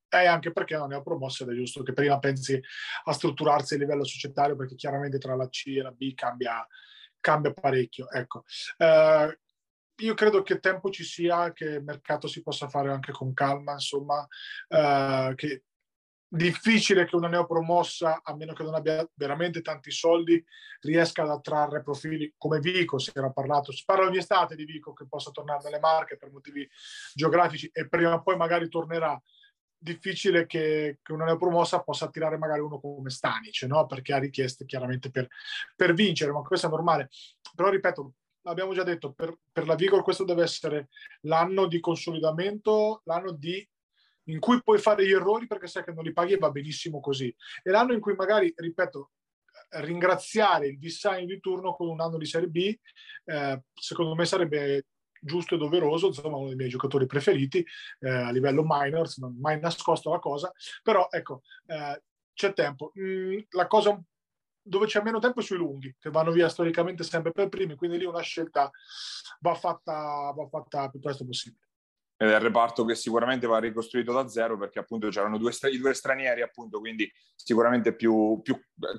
E 0.09 0.27
anche 0.27 0.53
perché 0.53 0.77
non 0.77 0.89
ne 0.89 0.95
ho 0.95 1.03
promosse 1.03 1.43
ed 1.43 1.51
è 1.51 1.55
giusto 1.55 1.83
che 1.83 1.93
prima 1.93 2.19
pensi 2.21 2.59
a 3.05 3.13
strutturarsi 3.13 3.75
a 3.75 3.79
livello 3.79 4.05
societario 4.05 4.55
perché 4.55 4.77
chiaramente 4.77 5.19
tra 5.19 5.35
la 5.35 5.49
C 5.49 5.75
e 5.77 5.83
la 5.83 5.91
B 5.91 6.15
cambia, 6.15 6.65
cambia 7.27 7.53
parecchio. 7.53 8.09
Ecco. 8.09 8.45
Eh, 8.77 9.39
io 9.97 10.15
credo 10.15 10.43
che 10.43 10.61
tempo 10.61 10.91
ci 10.91 11.03
sia, 11.03 11.53
che 11.53 11.65
il 11.65 11.83
mercato 11.83 12.29
si 12.29 12.41
possa 12.41 12.69
fare 12.69 12.93
anche 12.93 13.11
con 13.11 13.33
calma, 13.33 13.73
insomma, 13.73 14.25
eh, 14.69 15.33
che 15.35 15.65
difficile 16.29 17.05
che 17.07 17.17
una 17.17 17.29
neopromossa, 17.29 18.21
a 18.23 18.37
meno 18.37 18.53
che 18.53 18.63
non 18.63 18.75
abbia 18.75 19.09
veramente 19.15 19.61
tanti 19.61 19.91
soldi, 19.91 20.45
riesca 20.81 21.23
ad 21.23 21.31
attrarre 21.31 21.83
profili 21.83 22.33
come 22.37 22.61
Vico, 22.61 22.99
si 22.99 23.11
era 23.13 23.31
parlato, 23.33 23.73
si 23.73 23.83
parla 23.85 24.07
ogni 24.07 24.19
estate 24.19 24.55
di 24.55 24.65
Vico 24.65 24.93
che 24.93 25.07
possa 25.09 25.31
tornare 25.33 25.63
nelle 25.65 25.81
Marche 25.81 26.17
per 26.17 26.31
motivi 26.31 26.69
geografici 27.15 27.69
e 27.73 27.89
prima 27.89 28.15
o 28.15 28.23
poi 28.23 28.37
magari 28.37 28.69
tornerà. 28.69 29.21
Difficile 29.87 30.47
che, 30.47 30.99
che 31.01 31.13
una 31.13 31.27
neopromossa 31.27 31.81
possa 31.81 32.07
attirare 32.07 32.37
magari 32.39 32.61
uno 32.61 32.81
come 32.81 33.09
Stanic, 33.09 33.63
no? 33.63 33.87
perché 33.87 34.13
ha 34.13 34.19
richieste 34.19 34.65
chiaramente 34.65 35.11
per, 35.11 35.29
per 35.77 35.95
vincere, 35.95 36.33
ma 36.33 36.43
questo 36.43 36.67
è 36.67 36.71
normale. 36.71 37.09
Però 37.55 37.69
ripeto, 37.69 38.15
abbiamo 38.43 38.75
già 38.75 38.83
detto, 38.83 39.13
per, 39.13 39.37
per 39.53 39.65
la 39.67 39.77
Vigor 39.77 40.03
questo 40.03 40.25
deve 40.25 40.43
essere 40.43 40.89
l'anno 41.21 41.67
di 41.69 41.79
consolidamento, 41.79 43.03
l'anno 43.05 43.31
di, 43.31 43.65
in 44.25 44.41
cui 44.41 44.61
puoi 44.61 44.79
fare 44.79 45.07
gli 45.07 45.13
errori 45.13 45.47
perché 45.47 45.69
sai 45.69 45.85
che 45.85 45.93
non 45.93 46.03
li 46.03 46.13
paghi 46.13 46.33
e 46.33 46.39
va 46.39 46.51
benissimo 46.51 46.99
così. 46.99 47.33
E 47.63 47.71
l'anno 47.71 47.93
in 47.93 48.01
cui 48.01 48.15
magari, 48.15 48.53
ripeto, 48.57 49.13
ringraziare 49.69 50.67
il 50.67 50.79
design 50.79 51.27
di 51.27 51.39
turno 51.39 51.75
con 51.75 51.89
un 51.89 52.01
anno 52.01 52.19
di 52.19 52.27
Serie 52.27 52.49
B, 52.49 52.77
eh, 53.25 53.63
secondo 53.73 54.17
me 54.17 54.25
sarebbe 54.25 54.87
giusto 55.27 55.57
e 55.57 55.59
doveroso, 55.59 56.07
insomma 56.07 56.39
uno 56.39 56.49
dei 56.49 56.57
miei 56.57 56.71
giocatori 56.71 57.05
preferiti 57.07 57.65
eh, 58.01 58.09
a 58.09 58.31
livello 58.31 58.63
minors, 58.65 59.19
non 59.19 59.37
mai 59.39 59.61
nascosto 59.61 60.11
la 60.11 60.19
cosa, 60.19 60.51
però 60.83 61.09
ecco, 61.11 61.43
eh, 61.67 62.03
c'è 62.33 62.53
tempo. 62.55 62.93
Mm, 62.99 63.41
la 63.51 63.67
cosa 63.67 64.01
dove 64.63 64.87
c'è 64.87 65.03
meno 65.03 65.21
tempo 65.21 65.41
sui 65.41 65.57
lunghi, 65.57 65.95
che 65.99 66.11
vanno 66.11 66.33
via 66.33 66.49
storicamente 66.49 67.05
sempre 67.05 67.33
per 67.33 67.49
primi, 67.49 67.77
quindi 67.77 67.99
lì 67.99 68.05
una 68.05 68.21
scelta 68.21 68.71
va 69.41 69.55
fatta, 69.55 70.33
va 70.35 70.47
fatta 70.49 70.89
più 70.89 70.99
presto 70.99 71.25
possibile. 71.25 71.65
Ed 72.19 72.31
è 72.31 72.35
il 72.35 72.41
reparto 72.41 72.85
che 72.85 72.95
sicuramente 72.95 73.47
va 73.47 73.59
ricostruito 73.59 74.13
da 74.13 74.27
zero 74.27 74.57
perché 74.57 74.79
appunto 74.79 75.09
c'erano 75.09 75.37
due, 75.37 75.53
i 75.71 75.79
due 75.79 75.93
stranieri 75.93 76.41
appunto, 76.41 76.81
quindi 76.81 77.11
sicuramente 77.35 77.95
più, 77.95 78.41
più, 78.43 78.59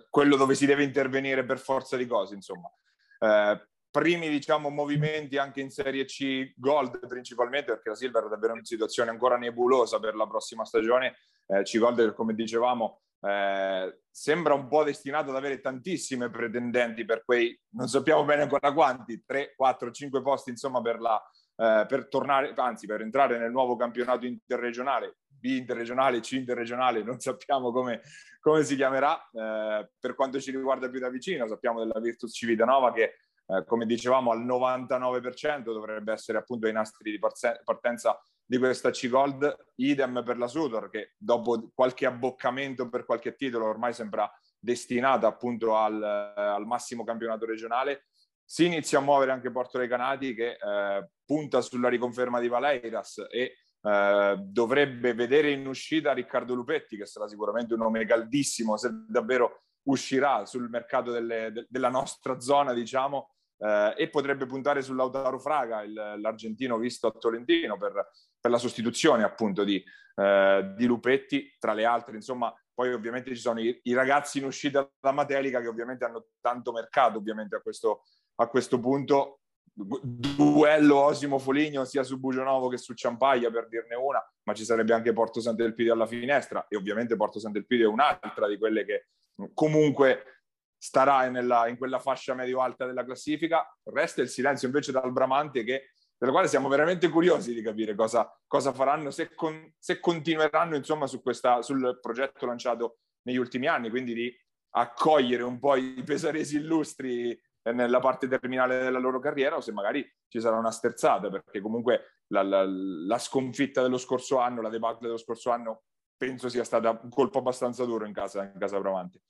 quello 0.10 0.36
dove 0.36 0.54
si 0.54 0.68
deve 0.68 0.84
intervenire 0.84 1.44
per 1.44 1.58
forza 1.58 1.98
di 1.98 2.06
cose, 2.06 2.36
insomma. 2.36 2.72
Eh, 3.20 3.68
primi 3.98 4.30
diciamo 4.30 4.70
movimenti 4.70 5.38
anche 5.38 5.60
in 5.60 5.72
Serie 5.72 6.06
C 6.06 6.54
Gold 6.56 7.08
principalmente 7.08 7.72
perché 7.72 7.90
la 7.90 7.96
Silver 7.96 8.26
è 8.26 8.30
davvero 8.30 8.56
in 8.56 8.64
situazione 8.64 9.10
ancora 9.10 9.38
nebulosa 9.38 10.00
per 10.00 10.16
la 10.16 10.28
prossima 10.28 10.64
stagione. 10.66 11.16
Eh, 11.48 11.64
C-Gold 11.64 12.14
come 12.14 12.36
dicevamo 12.36 13.02
eh, 13.22 14.02
sembra 14.12 14.54
un 14.54 14.68
po' 14.68 14.84
destinato 14.84 15.32
ad 15.32 15.36
avere 15.38 15.60
tantissime 15.60 16.30
pretendenti 16.30 17.06
per 17.06 17.24
quei, 17.26 17.60
non 17.70 17.88
sappiamo 17.88 18.24
bene 18.24 18.44
ancora 18.44 18.72
quanti, 18.72 19.24
3, 19.26 19.56
4, 19.56 19.90
5 19.90 20.22
posti 20.22 20.52
insomma 20.52 20.80
per, 20.82 21.00
la, 21.00 21.20
eh, 21.56 21.86
per 21.88 22.08
tornare, 22.08 22.54
anzi 22.56 22.86
per 22.86 23.02
entrare 23.02 23.40
nel 23.40 23.50
nuovo 23.50 23.76
campionato 23.76 24.28
interregionale, 24.28 25.18
B 25.28 25.46
interregionale, 25.46 26.20
C 26.20 26.34
interregionale, 26.34 27.02
non 27.02 27.20
sappiamo 27.20 27.72
come, 27.72 28.02
come 28.40 28.64
si 28.64 28.76
chiamerà. 28.76 29.18
Eh, 29.32 29.90
per 30.00 30.14
quanto 30.14 30.40
ci 30.40 30.52
riguarda 30.52 30.88
più 30.88 31.00
da 31.00 31.10
vicino, 31.10 31.48
sappiamo 31.48 31.80
della 31.80 32.00
Virtus 32.00 32.36
Civitanova 32.36 32.94
che 32.94 33.16
eh, 33.48 33.64
come 33.66 33.86
dicevamo 33.86 34.32
al 34.32 34.46
99% 34.46 35.64
dovrebbe 35.64 36.12
essere 36.12 36.38
appunto 36.38 36.68
ai 36.68 36.74
nastri 36.74 37.12
di 37.12 37.20
partenza 37.20 38.20
di 38.46 38.58
questa 38.58 38.92
C-Gold, 38.92 39.72
idem 39.76 40.24
per 40.24 40.38
la 40.38 40.48
Sutor 40.48 40.90
che 40.90 41.14
dopo 41.18 41.70
qualche 41.74 42.06
abboccamento 42.06 42.90
per 42.90 43.06
qualche 43.06 43.36
titolo 43.36 43.68
ormai 43.68 43.94
sembra 43.94 44.30
destinata 44.60 45.28
appunto 45.28 45.76
al, 45.76 46.02
al 46.02 46.66
massimo 46.66 47.04
campionato 47.04 47.46
regionale. 47.46 48.08
Si 48.44 48.66
inizia 48.66 49.00
a 49.00 49.02
muovere 49.02 49.32
anche 49.32 49.52
Porto 49.52 49.78
Recanati 49.78 50.34
che 50.34 50.52
eh, 50.52 51.10
punta 51.26 51.60
sulla 51.62 51.90
riconferma 51.90 52.40
di 52.40 52.48
Valeiras 52.48 53.28
e 53.30 53.56
eh, 53.82 54.36
dovrebbe 54.40 55.14
vedere 55.14 55.52
in 55.52 55.68
uscita 55.68 56.14
Riccardo 56.14 56.54
Lupetti 56.54 56.98
che 56.98 57.06
sarà 57.06 57.28
sicuramente 57.28 57.74
un 57.74 57.82
nome 57.82 58.06
caldissimo 58.06 58.78
se 58.78 58.90
davvero 59.08 59.64
uscirà 59.84 60.46
sul 60.46 60.70
mercato 60.70 61.12
delle, 61.12 61.52
de, 61.52 61.66
della 61.70 61.90
nostra 61.90 62.40
zona 62.40 62.74
diciamo 62.74 63.32
eh, 63.58 63.94
e 63.98 64.10
potrebbe 64.10 64.46
puntare 64.46 64.82
sull'Autaro 64.82 65.40
Fraga, 65.40 65.82
il, 65.82 65.94
l'argentino 65.94 66.78
visto 66.78 67.08
a 67.08 67.12
Tolentino, 67.12 67.78
per, 67.78 68.10
per 68.40 68.52
la 68.52 68.58
sostituzione 68.58 69.24
appunto 69.24 69.64
di, 69.64 69.84
eh, 70.16 70.74
di, 70.76 70.86
Lupetti, 70.86 71.56
tra 71.60 71.74
le 71.74 71.86
altre, 71.86 72.16
insomma, 72.16 72.54
poi 72.74 72.94
ovviamente 72.94 73.34
ci 73.34 73.42
sono 73.42 73.60
i, 73.60 73.80
i, 73.84 73.94
ragazzi 73.94 74.38
in 74.38 74.46
uscita 74.46 74.90
da 75.00 75.12
Matelica 75.12 75.62
che 75.62 75.68
ovviamente 75.68 76.06
hanno 76.06 76.28
tanto 76.40 76.72
mercato 76.72 77.18
ovviamente 77.18 77.56
a 77.56 77.62
questo, 77.62 78.04
a 78.36 78.48
questo 78.48 78.80
punto. 78.80 79.40
Duello 79.80 80.96
Osimo 80.96 81.38
Foligno 81.38 81.86
sia 81.86 82.02
su 82.02 82.20
Bugionovo 82.20 82.68
che 82.68 82.78
su 82.78 82.96
Ciampaglia 82.96 83.52
per 83.52 83.68
dirne 83.68 83.94
una, 83.94 84.20
ma 84.44 84.54
ci 84.56 84.66
sarebbe 84.66 84.94
anche 84.94 85.14
Porto 85.14 85.40
Sant'Elpidio 85.40 85.94
alla 85.94 86.08
finestra 86.08 86.66
e 86.68 86.76
ovviamente 86.76 87.16
Porto 87.16 87.38
Sant'Elpidio 87.38 87.88
è 87.88 87.92
un'altra 87.92 88.48
di 88.48 88.58
quelle 88.58 88.86
che 88.86 89.10
comunque 89.54 90.37
starà 90.78 91.28
nella, 91.30 91.68
in 91.68 91.78
quella 91.78 92.00
fascia 92.00 92.34
medio-alta 92.34 92.86
della 92.86 93.04
classifica. 93.04 93.66
Resta 93.84 94.22
il 94.22 94.30
silenzio 94.30 94.68
invece 94.68 94.92
dal 94.92 95.12
Bramante 95.12 95.64
che, 95.64 95.92
della 96.18 96.32
quale 96.32 96.48
siamo 96.48 96.68
veramente 96.68 97.10
curiosi 97.10 97.54
di 97.54 97.62
capire 97.62 97.96
cosa, 97.96 98.32
cosa 98.48 98.74
faranno, 98.74 99.12
se, 99.12 99.34
con, 99.34 99.74
se 99.78 100.00
continueranno 100.00 100.76
insomma 100.76 101.08
su 101.08 101.22
questa, 101.22 101.62
sul 101.62 102.00
progetto 102.02 102.46
lanciato 102.46 103.00
negli 103.24 103.38
ultimi 103.38 103.68
anni, 103.68 103.90
quindi 103.90 104.14
di 104.14 104.36
accogliere 104.72 105.44
un 105.44 105.60
po' 105.60 105.76
i 105.76 106.04
pesaresi 106.04 106.58
illustri 106.58 107.40
nella 107.74 108.00
parte 108.00 108.28
terminale 108.28 108.80
della 108.80 109.00
loro 109.00 109.20
carriera 109.20 109.58
o 109.58 109.62
se 109.62 109.72
magari 109.72 110.08
ci 110.30 110.40
sarà 110.40 110.58
una 110.58 110.72
sterzata 110.72 111.30
perché 111.30 111.60
comunque 111.60 112.22
la, 112.28 112.42
la, 112.42 112.66
la 112.66 113.18
sconfitta 113.18 113.82
dello 113.82 113.98
scorso 113.98 114.40
anno, 114.40 114.62
la 114.62 114.70
debacle 114.70 115.08
dello 115.08 115.18
scorso 115.18 115.50
anno 115.52 115.84
penso 116.16 116.50
sia 116.50 116.64
stata 116.64 117.00
un 117.02 117.10
colpo 117.10 117.40
abbastanza 117.40 117.86
duro 117.86 118.06
in 118.06 118.14
casa, 118.14 118.44
in 118.44 118.58
casa 118.58 118.80
Bramante. 118.80 119.22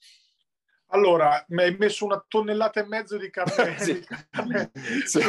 Allora, 0.90 1.44
mi 1.50 1.64
hai 1.64 1.76
messo 1.78 2.06
una 2.06 2.24
tonnellata 2.26 2.80
e 2.80 2.88
mezzo 2.88 3.18
di 3.18 3.30
carne, 3.30 3.78
sì. 3.80 3.94
di 3.94 4.06
carne 4.06 4.72
sì. 5.06 5.22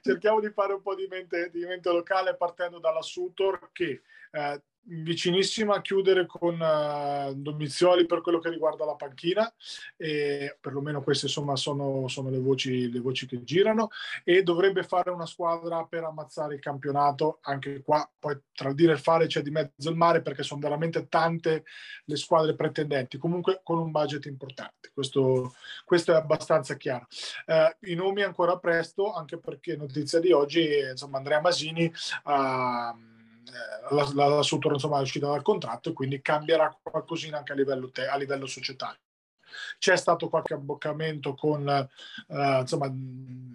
Cerchiamo 0.00 0.40
di 0.40 0.50
fare 0.50 0.72
un 0.72 0.82
po' 0.82 0.94
di 0.94 1.06
mente, 1.06 1.50
di 1.50 1.64
mente 1.64 1.90
locale 1.90 2.34
partendo 2.34 2.78
dalla 2.78 3.02
Sutor 3.02 3.70
che 3.72 4.02
eh, 4.30 4.62
vicinissima 4.86 5.76
a 5.76 5.80
chiudere 5.80 6.26
con 6.26 6.60
uh, 6.60 7.34
Domizioli 7.34 8.06
per 8.06 8.20
quello 8.20 8.38
che 8.38 8.50
riguarda 8.50 8.84
la 8.84 8.94
panchina 8.94 9.52
e 9.96 10.56
perlomeno 10.60 11.02
queste 11.02 11.26
insomma 11.26 11.56
sono, 11.56 12.06
sono 12.08 12.30
le, 12.30 12.38
voci, 12.38 12.90
le, 12.90 13.00
voci, 13.00 13.26
che 13.26 13.42
girano 13.44 13.88
e 14.24 14.42
dovrebbe 14.42 14.82
fare 14.82 15.10
una 15.10 15.26
squadra 15.26 15.84
per 15.84 16.04
ammazzare 16.04 16.54
il 16.54 16.60
campionato. 16.60 17.38
Anche 17.42 17.82
qua 17.82 18.08
poi 18.18 18.38
tra 18.52 18.68
il 18.68 18.74
dire 18.74 18.92
e 18.92 18.94
il 18.94 19.00
fare 19.00 19.26
c'è 19.26 19.40
di 19.40 19.50
mezzo 19.50 19.88
il 19.88 19.96
mare 19.96 20.22
perché 20.22 20.42
sono 20.42 20.60
veramente 20.60 21.08
tante 21.08 21.64
le 22.04 22.16
squadre 22.16 22.54
pretendenti. 22.54 23.18
Comunque 23.18 23.60
con 23.62 23.78
un 23.78 23.90
budget 23.90 24.26
importante. 24.26 24.90
Questo, 24.92 25.54
questo 25.84 26.12
è 26.12 26.16
abbastanza 26.16 26.76
chiaro. 26.76 27.06
Uh, 27.46 27.90
i 27.90 27.94
nomi 27.94 28.22
ancora 28.22 28.58
presto 28.58 29.12
anche 29.12 29.38
perché 29.38 29.76
notizia 29.76 30.20
di 30.20 30.32
oggi 30.32 30.78
insomma 30.90 31.18
Andrea 31.18 31.40
Masini 31.40 31.92
uh, 32.24 33.13
la, 33.90 34.10
la, 34.14 34.26
la 34.26 34.42
Sutor 34.42 34.72
insomma, 34.72 34.98
è 34.98 35.02
uscita 35.02 35.26
dal 35.26 35.42
contratto 35.42 35.90
e 35.90 35.92
quindi 35.92 36.20
cambierà 36.20 36.76
qualcosina 36.82 37.38
anche 37.38 37.52
a 37.52 37.56
livello, 37.56 37.90
te, 37.90 38.06
a 38.06 38.16
livello 38.16 38.46
societario. 38.46 39.00
C'è 39.78 39.96
stato 39.96 40.28
qualche 40.28 40.54
abboccamento 40.54 41.34
con 41.34 41.68
eh, 41.68 42.58
insomma, 42.60 42.92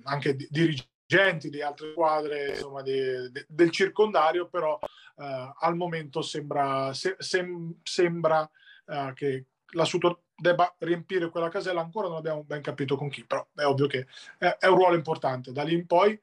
anche 0.04 0.36
di, 0.36 0.48
dirigenti 0.50 1.50
di 1.50 1.62
altre 1.62 1.92
squadre 1.92 2.50
insomma, 2.50 2.82
di, 2.82 3.32
di, 3.32 3.46
del 3.48 3.72
circondario, 3.72 4.48
però 4.48 4.80
eh, 4.82 5.54
al 5.60 5.76
momento 5.76 6.22
sembra, 6.22 6.94
se, 6.94 7.16
sem, 7.20 7.76
sembra 7.84 8.50
eh, 8.86 9.12
che 9.16 9.46
la 9.74 9.86
Sutor 9.86 10.22
debba 10.36 10.74
riempire 10.80 11.30
quella 11.30 11.50
casella, 11.50 11.82
ancora 11.82 12.08
non 12.08 12.18
abbiamo 12.18 12.44
ben 12.44 12.62
capito 12.62 12.96
con 12.96 13.10
chi, 13.10 13.26
però 13.26 13.46
è 13.54 13.66
ovvio 13.66 13.88
che 13.88 14.08
è, 14.38 14.56
è 14.60 14.68
un 14.68 14.78
ruolo 14.78 14.96
importante. 14.96 15.52
Da 15.52 15.64
lì 15.64 15.74
in 15.74 15.86
poi 15.86 16.20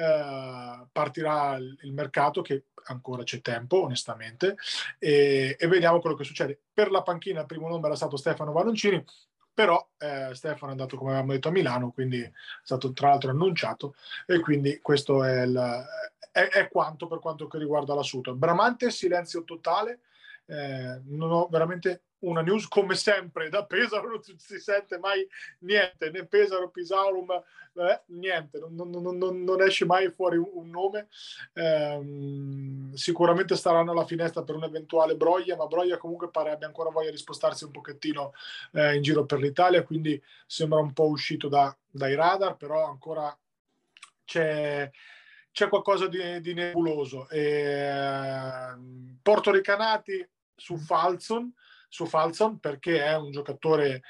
eh, 0.00 0.86
partirà 0.90 1.56
il 1.56 1.92
mercato 1.92 2.40
che 2.40 2.64
ancora 2.84 3.22
c'è 3.22 3.42
tempo 3.42 3.82
onestamente 3.82 4.56
e, 4.98 5.56
e, 5.58 5.66
vediamo 5.66 6.00
quello 6.00 6.16
che 6.16 6.24
succede. 6.24 6.58
Per 6.72 6.90
la 6.90 7.02
panchina 7.02 7.40
il 7.40 7.46
primo 7.46 7.68
nome 7.68 7.86
era 7.86 7.96
stato 7.96 8.16
Stefano 8.16 8.52
Valoncini 8.52 9.04
però 9.52 9.86
eh, 9.98 10.30
Stefano 10.32 10.68
è 10.68 10.70
andato 10.70 10.96
come 10.96 11.10
avevamo 11.10 11.32
detto 11.32 11.48
a 11.48 11.50
Milano 11.50 11.90
quindi 11.90 12.20
è 12.20 12.32
stato 12.62 12.92
tra 12.92 13.08
l'altro 13.08 13.30
annunciato 13.30 13.94
e 14.24 14.40
quindi 14.40 14.80
questo 14.80 15.22
è, 15.22 15.42
il, 15.42 15.84
è, 16.32 16.48
è 16.48 16.68
quanto 16.68 17.06
per 17.06 17.18
quanto 17.18 17.48
riguarda 17.52 17.94
l'assunto 17.94 18.34
Bramante 18.34 18.90
silenzio 18.90 19.44
totale 19.44 20.00
eh, 20.46 21.00
non 21.04 21.30
ho 21.30 21.48
veramente 21.48 22.04
una 22.20 22.42
news 22.42 22.66
come 22.66 22.94
sempre 22.94 23.48
da 23.48 23.64
Pesaro 23.64 24.08
non 24.08 24.22
si 24.22 24.58
sente 24.58 24.98
mai 24.98 25.26
niente 25.60 26.10
né 26.10 26.26
Pesaro, 26.26 26.70
Pisaurum 26.70 27.30
eh, 27.74 28.02
niente, 28.06 28.58
non, 28.58 28.90
non, 28.90 29.16
non, 29.16 29.44
non, 29.44 29.62
esce 29.62 29.84
mai 29.84 30.10
fuori 30.10 30.36
un, 30.36 30.68
nome 30.70 31.08
eh, 31.54 32.90
sicuramente 32.94 33.56
staranno 33.56 33.92
alla 33.92 34.04
finestra 34.04 34.42
per 34.42 34.56
un 34.56 34.64
eventuale 34.64 35.16
Broglia 35.16 35.56
ma 35.56 35.66
Broglia 35.66 35.96
comunque 35.96 36.30
pare 36.30 36.50
abbia 36.50 36.66
ancora 36.66 36.90
voglia 36.90 37.10
di 37.10 37.16
spostarsi 37.16 37.64
un 37.64 37.70
pochettino 37.70 38.32
eh, 38.72 38.96
in 38.96 39.02
giro 39.02 39.24
per 39.24 39.38
l'Italia 39.38 39.82
quindi 39.82 40.20
sembra 40.46 40.78
un 40.78 40.92
po' 40.92 41.08
uscito 41.08 41.48
da, 41.48 41.74
dai 41.88 42.14
radar 42.14 42.56
però 42.56 42.86
ancora 42.86 43.36
c'è 44.24 44.90
c'è 45.52 45.68
qualcosa 45.68 46.06
di, 46.06 46.40
di 46.40 46.54
nebuloso. 46.54 47.28
E, 47.28 47.90
Porto 49.22 49.50
Ricanati 49.50 50.26
su 50.54 50.76
Falson, 50.76 51.52
su 51.90 52.06
Falson 52.06 52.58
perché 52.58 53.04
è 53.04 53.16
un 53.16 53.30
giocatore 53.30 54.02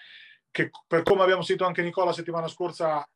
che 0.51 0.71
per 0.87 1.03
come 1.03 1.23
abbiamo 1.23 1.43
sentito 1.43 1.66
anche 1.66 1.83
Nicola 1.83 2.07
la 2.07 2.12
settimana 2.12 2.47
scorsa 2.47 3.09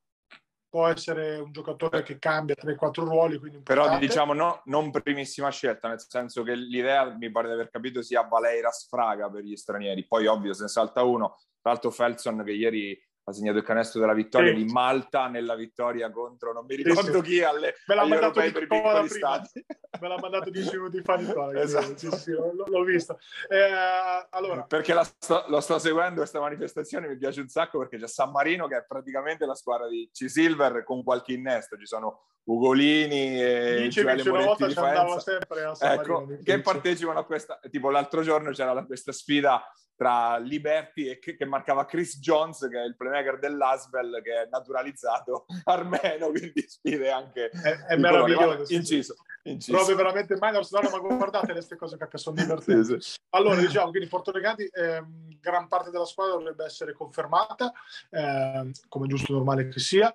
può 0.74 0.88
essere 0.88 1.36
un 1.36 1.52
giocatore 1.52 2.02
che 2.02 2.18
cambia 2.18 2.56
3-4 2.60 3.04
ruoli. 3.04 3.38
Però 3.62 3.96
diciamo 3.96 4.32
no, 4.32 4.60
non 4.64 4.90
primissima 4.90 5.48
scelta, 5.50 5.86
nel 5.86 6.00
senso 6.00 6.42
che 6.42 6.56
l'idea, 6.56 7.16
mi 7.16 7.30
pare 7.30 7.46
di 7.46 7.54
aver 7.54 7.70
capito, 7.70 8.02
sia 8.02 8.22
Valeira 8.22 8.70
Sfraga 8.70 9.30
per 9.30 9.44
gli 9.44 9.54
stranieri. 9.54 10.04
Poi 10.04 10.26
ovvio, 10.26 10.52
se 10.52 10.62
ne 10.62 10.68
salta 10.68 11.04
uno, 11.04 11.38
tra 11.60 11.70
l'altro 11.70 11.92
Felson 11.92 12.42
che 12.42 12.50
ieri 12.50 13.00
ha 13.26 13.32
segnato 13.32 13.56
il 13.56 13.64
canestro 13.64 14.00
della 14.00 14.12
vittoria 14.12 14.52
sì. 14.54 14.64
di 14.64 14.70
Malta 14.70 15.28
nella 15.28 15.54
vittoria 15.54 16.10
contro 16.10 16.52
non 16.52 16.66
mi 16.66 16.76
ricordo 16.76 17.22
sì, 17.22 17.30
chi 17.30 17.42
alle, 17.42 17.74
me 17.86 17.94
l'ha 17.94 18.04
mandato 18.04 18.40
di 18.40 18.52
per 18.52 18.66
piccoli 18.66 19.08
stati 19.08 19.64
me 20.00 20.08
l'ha 20.08 20.18
mandato 20.20 20.50
10 20.50 20.76
minuti 20.76 21.00
fa 21.02 21.16
Nicola 21.16 21.56
esatto. 21.60 21.96
sì, 21.96 22.10
sì, 22.10 22.32
l'ho, 22.32 22.82
visto 22.84 23.18
eh, 23.48 24.26
allora. 24.30 24.62
perché 24.64 24.92
la 24.92 25.04
sto, 25.04 25.44
lo 25.48 25.60
sto 25.60 25.78
seguendo 25.78 26.16
questa 26.16 26.38
manifestazione 26.38 27.08
mi 27.08 27.16
piace 27.16 27.40
un 27.40 27.48
sacco 27.48 27.78
perché 27.78 27.96
c'è 27.96 28.08
San 28.08 28.30
Marino 28.30 28.66
che 28.66 28.76
è 28.76 28.84
praticamente 28.86 29.46
la 29.46 29.54
squadra 29.54 29.88
di 29.88 30.10
C-Silver 30.12 30.84
con 30.84 31.02
qualche 31.02 31.32
innesto 31.32 31.78
ci 31.78 31.86
sono 31.86 32.24
Ugolini 32.44 33.42
e 33.42 33.88
Gioele 33.88 34.22
Moretti 34.28 34.66
di 34.66 34.74
Faenza 34.74 35.94
ecco, 35.94 36.28
che 36.42 36.60
partecipano 36.60 37.20
a 37.20 37.24
questa 37.24 37.58
tipo 37.70 37.88
l'altro 37.88 38.20
giorno 38.20 38.50
c'era 38.50 38.84
questa 38.84 39.12
sfida 39.12 39.66
tra 39.96 40.38
Liberty 40.38 41.08
e 41.08 41.18
che, 41.18 41.36
che, 41.36 41.44
marcava 41.44 41.84
Chris 41.84 42.18
Jones, 42.18 42.66
che 42.70 42.80
è 42.80 42.84
il 42.84 42.96
playmaker 42.96 43.38
dell'Asvel, 43.38 44.20
che 44.22 44.42
è 44.42 44.48
naturalizzato 44.50 45.46
armeno, 45.64 46.28
quindi 46.30 46.64
sfide 46.66 47.10
anche... 47.10 47.48
È, 47.48 47.86
è 47.88 47.96
meraviglioso. 47.96 48.72
Inciso, 48.74 49.14
inciso. 49.44 49.76
Proprio 49.76 49.96
veramente 49.96 50.36
mai, 50.36 50.52
no, 50.52 50.60
ma 50.90 50.98
guardate 50.98 51.52
queste 51.52 51.76
cose 51.76 51.96
che 51.96 52.18
sono 52.18 52.36
divertenti. 52.40 53.00
Sì, 53.00 53.10
sì. 53.12 53.18
Allora, 53.30 53.60
diciamo, 53.60 53.90
quindi 53.90 54.08
Porto 54.08 54.30
Regati, 54.30 54.64
eh, 54.64 55.04
gran 55.40 55.68
parte 55.68 55.90
della 55.90 56.06
squadra 56.06 56.36
dovrebbe 56.36 56.64
essere 56.64 56.92
confermata, 56.92 57.72
eh, 58.10 58.70
come 58.88 59.06
giusto 59.06 59.32
normale 59.32 59.68
che 59.68 59.80
sia. 59.80 60.14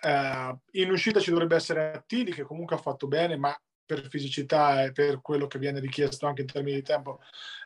Eh, 0.00 0.56
in 0.72 0.90
uscita 0.90 1.20
ci 1.20 1.30
dovrebbe 1.30 1.56
essere 1.56 1.92
Attili, 1.92 2.32
che 2.32 2.42
comunque 2.42 2.76
ha 2.76 2.80
fatto 2.80 3.06
bene, 3.06 3.36
ma 3.36 3.56
per 3.84 4.08
fisicità 4.08 4.84
e 4.84 4.92
per 4.92 5.20
quello 5.20 5.46
che 5.46 5.58
viene 5.58 5.80
richiesto 5.80 6.26
anche 6.26 6.42
in 6.42 6.46
termini 6.46 6.76
di 6.76 6.82
tempo 6.82 7.20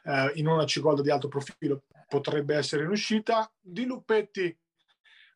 eh, 0.04 0.33
in 0.35 0.46
una 0.46 0.64
C-Gold 0.64 1.02
di 1.02 1.11
alto 1.11 1.28
profilo 1.28 1.85
potrebbe 2.09 2.57
essere 2.57 2.85
in 2.85 2.90
uscita. 2.90 3.50
Di 3.61 3.85
Lupetti 3.85 4.57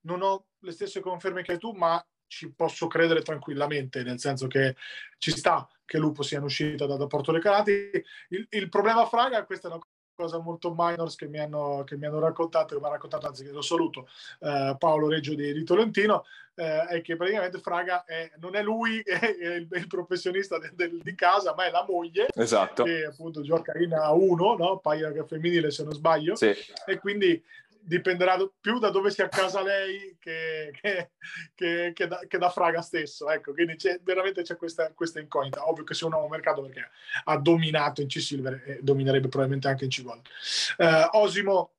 non 0.02 0.22
ho 0.22 0.46
le 0.60 0.72
stesse 0.72 1.00
conferme 1.00 1.42
che 1.42 1.58
tu, 1.58 1.72
ma 1.72 2.04
ci 2.26 2.52
posso 2.52 2.86
credere 2.86 3.22
tranquillamente, 3.22 4.02
nel 4.02 4.18
senso 4.18 4.46
che 4.46 4.76
ci 5.18 5.30
sta 5.30 5.68
che 5.84 5.98
Lupo 5.98 6.22
sia 6.22 6.38
in 6.38 6.44
uscita 6.44 6.86
da, 6.86 6.96
da 6.96 7.06
Porto 7.06 7.32
Recanati. 7.32 7.90
Il, 8.28 8.46
il 8.48 8.68
problema 8.70 9.04
Fraga, 9.04 9.44
questa 9.44 9.68
è 9.68 9.70
una 9.72 9.80
cosa 10.14 10.38
molto 10.38 10.74
minors 10.76 11.16
che 11.16 11.26
mi 11.26 11.38
hanno, 11.38 11.84
che 11.84 11.96
mi 11.96 12.06
hanno 12.06 12.18
raccontato, 12.18 12.74
che 12.74 12.80
mi 12.80 12.86
ha 12.86 12.90
raccontato, 12.90 13.26
anzi 13.26 13.44
che 13.44 13.50
lo 13.50 13.62
saluto, 13.62 14.08
eh, 14.40 14.76
Paolo 14.78 15.08
Reggio 15.08 15.34
di, 15.34 15.52
di 15.52 15.64
Tolentino, 15.64 16.24
eh, 16.54 16.84
è 16.86 17.00
che 17.00 17.16
praticamente 17.16 17.58
Fraga 17.58 18.04
è, 18.04 18.30
non 18.38 18.54
è 18.54 18.62
lui 18.62 19.00
è 19.04 19.24
il, 19.26 19.68
il 19.70 19.86
professionista 19.86 20.58
del, 20.58 20.72
del, 20.74 21.00
di 21.02 21.14
casa, 21.14 21.54
ma 21.54 21.66
è 21.66 21.70
la 21.70 21.84
moglie, 21.88 22.28
esatto. 22.34 22.84
che 22.84 23.06
appunto 23.06 23.42
gioca 23.42 23.76
in 23.78 23.90
A1, 23.90 24.56
no? 24.58 24.78
paia 24.78 25.12
femminile 25.24 25.70
se 25.70 25.84
non 25.84 25.92
sbaglio, 25.92 26.36
sì. 26.36 26.52
e 26.86 26.98
quindi 26.98 27.42
dipenderà 27.84 28.36
più 28.60 28.78
da 28.78 28.90
dove 28.90 29.10
si 29.10 29.22
accasa 29.22 29.62
lei 29.62 30.16
che, 30.18 30.70
che, 30.80 31.10
che, 31.54 31.92
che, 31.94 32.06
da, 32.06 32.20
che 32.26 32.38
da, 32.38 32.50
Fraga 32.50 32.80
stesso. 32.80 33.28
Ecco, 33.28 33.52
quindi 33.52 33.76
c'è, 33.76 34.00
veramente 34.02 34.42
c'è 34.42 34.56
questa, 34.56 34.92
questa, 34.92 35.20
incognita. 35.20 35.68
Ovvio 35.68 35.84
che 35.84 35.94
sia 35.94 36.06
un 36.06 36.12
nuovo 36.12 36.28
mercato 36.28 36.62
perché 36.62 36.88
ha 37.24 37.36
dominato 37.38 38.00
in 38.00 38.08
C-Silver 38.08 38.62
e 38.66 38.78
dominerebbe 38.82 39.28
probabilmente 39.28 39.68
anche 39.68 39.84
in 39.84 39.90
C-Gold. 39.90 40.26
Uh, 40.78 41.16
Osimo 41.18 41.72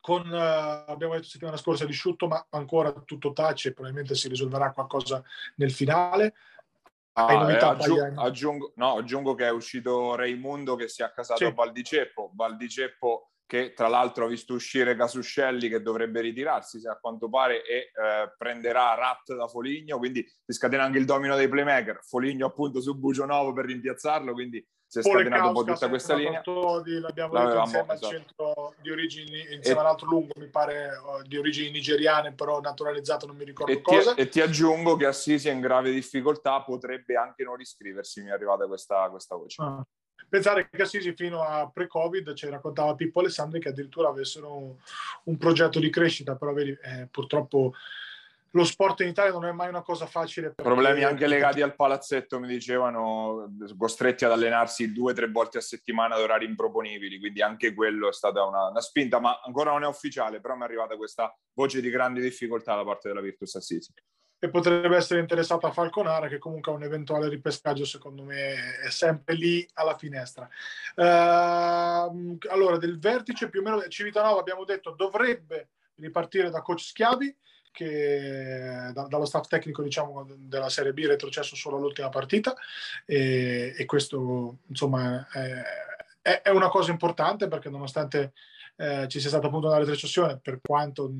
con, 0.00 0.28
uh, 0.28 0.90
abbiamo 0.90 1.14
detto 1.14 1.28
settimana 1.28 1.56
scorsa, 1.56 1.86
disciutto, 1.86 2.26
ma 2.26 2.46
ancora 2.50 2.92
tutto 2.92 3.32
tace, 3.32 3.72
probabilmente 3.72 4.14
si 4.14 4.28
risolverà 4.28 4.72
qualcosa 4.72 5.22
nel 5.56 5.72
finale. 5.72 6.34
Ah, 7.16 7.26
aggiungo, 7.26 8.20
aggiungo, 8.20 8.72
no, 8.74 8.96
aggiungo, 8.96 9.34
che 9.34 9.46
è 9.46 9.50
uscito 9.50 10.16
Raimundo 10.16 10.74
che 10.74 10.88
si 10.88 11.00
è 11.00 11.04
accasato 11.04 11.38
sì. 11.38 11.44
a 11.44 11.52
Valdiceppo. 11.52 12.32
Valdiceppo 12.34 13.33
che 13.46 13.72
tra 13.74 13.88
l'altro 13.88 14.24
ha 14.24 14.28
visto 14.28 14.54
uscire 14.54 14.96
Casuscelli 14.96 15.68
che 15.68 15.82
dovrebbe 15.82 16.20
ritirarsi 16.20 16.80
se 16.80 16.88
a 16.88 16.98
quanto 16.98 17.28
pare 17.28 17.64
e 17.64 17.76
eh, 17.76 18.34
prenderà 18.36 18.94
Rat 18.94 19.34
da 19.34 19.48
Foligno, 19.48 19.98
quindi 19.98 20.24
si 20.24 20.52
scatena 20.52 20.84
anche 20.84 20.98
il 20.98 21.04
domino 21.04 21.36
dei 21.36 21.48
playmaker, 21.48 22.00
Foligno 22.02 22.46
appunto 22.46 22.80
su 22.80 22.96
Bucionovo 22.98 23.52
per 23.52 23.66
rimpiazzarlo, 23.66 24.32
quindi 24.32 24.66
si 24.86 25.00
è 25.00 25.02
scatenato 25.02 25.48
un 25.48 25.54
po' 25.54 25.64
tutta 25.64 25.88
questa 25.88 26.14
linea. 26.14 26.40
Di, 26.84 27.00
l'abbiamo 27.00 27.32
detto 27.32 27.58
insieme 27.58 27.94
esatto. 27.94 28.06
al 28.06 28.12
centro 28.12 28.74
di 28.80 28.90
origini, 28.90 29.40
insieme 29.54 29.78
e, 29.78 29.82
all'altro 29.82 30.06
lungo, 30.06 30.32
mi 30.36 30.48
pare 30.48 30.96
oh, 30.96 31.22
di 31.22 31.36
origini 31.36 31.70
nigeriane, 31.70 32.32
però 32.34 32.60
naturalizzato, 32.60 33.26
non 33.26 33.36
mi 33.36 33.44
ricordo 33.44 33.72
e 33.72 33.80
cosa. 33.80 34.14
Ti, 34.14 34.20
e 34.20 34.28
ti 34.28 34.40
aggiungo 34.40 34.94
che 34.96 35.06
Assisi 35.06 35.48
è 35.48 35.52
in 35.52 35.60
grave 35.60 35.90
difficoltà, 35.90 36.62
potrebbe 36.62 37.16
anche 37.16 37.42
non 37.42 37.56
riscriversi, 37.56 38.22
mi 38.22 38.28
è 38.28 38.32
arrivata 38.32 38.66
questa, 38.66 39.08
questa 39.10 39.34
voce. 39.34 39.62
Ah 39.62 39.84
pensare 40.28 40.68
che 40.68 40.82
Assisi 40.82 41.14
fino 41.14 41.42
a 41.42 41.70
pre-Covid 41.72 42.34
ci 42.34 42.48
raccontava 42.48 42.94
Pippo 42.94 43.20
Alessandri 43.20 43.60
che 43.60 43.68
addirittura 43.68 44.08
avessero 44.08 44.56
un, 44.56 44.74
un 45.24 45.36
progetto 45.36 45.78
di 45.78 45.90
crescita, 45.90 46.36
però 46.36 46.52
vedi, 46.52 46.70
eh, 46.70 47.08
purtroppo 47.10 47.72
lo 48.54 48.64
sport 48.64 49.00
in 49.00 49.08
Italia 49.08 49.32
non 49.32 49.46
è 49.46 49.52
mai 49.52 49.68
una 49.68 49.82
cosa 49.82 50.06
facile. 50.06 50.52
Problemi 50.54 51.02
anche 51.02 51.26
legati 51.26 51.60
al 51.60 51.74
palazzetto, 51.74 52.38
mi 52.38 52.46
dicevano, 52.46 53.52
costretti 53.76 54.24
ad 54.24 54.30
allenarsi 54.30 54.92
due 54.92 55.10
o 55.10 55.14
tre 55.14 55.28
volte 55.28 55.58
a 55.58 55.60
settimana 55.60 56.14
ad 56.14 56.20
orari 56.20 56.46
improponibili, 56.46 57.18
quindi 57.18 57.42
anche 57.42 57.74
quello 57.74 58.08
è 58.08 58.12
stata 58.12 58.44
una, 58.44 58.68
una, 58.68 58.80
spinta, 58.80 59.18
ma 59.18 59.40
ancora 59.44 59.72
non 59.72 59.82
è 59.82 59.88
ufficiale, 59.88 60.40
però 60.40 60.54
mi 60.54 60.62
è 60.62 60.64
arrivata 60.64 60.96
questa 60.96 61.36
voce 61.52 61.80
di 61.80 61.90
grande 61.90 62.20
difficoltà 62.20 62.76
da 62.76 62.84
parte 62.84 63.08
della 63.08 63.20
Virtus 63.20 63.56
Assisi 63.56 63.92
e 64.44 64.50
potrebbe 64.50 64.94
essere 64.94 65.20
interessata 65.20 65.68
a 65.68 65.72
Falconara 65.72 66.28
che 66.28 66.36
comunque 66.36 66.70
ha 66.70 66.74
un 66.74 66.82
eventuale 66.82 67.30
ripescaggio 67.30 67.86
secondo 67.86 68.24
me 68.24 68.76
è 68.76 68.90
sempre 68.90 69.34
lì 69.34 69.66
alla 69.72 69.96
finestra. 69.96 70.46
Uh, 70.94 72.36
allora 72.50 72.76
del 72.76 72.98
vertice 72.98 73.48
più 73.48 73.60
o 73.60 73.62
meno 73.62 73.88
Civitanova 73.88 74.38
abbiamo 74.38 74.64
detto 74.64 74.90
dovrebbe 74.90 75.70
ripartire 75.94 76.50
da 76.50 76.60
coach 76.60 76.82
Schiavi 76.82 77.34
che 77.72 78.90
da, 78.92 79.06
dallo 79.06 79.24
staff 79.24 79.46
tecnico 79.46 79.82
diciamo 79.82 80.26
della 80.36 80.68
Serie 80.68 80.92
B 80.92 81.06
retrocesso 81.06 81.56
solo 81.56 81.78
all'ultima 81.78 82.10
partita 82.10 82.54
e, 83.06 83.74
e 83.74 83.84
questo 83.86 84.58
insomma 84.66 85.26
è, 85.32 85.62
è, 86.20 86.42
è, 86.42 86.50
una 86.50 86.68
cosa 86.68 86.90
importante 86.90 87.48
perché 87.48 87.70
nonostante 87.70 88.34
eh, 88.76 89.06
ci 89.08 89.20
sia 89.20 89.30
stata 89.30 89.46
appunto 89.46 89.68
una 89.68 89.78
retrocessione 89.78 90.38
per 90.38 90.60
quanto 90.60 91.10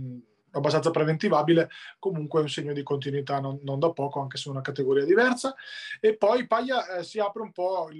abbastanza 0.55 0.91
preventivabile, 0.91 1.71
comunque 1.99 2.41
è 2.41 2.43
un 2.43 2.49
segno 2.49 2.73
di 2.73 2.83
continuità 2.83 3.41
non, 3.41 3.59
non 3.63 3.79
da 3.79 3.91
poco, 3.91 4.21
anche 4.21 4.37
se 4.37 4.49
una 4.49 4.61
categoria 4.61 5.05
diversa. 5.05 5.55
E 6.01 6.17
poi 6.17 6.47
Paglia 6.47 6.97
eh, 6.97 7.05
si 7.05 7.19
apre 7.19 7.43
un 7.43 7.53
po' 7.53 7.89
il, 7.91 7.97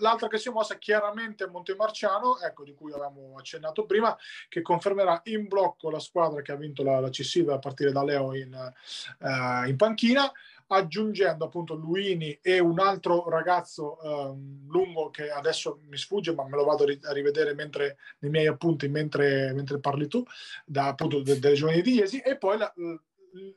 l'altra 0.00 0.28
che 0.28 0.38
si 0.38 0.48
è 0.48 0.52
mossa 0.52 0.78
chiaramente 0.78 1.44
a 1.44 1.48
Montemarciano, 1.48 2.38
ecco, 2.40 2.64
di 2.64 2.74
cui 2.74 2.92
avevamo 2.92 3.34
accennato 3.36 3.86
prima, 3.86 4.16
che 4.48 4.62
confermerà 4.62 5.20
in 5.24 5.46
blocco 5.48 5.90
la 5.90 6.00
squadra 6.00 6.42
che 6.42 6.52
ha 6.52 6.56
vinto 6.56 6.82
la, 6.82 7.00
la 7.00 7.10
C-Silva 7.10 7.54
a 7.54 7.58
partire 7.58 7.92
da 7.92 8.04
Leo 8.04 8.34
in, 8.34 8.72
uh, 9.18 9.68
in 9.68 9.76
panchina 9.76 10.30
aggiungendo 10.68 11.46
appunto 11.46 11.74
Luini 11.74 12.38
e 12.42 12.58
un 12.58 12.78
altro 12.78 13.28
ragazzo 13.28 13.98
um, 14.02 14.66
lungo 14.68 15.10
che 15.10 15.30
adesso 15.30 15.80
mi 15.88 15.96
sfugge, 15.96 16.34
ma 16.34 16.44
me 16.44 16.56
lo 16.56 16.64
vado 16.64 16.84
a 16.84 17.12
rivedere 17.12 17.54
mentre, 17.54 17.96
nei 18.20 18.30
miei 18.30 18.46
appunti 18.46 18.88
mentre, 18.88 19.52
mentre 19.54 19.78
parli 19.78 20.08
tu, 20.08 20.22
da 20.64 20.88
appunto 20.88 21.22
de, 21.22 21.38
delle 21.38 21.54
giovani 21.54 21.82
di 21.82 21.94
Iesi, 21.94 22.20
e 22.20 22.36
poi 22.36 22.58
la, 22.58 22.72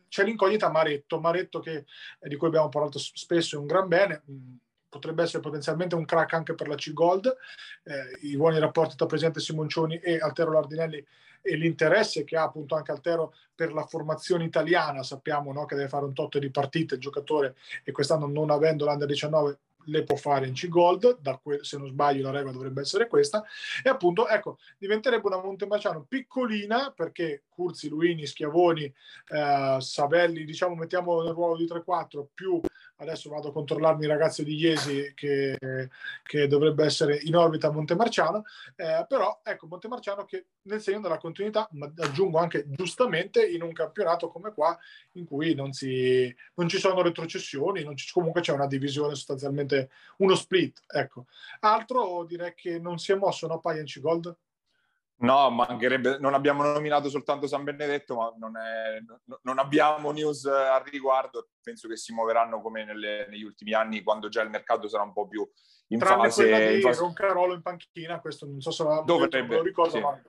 c'è 0.07 0.23
l'incognita 0.23 0.69
Maretto, 0.69 1.19
Maretto 1.19 1.59
che, 1.59 1.85
eh, 2.19 2.29
di 2.29 2.35
cui 2.35 2.47
abbiamo 2.47 2.69
parlato 2.69 2.99
spesso, 2.99 3.55
è 3.55 3.59
un 3.59 3.67
gran 3.67 3.87
bene, 3.87 4.23
mm, 4.29 4.55
potrebbe 4.89 5.23
essere 5.23 5.41
potenzialmente 5.41 5.95
un 5.95 6.05
crack 6.05 6.33
anche 6.33 6.53
per 6.53 6.67
la 6.67 6.75
C-Gold, 6.75 7.33
eh, 7.83 8.27
i 8.27 8.35
buoni 8.35 8.59
rapporti 8.59 8.95
tra 8.95 9.05
Presidente 9.05 9.39
Simoncioni 9.39 9.97
e 9.97 10.17
Altero 10.19 10.51
Lardinelli 10.51 11.05
e 11.41 11.55
l'interesse 11.55 12.23
che 12.23 12.37
ha 12.37 12.43
appunto 12.43 12.75
anche 12.75 12.91
Altero 12.91 13.33
per 13.53 13.73
la 13.73 13.85
formazione 13.85 14.43
italiana, 14.43 15.03
sappiamo 15.03 15.51
no, 15.51 15.65
che 15.65 15.75
deve 15.75 15.89
fare 15.89 16.05
un 16.05 16.13
tot 16.13 16.37
di 16.37 16.49
partite 16.49 16.95
il 16.95 17.01
giocatore 17.01 17.55
e 17.83 17.91
quest'anno 17.91 18.27
non 18.27 18.49
avendo 18.49 18.85
l'Under 18.85 19.07
19 19.07 19.59
le 19.85 20.03
può 20.03 20.15
fare 20.15 20.47
in 20.47 20.53
C-Gold, 20.53 21.19
que- 21.41 21.63
se 21.63 21.77
non 21.77 21.87
sbaglio 21.87 22.23
la 22.23 22.31
regola 22.31 22.51
dovrebbe 22.51 22.81
essere 22.81 23.07
questa, 23.07 23.43
e 23.83 23.89
appunto 23.89 24.27
ecco, 24.27 24.57
diventerebbe 24.77 25.27
una 25.27 25.41
Montemarciano 25.41 26.05
piccolina 26.07 26.91
perché 26.91 27.43
Curzi, 27.49 27.89
Luini, 27.89 28.25
Schiavoni, 28.25 28.83
eh, 28.83 29.77
Savelli, 29.79 30.43
diciamo 30.43 30.75
mettiamo 30.75 31.21
nel 31.23 31.33
ruolo 31.33 31.57
di 31.57 31.65
3-4 31.65 32.25
più 32.33 32.59
adesso 33.01 33.29
vado 33.29 33.49
a 33.49 33.51
controllarmi 33.51 34.05
i 34.05 34.07
ragazzi 34.07 34.43
di 34.43 34.55
Iesi 34.55 35.11
che, 35.15 35.57
che 36.23 36.47
dovrebbe 36.47 36.85
essere 36.85 37.17
in 37.23 37.35
orbita 37.35 37.67
a 37.67 37.71
Montemarciano, 37.71 38.43
eh, 38.75 39.05
però 39.07 39.41
ecco 39.43 39.67
Montemarciano 39.67 40.25
che 40.25 40.45
nel 40.63 40.81
segno 40.81 41.01
della 41.01 41.17
continuità, 41.17 41.67
ma 41.71 41.91
aggiungo 41.97 42.37
anche 42.37 42.65
giustamente 42.67 43.45
in 43.45 43.63
un 43.63 43.73
campionato 43.73 44.29
come 44.29 44.53
qua 44.53 44.77
in 45.13 45.25
cui 45.25 45.55
non, 45.55 45.73
si, 45.73 46.33
non 46.55 46.67
ci 46.69 46.77
sono 46.77 47.01
retrocessioni, 47.01 47.83
non 47.83 47.95
ci, 47.95 48.11
comunque 48.11 48.41
c'è 48.41 48.53
una 48.53 48.67
divisione 48.67 49.15
sostanzialmente, 49.15 49.89
uno 50.17 50.35
split, 50.35 50.83
ecco. 50.87 51.25
Altro 51.61 52.23
direi 52.25 52.53
che 52.53 52.79
non 52.79 52.99
si 52.99 53.11
è 53.11 53.15
mosso, 53.15 53.47
no 53.47 53.59
Paianci 53.59 53.99
Gold? 53.99 54.35
No, 55.21 55.49
mancherebbe, 55.51 56.17
non 56.19 56.33
abbiamo 56.33 56.63
nominato 56.63 57.09
soltanto 57.09 57.47
San 57.47 57.63
Benedetto, 57.63 58.15
ma 58.15 58.33
non, 58.37 58.57
è, 58.57 58.99
non 59.43 59.59
abbiamo 59.59 60.11
news 60.11 60.45
al 60.45 60.83
riguardo. 60.83 61.49
Penso 61.61 61.87
che 61.87 61.95
si 61.95 62.13
muoveranno 62.13 62.59
come 62.59 62.83
nelle, 62.83 63.27
negli 63.29 63.43
ultimi 63.43 63.73
anni, 63.73 64.01
quando 64.01 64.29
già 64.29 64.41
il 64.41 64.49
mercato 64.49 64.87
sarà 64.87 65.03
un 65.03 65.13
po' 65.13 65.27
più 65.27 65.47
in 65.89 65.99
Tranne 65.99 66.23
fase. 66.23 66.67
Di 66.69 66.75
in 66.75 66.81
fase... 66.81 66.99
Roncarolo 67.01 67.53
in 67.53 67.61
panchina, 67.61 68.19
questo 68.19 68.45
non 68.47 68.61
so 68.61 68.71
se 68.71 68.83
dovrebbe, 69.05 69.55
lo 69.55 69.61
ricordo, 69.61 69.91
sì. 69.91 69.99
ma 69.99 70.21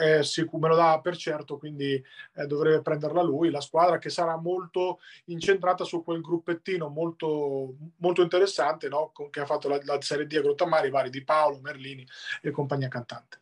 eh, 0.00 0.22
sì, 0.22 0.48
me 0.52 0.68
lo 0.68 0.74
dà 0.76 1.00
per 1.00 1.16
certo, 1.16 1.58
quindi 1.58 2.02
eh, 2.34 2.46
dovrebbe 2.46 2.82
prenderla 2.82 3.22
lui. 3.22 3.50
La 3.50 3.60
squadra 3.60 3.98
che 3.98 4.10
sarà 4.10 4.36
molto 4.36 5.00
incentrata 5.26 5.84
su 5.84 6.04
quel 6.04 6.20
gruppettino 6.20 6.88
molto, 6.88 7.74
molto 7.96 8.22
interessante 8.22 8.88
no? 8.88 9.12
che 9.30 9.40
ha 9.40 9.46
fatto 9.46 9.68
la, 9.68 9.80
la 9.82 10.00
Serie 10.00 10.26
D 10.26 10.34
a 10.36 10.42
Grottamari, 10.42 10.90
vari 10.90 11.10
di 11.10 11.24
Paolo, 11.24 11.58
Merlini 11.60 12.06
e 12.40 12.50
compagnia 12.50 12.88
cantante. 12.88 13.40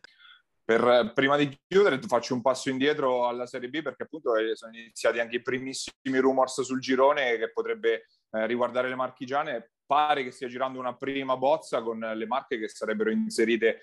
Per, 0.71 1.11
prima 1.13 1.35
di 1.35 1.53
chiudere 1.67 1.99
faccio 2.07 2.33
un 2.33 2.41
passo 2.41 2.69
indietro 2.69 3.27
alla 3.27 3.45
Serie 3.45 3.67
B 3.67 3.81
perché 3.81 4.03
appunto 4.03 4.35
eh, 4.37 4.55
sono 4.55 4.73
iniziati 4.73 5.19
anche 5.19 5.35
i 5.35 5.41
primissimi 5.41 6.17
rumors 6.17 6.61
sul 6.61 6.79
girone 6.79 7.37
che 7.37 7.51
potrebbe 7.51 8.05
eh, 8.31 8.47
riguardare 8.47 8.87
le 8.87 8.95
marchigiane. 8.95 9.71
Pare 9.85 10.23
che 10.23 10.31
stia 10.31 10.47
girando 10.47 10.79
una 10.79 10.95
prima 10.95 11.35
bozza 11.35 11.81
con 11.81 11.99
le 11.99 12.25
marche 12.25 12.57
che 12.57 12.69
sarebbero 12.69 13.11
inserite, 13.11 13.81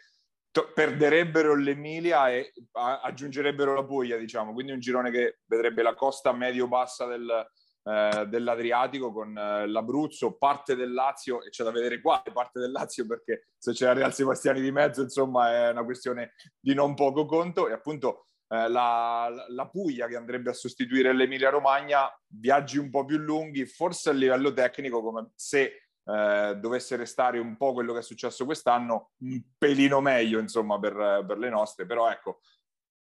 to- 0.51 0.73
perderebbero 0.73 1.55
l'Emilia 1.55 2.31
e 2.31 2.55
a- 2.73 3.01
aggiungerebbero 3.03 3.75
la 3.75 3.85
Puglia, 3.85 4.17
diciamo. 4.17 4.55
Quindi 4.55 4.73
un 4.73 4.81
girone 4.81 5.11
che 5.11 5.41
vedrebbe 5.45 5.83
la 5.83 5.95
costa 5.95 6.33
medio-bassa 6.33 7.05
del, 7.05 7.47
eh, 7.89 8.27
dell'Adriatico 8.27 9.11
con 9.13 9.35
eh, 9.35 9.67
l'Abruzzo, 9.67 10.37
parte 10.37 10.77
del 10.77 10.93
Lazio 10.93 11.43
e 11.43 11.49
c'è 11.49 11.65
da 11.65 11.71
vedere 11.71 12.03
quale 12.03 12.31
parte 12.35 12.61
del 12.61 12.71
Lazio 12.71 13.07
perché 13.07 13.53
se 13.57 13.73
c'è 13.73 13.87
la 13.87 13.95
Real 13.95 14.13
Sebastiani 14.13 14.61
di 14.61 14.71
mezzo 14.71 15.01
insomma 15.01 15.51
è 15.55 15.71
una 15.71 15.85
questione 15.85 16.33
di 16.61 16.75
non 16.75 16.95
poco 16.95 17.25
conto. 17.25 17.67
E 17.67 17.73
appunto 17.73 18.27
eh, 18.49 18.69
la, 18.69 19.33
la, 19.49 19.69
Puglia 19.69 20.07
che 20.07 20.17
andrebbe 20.17 20.51
a 20.51 20.55
sostituire 20.55 21.15
l'Emilia 21.15 21.49
Romagna, 21.49 22.15
viaggi 22.27 22.77
un 22.77 22.91
po' 22.91 23.07
più 23.07 23.17
lunghi, 23.17 23.65
forse 23.65 24.11
a 24.11 24.13
livello 24.13 24.53
tecnico 24.53 25.03
come 25.03 25.31
se 25.35 25.89
eh, 26.05 26.57
dovesse 26.59 26.97
restare 26.97 27.39
un 27.39 27.57
po' 27.57 27.73
quello 27.73 27.95
che 27.95 28.01
è 28.01 28.03
successo 28.03 28.45
quest'anno, 28.45 29.13
un 29.21 29.43
pelino 29.57 30.01
meglio 30.03 30.41
insomma 30.41 30.79
per, 30.79 31.25
per 31.27 31.39
le 31.39 31.49
nostre, 31.49 31.87
però 31.87 32.11
ecco 32.11 32.41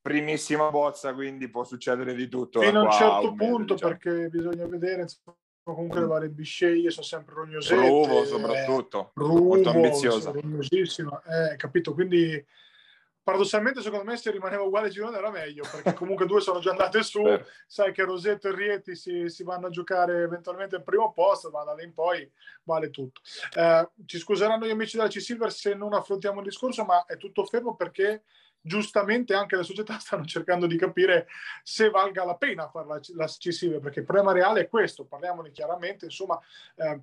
primissima 0.01 0.69
bozza, 0.69 1.13
quindi 1.13 1.49
può 1.49 1.63
succedere 1.63 2.13
di 2.13 2.27
tutto. 2.27 2.61
Fino 2.61 2.81
a 2.81 2.83
un 2.83 2.91
certo 2.91 3.29
un 3.29 3.35
punto, 3.35 3.73
diciamo. 3.75 3.97
perché 3.97 4.29
bisogna 4.29 4.65
vedere, 4.65 5.03
insomma, 5.03 5.35
comunque 5.63 5.99
le 5.99 6.07
varie 6.07 6.29
bisceglie 6.29 6.89
sono 6.89 7.05
sempre 7.05 7.35
rognosette. 7.35 7.87
Ruvo 7.87 8.25
soprattutto, 8.25 9.11
Ruvo, 9.15 9.43
molto 9.43 9.69
ambiziosa. 9.69 10.31
Rognosissima, 10.31 11.21
eh, 11.23 11.55
capito? 11.55 11.93
Quindi 11.93 12.43
paradossalmente 13.23 13.81
secondo 13.81 14.03
me 14.03 14.17
se 14.17 14.31
rimaneva 14.31 14.63
uguale 14.63 14.87
il 14.87 14.93
girone 14.93 15.17
era 15.17 15.29
meglio, 15.29 15.63
perché 15.71 15.93
comunque 15.93 16.25
due 16.25 16.41
sono 16.41 16.59
già 16.59 16.71
andate 16.71 17.03
su, 17.03 17.21
sai 17.67 17.93
che 17.93 18.03
Rosetto 18.03 18.47
e 18.47 18.55
Rieti 18.55 18.95
si, 18.95 19.29
si, 19.29 19.43
vanno 19.43 19.67
a 19.67 19.69
giocare 19.69 20.23
eventualmente 20.23 20.75
al 20.75 20.83
primo 20.83 21.13
posto, 21.13 21.49
ma 21.51 21.63
da 21.63 21.73
lì 21.75 21.83
in 21.83 21.93
poi 21.93 22.29
vale 22.63 22.89
tutto. 22.89 23.21
Eh, 23.55 23.89
ci 24.05 24.17
scuseranno 24.17 24.65
gli 24.65 24.71
amici 24.71 24.97
della 24.97 25.09
C-Silver 25.09 25.51
se 25.51 25.75
non 25.75 25.93
affrontiamo 25.93 26.39
il 26.39 26.47
discorso, 26.47 26.83
ma 26.83 27.05
è 27.05 27.17
tutto 27.17 27.45
fermo 27.45 27.75
perché 27.75 28.23
giustamente 28.61 29.33
anche 29.33 29.55
le 29.55 29.63
società 29.63 29.97
stanno 29.99 30.25
cercando 30.25 30.67
di 30.67 30.77
capire 30.77 31.27
se 31.63 31.89
valga 31.89 32.23
la 32.23 32.35
pena 32.35 32.69
fare 32.69 33.01
la, 33.15 33.25
C-Silver, 33.25 33.79
perché 33.79 33.99
il 33.99 34.05
problema 34.05 34.31
reale 34.31 34.61
è 34.61 34.69
questo, 34.69 35.05
parliamone 35.05 35.51
chiaramente, 35.51 36.05
insomma, 36.05 36.39
eh, 36.75 37.01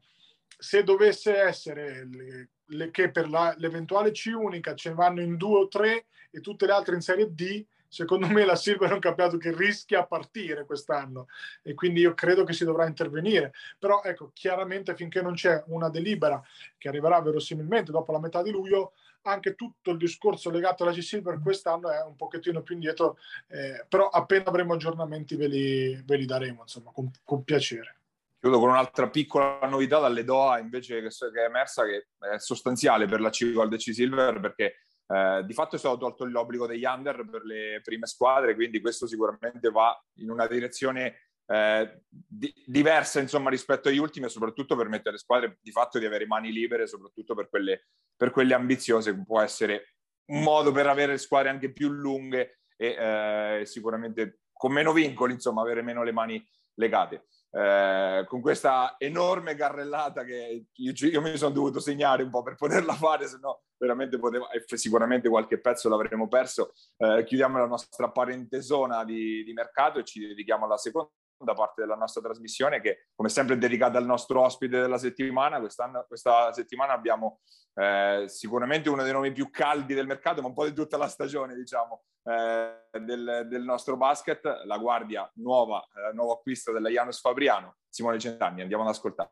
se 0.58 0.82
dovesse 0.82 1.36
essere 1.36 2.06
le, 2.06 2.48
le, 2.66 2.90
che 2.90 3.10
per 3.10 3.28
la, 3.28 3.54
l'eventuale 3.58 4.10
C 4.10 4.32
unica 4.34 4.74
ce 4.74 4.90
ne 4.90 4.94
vanno 4.94 5.20
in 5.20 5.36
due 5.36 5.60
o 5.60 5.68
tre 5.68 6.06
e 6.30 6.40
tutte 6.40 6.66
le 6.66 6.72
altre 6.72 6.94
in 6.94 7.00
Serie 7.00 7.32
D, 7.32 7.64
secondo 7.88 8.26
me 8.28 8.44
la 8.44 8.56
Silver 8.56 8.90
è 8.90 8.92
un 8.92 9.00
campionato 9.00 9.38
che 9.38 9.54
rischia 9.54 10.00
a 10.00 10.06
partire 10.06 10.66
quest'anno 10.66 11.26
e 11.62 11.74
quindi 11.74 12.00
io 12.00 12.12
credo 12.14 12.44
che 12.44 12.52
si 12.52 12.64
dovrà 12.64 12.86
intervenire. 12.86 13.52
Però 13.78 14.02
ecco, 14.02 14.30
chiaramente 14.34 14.94
finché 14.94 15.22
non 15.22 15.34
c'è 15.34 15.62
una 15.66 15.88
delibera 15.88 16.42
che 16.76 16.88
arriverà 16.88 17.20
verosimilmente 17.20 17.90
dopo 17.90 18.12
la 18.12 18.20
metà 18.20 18.42
di 18.42 18.50
luglio, 18.50 18.92
anche 19.22 19.54
tutto 19.54 19.90
il 19.90 19.98
discorso 19.98 20.50
legato 20.50 20.83
alla 20.83 20.92
G-Silver 20.92 21.40
quest'anno 21.40 21.90
è 21.90 22.02
un 22.02 22.16
pochettino 22.16 22.62
più 22.62 22.74
indietro, 22.74 23.18
eh, 23.48 23.85
però 23.88 24.09
appena 24.09 24.44
avremo 24.44 24.74
aggiornamenti 24.74 25.37
ve 25.37 25.46
li, 25.46 26.02
ve 26.04 26.16
li 26.16 26.24
daremo, 26.24 26.62
insomma, 26.62 26.90
con, 26.92 27.11
con, 27.24 27.44
piacere. 27.44 28.00
Chiudo 28.38 28.59
con 28.59 28.70
un'altra 28.70 29.09
piccola 29.09 29.59
novità 29.68 29.98
dalle 29.98 30.24
Doha 30.24 30.59
invece 30.59 31.02
che, 31.02 31.09
che 31.09 31.42
è 31.42 31.46
emersa, 31.46 31.85
che 31.85 32.09
è 32.18 32.38
sostanziale 32.38 33.07
per 33.07 33.20
la 33.20 33.31
C-Gold 33.31 33.72
e 33.72 33.76
C-Silver 33.76 34.40
perché 34.40 34.74
eh, 35.09 35.42
di 35.44 35.54
fatto 35.54 35.76
è 35.76 35.78
stato 35.78 35.96
tolto 35.96 36.24
l'obbligo 36.24 36.66
degli 36.66 36.85
under 36.85 37.26
per 37.28 37.42
le 37.42 37.81
prime 37.83 38.07
squadre, 38.07 38.54
quindi 38.54 38.81
questo 38.81 39.07
sicuramente 39.07 39.70
va 39.70 39.98
in 40.16 40.31
una 40.31 40.46
direzione 40.46 41.27
eh, 41.50 42.02
di, 42.08 42.52
diversa 42.66 43.20
insomma, 43.20 43.48
rispetto 43.48 43.88
agli 43.88 43.98
ultimi 43.98 44.26
e 44.26 44.28
soprattutto 44.28 44.76
permette 44.76 45.08
alle 45.08 45.18
squadre 45.18 45.58
di 45.62 45.70
fatto 45.70 45.98
di 45.98 46.04
avere 46.04 46.26
mani 46.26 46.52
libere, 46.52 46.87
soprattutto 46.87 47.34
per 47.34 47.48
quelle, 47.48 47.87
per 48.16 48.30
quelle 48.30 48.54
ambiziose, 48.54 49.16
può 49.24 49.40
essere 49.40 49.94
un 50.26 50.42
modo 50.42 50.72
per 50.72 50.87
avere 50.87 51.16
squadre 51.16 51.48
anche 51.48 51.72
più 51.72 51.88
lunghe 51.88 52.61
e 52.76 53.61
eh, 53.61 53.66
sicuramente 53.66 54.40
con 54.52 54.72
meno 54.72 54.92
vincoli, 54.92 55.32
insomma, 55.32 55.62
avere 55.62 55.82
meno 55.82 56.02
le 56.02 56.12
mani 56.12 56.46
legate. 56.74 57.26
Eh, 57.50 58.24
con 58.28 58.42
questa 58.42 58.96
enorme 58.98 59.54
carrellata 59.54 60.24
che 60.24 60.66
io, 60.70 60.92
io, 60.94 61.20
mi 61.22 61.34
sono 61.38 61.54
dovuto 61.54 61.80
segnare 61.80 62.22
un 62.22 62.28
po' 62.28 62.42
per 62.42 62.56
poterla 62.56 62.92
fare, 62.92 63.26
se 63.26 63.38
no 63.40 63.62
veramente 63.78 64.18
poteva, 64.18 64.48
sicuramente 64.66 65.30
qualche 65.30 65.61
pezzo 65.61 65.88
l'avremmo 65.88 66.28
perso. 66.28 66.72
Eh, 66.98 67.24
chiudiamo 67.24 67.56
la 67.58 67.66
nostra 67.66 68.11
parentesona 68.11 69.02
di, 69.04 69.42
di 69.44 69.52
mercato 69.54 69.98
e 69.98 70.04
ci 70.04 70.20
dedichiamo 70.26 70.66
alla 70.66 70.76
seconda 70.76 71.11
da 71.44 71.55
parte 71.55 71.83
della 71.83 71.94
nostra 71.94 72.20
trasmissione 72.20 72.81
che 72.81 73.09
come 73.14 73.29
sempre 73.29 73.55
è 73.55 73.59
dedicata 73.59 73.98
al 73.98 74.07
nostro 74.07 74.42
ospite 74.42 74.81
della 74.81 74.98
settimana. 74.98 75.61
questa 75.61 76.53
settimana 76.53 76.92
abbiamo 76.92 77.40
eh, 77.74 78.24
sicuramente 78.27 78.88
uno 78.88 79.03
dei 79.05 79.12
nomi 79.12 79.33
più 79.33 79.51
caldi 79.51 79.94
del 79.94 80.07
mercato, 80.07 80.42
ma 80.42 80.48
un 80.48 80.55
po' 80.55 80.64
di 80.64 80.72
tutta 80.72 80.96
la 80.96 81.07
stagione, 81.07 81.55
diciamo, 81.55 82.03
eh, 82.24 82.88
del, 83.01 83.46
del, 83.48 83.62
nostro 83.62 83.96
basket, 83.96 84.62
la 84.64 84.79
guardia 84.79 85.31
nuova, 85.35 85.87
eh, 85.94 86.12
nuovo 86.12 86.33
acquisto 86.33 86.72
della 86.72 86.88
Janus 86.88 87.20
Fabriano, 87.20 87.77
Simone 87.88 88.18
Centanni. 88.18 88.62
Andiamo 88.62 88.83
ad 88.83 88.88
ascoltare. 88.88 89.31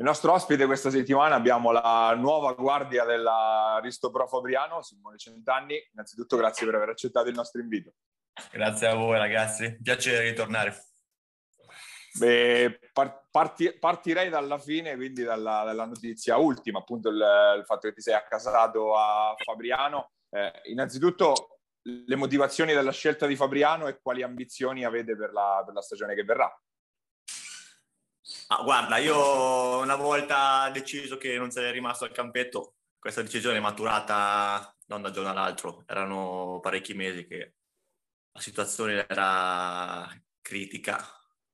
Il 0.00 0.04
nostro 0.04 0.32
ospite 0.32 0.64
questa 0.66 0.90
settimana 0.90 1.34
abbiamo 1.34 1.72
la 1.72 2.14
nuova 2.16 2.52
guardia 2.52 3.04
della 3.04 3.80
Risto 3.82 4.12
Pro 4.12 4.28
Fabriano, 4.28 4.80
Simone 4.80 5.18
Centanni. 5.18 5.76
Innanzitutto 5.92 6.36
grazie 6.36 6.66
per 6.66 6.76
aver 6.76 6.90
accettato 6.90 7.28
il 7.28 7.34
nostro 7.34 7.60
invito. 7.60 7.94
Grazie 8.52 8.86
a 8.86 8.94
voi 8.94 9.18
ragazzi, 9.18 9.76
piacere 9.82 10.22
ritornare. 10.22 10.84
Beh, 12.16 12.78
parti, 12.92 13.76
partirei 13.76 14.28
dalla 14.28 14.58
fine, 14.58 14.94
quindi 14.94 15.24
dalla, 15.24 15.64
dalla 15.64 15.86
notizia 15.86 16.36
ultima, 16.36 16.78
appunto 16.78 17.08
il, 17.08 17.16
il, 17.58 17.64
fatto 17.64 17.88
che 17.88 17.94
ti 17.94 18.00
sei 18.00 18.14
accasato 18.14 18.96
a 18.96 19.34
Fabriano. 19.36 20.12
Eh, 20.30 20.52
innanzitutto 20.66 21.58
le 21.82 22.16
motivazioni 22.16 22.72
della 22.72 22.92
scelta 22.92 23.26
di 23.26 23.34
Fabriano 23.34 23.88
e 23.88 23.98
quali 24.00 24.22
ambizioni 24.22 24.84
avete 24.84 25.16
per 25.16 25.32
la, 25.32 25.60
per 25.64 25.74
la 25.74 25.82
stagione 25.82 26.14
che 26.14 26.22
verrà. 26.22 26.56
Ah, 28.48 28.62
guarda, 28.62 28.98
io 28.98 29.78
una 29.78 29.96
volta 29.96 30.68
deciso 30.70 31.16
che 31.16 31.38
non 31.38 31.50
sarei 31.50 31.72
rimasto 31.72 32.04
al 32.04 32.12
campetto, 32.12 32.74
questa 32.98 33.22
decisione 33.22 33.56
è 33.58 33.60
maturata 33.60 34.74
non 34.86 35.02
da 35.02 35.10
giorno 35.10 35.30
all'altro, 35.30 35.84
erano 35.86 36.58
parecchi 36.60 36.94
mesi 36.94 37.26
che 37.26 37.54
la 38.32 38.40
situazione 38.40 39.06
era 39.08 40.08
critica, 40.40 40.98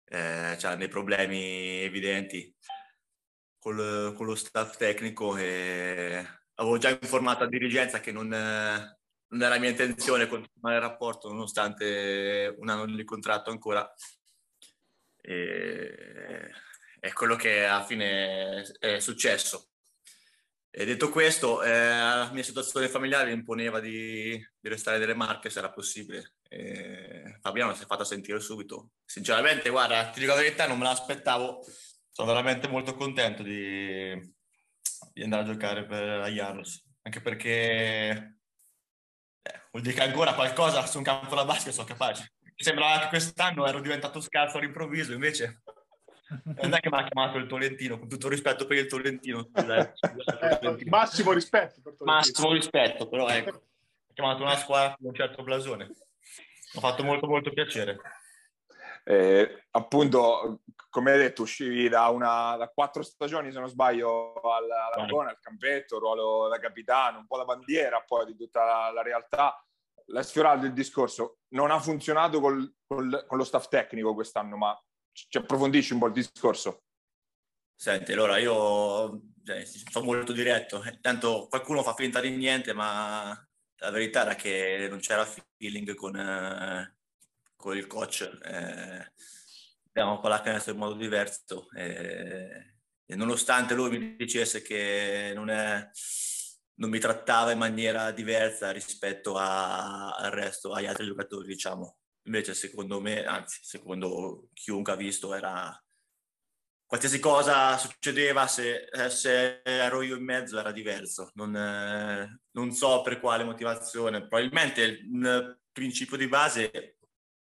eh, 0.05 0.57
c'erano 0.59 0.79
dei 0.79 0.89
problemi 0.89 1.83
evidenti 1.83 2.55
col, 3.59 4.13
con 4.17 4.27
lo 4.27 4.35
staff 4.35 4.77
tecnico 4.77 5.37
e 5.37 6.25
avevo 6.55 6.79
già 6.79 6.91
informato 6.91 7.45
la 7.45 7.49
dirigenza 7.51 8.01
che 8.01 8.13
non, 8.13 8.29
non 8.29 9.43
era 9.43 9.59
mia 9.59 9.71
intenzione 9.71 10.27
continuare 10.27 10.77
il 10.77 10.83
rapporto 10.83 11.29
nonostante 11.29 12.55
un 12.59 12.69
anno 12.69 12.87
di 12.87 13.05
contratto 13.05 13.51
ancora. 13.51 13.91
E 15.27 16.51
è 17.05 17.13
quello 17.13 17.37
che 17.37 17.67
alla 17.67 17.85
fine 17.85 18.63
è 18.79 18.99
successo. 18.99 19.69
E 20.71 20.87
detto 20.87 21.11
questo, 21.11 21.63
eh, 21.63 21.71
la 21.71 22.31
mia 22.33 22.43
situazione 22.43 22.89
familiare 22.89 23.27
mi 23.27 23.35
imponeva 23.35 23.79
di, 23.79 24.31
di, 24.59 24.69
restare 24.69 24.99
delle 24.99 25.15
marche 25.15 25.51
se 25.51 25.59
era 25.59 25.71
possibile. 25.71 26.37
E 26.49 27.39
Fabiano 27.43 27.75
si 27.75 27.83
è 27.83 27.87
fatto 27.87 28.05
sentire 28.05 28.41
subito. 28.41 28.93
Sinceramente, 29.05 29.69
guarda, 29.69 30.09
ti 30.09 30.19
dico 30.19 30.33
la 30.33 30.41
verità, 30.41 30.67
non 30.67 30.79
me 30.79 30.85
l'aspettavo. 30.85 31.65
Sono 32.11 32.29
veramente 32.29 32.69
molto 32.69 32.95
contento 32.97 33.43
di, 33.43 34.19
di 35.13 35.23
andare 35.23 35.43
a 35.43 35.47
giocare 35.47 35.85
per 35.85 36.19
la 36.19 36.29
Janus, 36.29 36.83
anche 37.03 37.21
perché 37.21 38.39
eh, 39.43 39.63
vuol 39.71 39.83
dire 39.83 39.95
che 39.95 40.03
ancora 40.03 40.35
qualcosa 40.35 40.87
su 40.87 40.99
un 40.99 41.05
campo 41.05 41.35
da 41.35 41.45
basket 41.45 41.73
sono 41.73 41.87
capace. 41.87 42.34
Mi 42.57 42.63
sembrava 42.63 43.01
che 43.01 43.09
quest'anno 43.09 43.67
ero 43.67 43.81
diventato 43.81 44.21
scarso 44.21 44.59
all'improvviso, 44.59 45.13
invece 45.13 45.63
non 46.45 46.73
è 46.73 46.81
che 46.81 46.89
mi 46.89 46.99
ha 46.99 47.09
chiamato 47.09 47.39
il 47.39 47.47
Tolentino, 47.47 47.99
con 47.99 48.09
tutto 48.09 48.29
rispetto 48.29 48.67
per 48.67 48.79
il 48.79 48.87
Tolentino. 48.87 49.49
Eh, 49.55 49.93
massimo 50.87 51.33
rispetto 51.33 51.81
per 51.83 51.95
Tolentino. 51.97 52.13
Massimo 52.13 52.53
rispetto, 52.53 53.09
però 53.09 53.29
ecco, 53.29 53.51
ha 53.51 54.13
chiamato 54.15 54.43
una 54.43 54.57
squadra 54.57 54.97
con 54.97 55.09
un 55.09 55.15
certo 55.15 55.43
blasone. 55.43 55.87
Mi 55.87 55.95
ha 56.77 56.81
fatto 56.81 57.03
molto 57.05 57.27
molto 57.27 57.51
piacere. 57.51 57.99
Eh, 59.07 59.67
appunto, 59.73 60.61
come 60.89 61.13
hai 61.13 61.19
detto, 61.19 61.43
uscivi 61.43 61.89
da, 61.89 62.09
una, 62.09 62.57
da 62.57 62.69
quattro 62.69 63.03
stagioni, 63.03 63.53
se 63.53 63.59
non 63.59 63.69
sbaglio, 63.69 64.33
alla 64.41 64.91
Lagona, 64.97 65.31
al 65.31 65.41
campetto, 65.41 65.99
ruolo 65.99 66.49
da 66.49 66.59
capitano, 66.59 67.19
un 67.19 67.27
po' 67.27 67.37
da 67.37 67.45
bandiera 67.45 68.01
poi 68.01 68.27
di 68.27 68.37
tutta 68.37 68.65
la, 68.65 68.91
la 68.93 69.03
realtà. 69.03 69.64
L'hai 70.09 70.25
sfiorato 70.25 70.67
il 70.67 70.73
discorso, 70.73 71.39
non 71.55 71.71
ha 71.71 71.81
funzionato 71.81 72.41
col, 72.41 72.75
col, 72.87 73.25
con 73.27 73.39
lo 73.39 73.45
staff 73.45 73.69
tecnico 73.69 74.15
quest'anno, 74.15 74.57
ma 74.57 74.79
ci 75.13 75.39
approfondisci 75.39 75.93
un 75.95 75.99
po' 76.01 76.07
il 76.07 76.13
discorso? 76.13 76.83
Senti, 77.75 78.13
allora 78.13 78.39
io 78.39 79.21
cioè, 79.45 79.65
sono 79.65 80.05
molto 80.05 80.33
diretto, 80.33 80.83
tanto 81.01 81.47
qualcuno 81.49 81.83
fa 81.83 81.95
finta 81.95 82.21
di 82.21 82.31
niente, 82.31 82.73
ma 82.73 83.29
la 83.77 83.91
verità 83.91 84.23
era 84.23 84.35
che 84.35 84.87
non 84.89 85.01
c'era 85.01 85.27
feeling 85.57 85.95
con, 85.95 86.17
eh, 86.17 86.97
con 87.57 87.77
il 87.77 87.87
coach. 87.87 88.39
Eh, 88.43 89.13
abbiamo 89.89 90.21
parlato 90.21 90.71
in 90.71 90.77
modo 90.77 90.95
diverso 90.95 91.69
eh, 91.77 92.77
e 93.07 93.17
nonostante 93.17 93.75
lui 93.75 93.99
mi 93.99 94.17
dicesse 94.17 94.63
che 94.63 95.33
non, 95.35 95.51
è, 95.51 95.89
non 96.77 96.91
mi 96.91 96.99
trattava 96.99 97.53
in 97.53 97.59
maniera 97.59 98.11
diversa 98.11 98.71
rispetto 98.71 99.37
a, 99.37 100.15
al 100.15 100.31
resto, 100.31 100.73
agli 100.73 100.87
altri 100.87 101.07
giocatori, 101.07 101.47
diciamo, 101.47 101.97
Invece 102.27 102.55
secondo 102.55 103.01
me, 103.01 103.25
anzi 103.25 103.61
secondo 103.63 104.49
chiunque 104.55 104.93
ha 104.93 104.97
visto, 104.97 105.35
era 105.35 105.79
qualsiasi 106.87 107.19
cosa 107.19 107.77
succedeva, 107.77 108.47
se, 108.47 108.85
eh, 108.85 109.11
se 109.11 109.61
ero 109.63 110.01
io 110.01 110.17
in 110.17 110.25
mezzo 110.25 110.59
era 110.59 110.73
diverso. 110.73 111.31
Non, 111.35 111.55
eh, 111.55 112.41
non 112.53 112.73
so 112.73 113.03
per 113.03 113.21
quale 113.21 113.45
motivazione. 113.45 114.21
Probabilmente 114.21 114.83
il 114.83 115.61
principio 115.71 116.17
di 116.17 116.27
base, 116.27 116.97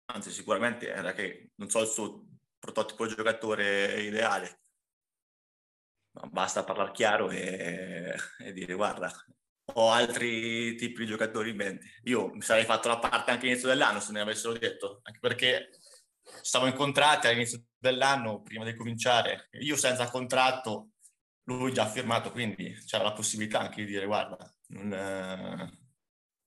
anzi 0.07 0.33
sicuramente 0.33 0.89
era 0.89 1.13
che 1.13 1.51
non 1.57 1.71
so 1.71 1.81
il 1.83 1.89
suo 1.89 2.25
prototipo 2.59 3.07
giocatore 3.07 4.03
ideale. 4.03 4.62
Basta 6.31 6.63
parlare 6.65 6.93
chiaro 6.93 7.31
e, 7.31 8.15
e 8.39 8.53
dire 8.53 8.75
guarda, 8.75 9.11
ho 9.75 9.91
altri 9.91 10.75
tipi 10.77 11.01
di 11.01 11.07
giocatori 11.07 11.51
in 11.51 11.57
mente. 11.57 12.01
Io 12.05 12.29
mi 12.29 12.43
sarei 12.43 12.65
fatto 12.65 12.89
la 12.89 12.99
parte 12.99 13.31
anche 13.31 13.45
all'inizio 13.47 13.69
dell'anno 13.69 14.01
se 14.01 14.13
ne 14.13 14.21
avessero 14.21 14.53
detto, 14.53 15.01
anche 15.05 15.19
perché 15.21 15.71
stavo 16.43 16.67
incontrati 16.67 17.27
all'inizio 17.27 17.65
dell'anno 17.79 18.43
prima 18.43 18.65
di 18.65 18.75
cominciare. 18.75 19.49
Io 19.61 19.77
senza 19.77 20.11
contratto, 20.11 20.91
lui 21.45 21.73
già 21.73 21.87
firmato, 21.87 22.31
quindi 22.31 22.73
c'era 22.87 23.05
la 23.05 23.13
possibilità 23.13 23.61
anche 23.61 23.85
di 23.85 23.87
dire 23.87 24.07
guarda, 24.07 24.37
non, 24.69 25.79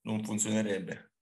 non 0.01 0.23
funzionerebbe. 0.23 1.13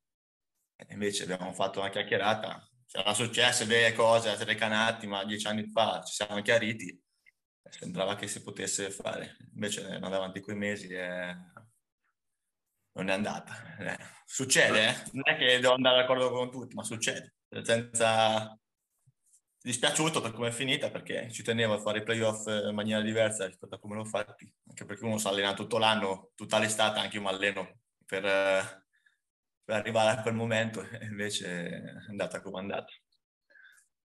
E 0.76 0.94
invece 0.94 1.24
abbiamo 1.24 1.54
fatto 1.54 1.80
una 1.80 1.90
chiacchierata, 1.90 2.68
c'erano 2.88 3.14
successe 3.14 3.66
delle 3.66 3.94
cose 3.94 4.30
a 4.30 4.56
canati, 4.56 5.08
ma 5.08 5.24
dieci 5.24 5.48
anni 5.48 5.70
fa 5.70 6.02
ci 6.04 6.14
siamo 6.14 6.42
chiariti 6.42 7.03
sembrava 7.80 8.16
che 8.16 8.28
si 8.28 8.42
potesse 8.42 8.90
fare. 8.92 9.38
Invece 9.54 9.86
andava 9.86 10.18
avanti 10.18 10.42
quei 10.42 10.56
mesi 10.56 10.88
e 10.88 11.36
non 12.94 13.10
è 13.10 13.14
andata. 13.14 13.76
Eh, 13.78 13.98
succede, 14.26 14.88
eh? 14.88 14.96
non 15.14 15.24
è 15.26 15.38
che 15.38 15.60
devo 15.60 15.74
andare 15.74 15.98
d'accordo 16.02 16.30
con 16.30 16.52
tutti, 16.52 16.76
ma 16.76 16.84
succede. 16.84 17.36
Senza 17.64 18.58
dispiaciuto 19.62 20.20
per 20.20 20.34
come 20.34 20.50
è 20.50 20.52
finita 20.52 20.92
perché 20.92 21.32
ci 21.32 21.42
tenevo 21.42 21.76
a 21.76 21.80
fare 21.80 22.00
i 22.00 22.04
playoff 22.04 22.48
in 22.48 22.76
maniera 22.76 23.02
diversa 23.02 23.46
rispetto 23.46 23.76
a 23.76 23.80
come 23.80 23.96
l'ho 23.96 24.06
fatti, 24.06 24.52
anche 24.68 24.86
perché 24.86 25.06
uno 25.06 25.18
si 25.18 25.28
allena 25.28 25.54
tutto 25.54 25.78
l'anno, 25.78 26.32
tutta 26.36 26.60
l'estate, 26.60 27.00
anche 27.00 27.16
io 27.16 27.22
mi 27.22 27.30
alleno 27.30 27.80
per, 28.06 28.22
per 29.64 29.76
arrivare 29.76 30.18
a 30.18 30.22
quel 30.22 30.34
momento 30.34 30.86
invece 31.02 31.70
è 31.70 32.10
andata 32.10 32.42
come 32.42 32.58
è 32.58 32.62
andata. 32.62 32.94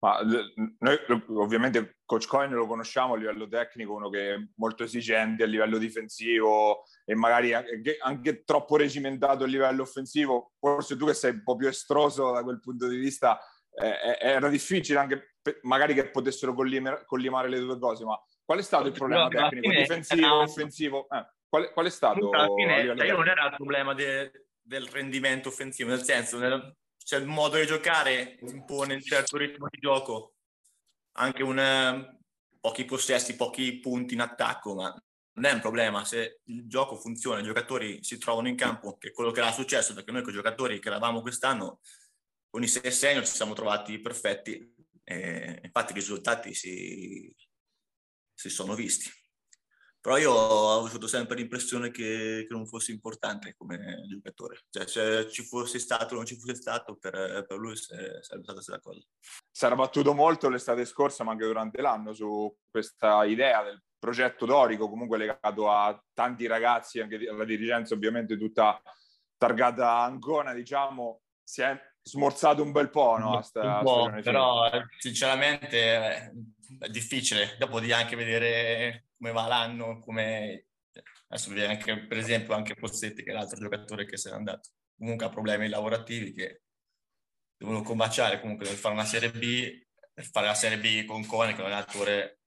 Ma 0.01 0.21
noi 0.23 0.99
ovviamente 1.29 1.99
Coach 2.05 2.29
Coin 2.29 2.53
lo 2.53 2.67
conosciamo 2.67 3.15
a 3.15 3.17
livello 3.17 3.49
tecnico, 3.49 3.95
uno 3.95 4.09
che 4.11 4.35
è 4.35 4.37
molto 4.57 4.85
esigente 4.85 5.43
a 5.43 5.47
livello 5.47 5.77
difensivo 5.77 6.85
e 7.05 7.17
magari 7.17 7.53
anche, 7.53 7.97
anche, 8.01 8.45
troppo 8.45 8.77
regimentato 8.77 9.43
a 9.43 9.49
livello 9.49 9.83
offensivo. 9.83 10.53
Forse 10.61 10.97
tu 10.97 11.07
che 11.07 11.15
sei 11.15 11.33
un 11.33 11.43
po' 11.43 11.57
più 11.57 11.67
estroso 11.67 12.31
da 12.31 12.45
quel 12.45 12.61
punto 12.61 12.87
di 12.87 12.97
vista, 12.97 13.41
eh, 13.75 14.19
era 14.21 14.49
difficile 14.49 15.01
anche 15.01 15.35
magari 15.63 15.95
che 15.95 16.11
potessero 16.11 16.55
collimare, 16.55 17.05
collimare, 17.05 17.49
le 17.49 17.59
due 17.59 17.79
cose, 17.79 18.05
ma 18.05 18.17
qual 18.45 18.61
è 18.61 18.63
stato 18.63 18.87
il 18.87 18.93
problema 18.93 19.25
no, 19.25 19.29
tecnico? 19.31 19.69
Difensivo, 19.69 20.27
era... 20.27 20.39
offensivo? 20.39 21.09
Eh, 21.11 21.27
qual, 21.49 21.73
qual, 21.73 21.87
è 21.87 21.91
stato? 21.91 22.31
Alla 22.31 22.55
fine, 22.55 22.83
io 22.83 23.17
non 23.17 23.27
era 23.27 23.47
il 23.47 23.55
problema 23.57 23.95
de, 23.95 24.47
del 24.63 24.87
rendimento 24.87 25.49
offensivo, 25.49 25.91
nel 25.91 26.03
senso... 26.03 26.39
Nel 26.39 26.77
cioè 27.09 27.21
il 27.21 27.27
modo 27.27 27.57
di 27.57 27.65
giocare 27.65 28.37
impone 28.43 28.93
un 28.93 29.01
certo 29.01 29.39
ritmo 29.39 29.67
di 29.71 29.79
gioco, 29.79 30.35
anche 31.13 31.43
un, 31.43 31.59
eh, 31.59 32.19
pochi 32.61 32.85
possessi, 32.85 33.35
pochi 33.35 33.81
punti 33.81 34.13
in 34.13 34.21
attacco, 34.21 34.75
ma 34.75 34.95
non 35.37 35.45
è 35.47 35.53
un 35.53 35.61
problema 35.61 36.05
se 36.05 36.41
il 36.45 36.69
gioco 36.69 36.97
funziona, 36.97 37.41
i 37.41 37.45
giocatori 37.45 38.05
si 38.05 38.19
trovano 38.19 38.49
in 38.49 38.57
campo, 38.57 38.99
che 38.99 39.09
è 39.09 39.13
quello 39.13 39.31
che 39.31 39.41
era 39.41 39.51
successo, 39.53 39.95
perché 39.95 40.13
noi 40.13 40.21
con 40.21 40.33
i 40.33 40.37
giocatori 40.37 40.79
che 40.81 40.89
eravamo 40.89 41.23
quest'anno, 41.23 41.81
con 42.51 42.63
i 42.63 42.69
6 42.69 42.93
senior 42.93 43.27
ci 43.27 43.35
siamo 43.35 43.55
trovati 43.55 43.99
perfetti, 44.01 44.75
e 45.03 45.61
infatti 45.63 45.93
i 45.93 45.95
risultati 45.95 46.53
si, 46.53 47.35
si 48.35 48.51
sono 48.51 48.75
visti. 48.75 49.11
Però 50.01 50.17
io 50.17 50.33
ho 50.33 50.87
avuto 50.87 51.07
sempre 51.07 51.37
l'impressione 51.37 51.91
che, 51.91 52.45
che 52.47 52.55
non 52.55 52.67
fosse 52.67 52.93
importante 52.93 53.55
come 53.57 54.05
giocatore. 54.09 54.61
Cioè, 54.71 54.87
se 54.87 55.31
ci 55.31 55.43
fosse 55.43 55.79
stato 55.79 56.15
o 56.15 56.17
non 56.17 56.27
ci 56.27 56.39
fosse 56.39 56.55
stato, 56.55 56.97
per, 56.97 57.45
per 57.47 57.59
lui 57.59 57.75
sarebbe 57.77 58.23
stata 58.23 58.53
la 58.55 58.61
stessa 58.61 58.81
cosa. 58.81 59.01
Si 59.51 59.65
era 59.65 59.75
battuto 59.75 60.15
molto 60.15 60.49
l'estate 60.49 60.85
scorsa, 60.85 61.25
ma 61.25 61.33
anche 61.33 61.47
durante 61.47 61.81
l'anno, 61.81 62.13
su 62.15 62.55
questa 62.71 63.25
idea 63.25 63.65
del 63.65 63.83
progetto 63.99 64.47
dorico, 64.47 64.89
comunque 64.89 65.19
legato 65.19 65.71
a 65.71 66.01
tanti 66.15 66.47
ragazzi, 66.47 67.01
anche 67.01 67.17
alla 67.29 67.45
dirigenza 67.45 67.95
ovviamente 67.95 68.39
tutta 68.39 68.81
targata 69.37 69.99
Ancona, 70.03 70.55
diciamo, 70.55 71.23
si 71.43 71.63
è 71.63 71.79
smorzato 72.03 72.63
un 72.63 72.73
bel 72.73 72.91
po', 72.91 73.19
no? 73.19 73.43
un 73.55 73.81
po', 73.83 74.11
però 74.23 74.71
sinceramente 74.99 75.77
eh, 75.77 76.33
è 76.79 76.89
difficile, 76.89 77.57
dopo 77.59 77.81
di 77.81 77.93
anche 77.93 78.17
vedere 78.17 79.08
come 79.19 79.33
va 79.33 79.47
l'anno, 79.47 79.99
come 80.01 80.69
adesso 81.29 81.51
vedi 81.51 81.67
anche 81.67 82.07
per 82.07 82.19
esempio 82.19 82.55
anche 82.55 82.75
Pozzetti 82.75 83.23
che 83.23 83.31
è 83.31 83.35
l'altro 83.35 83.59
giocatore 83.59 84.07
che 84.07 84.17
se 84.17 84.31
n'è 84.31 84.37
andato, 84.37 84.71
comunque 84.97 85.27
ha 85.27 85.31
problemi 85.31 85.69
lavorativi 85.69 86.33
che 86.33 86.63
devono 87.57 87.83
combaciare 87.83 88.41
comunque 88.41 88.67
per 88.67 88.77
fare 88.77 88.95
una 88.95 89.05
Serie 89.05 89.31
B, 89.31 89.87
per 90.13 90.25
fare 90.31 90.47
la 90.47 90.55
Serie 90.55 90.79
B 90.79 91.05
con 91.05 91.27
Cone 91.27 91.53
che 91.53 91.59
è 91.59 91.65
un 91.65 91.73
allenatore 91.73 92.41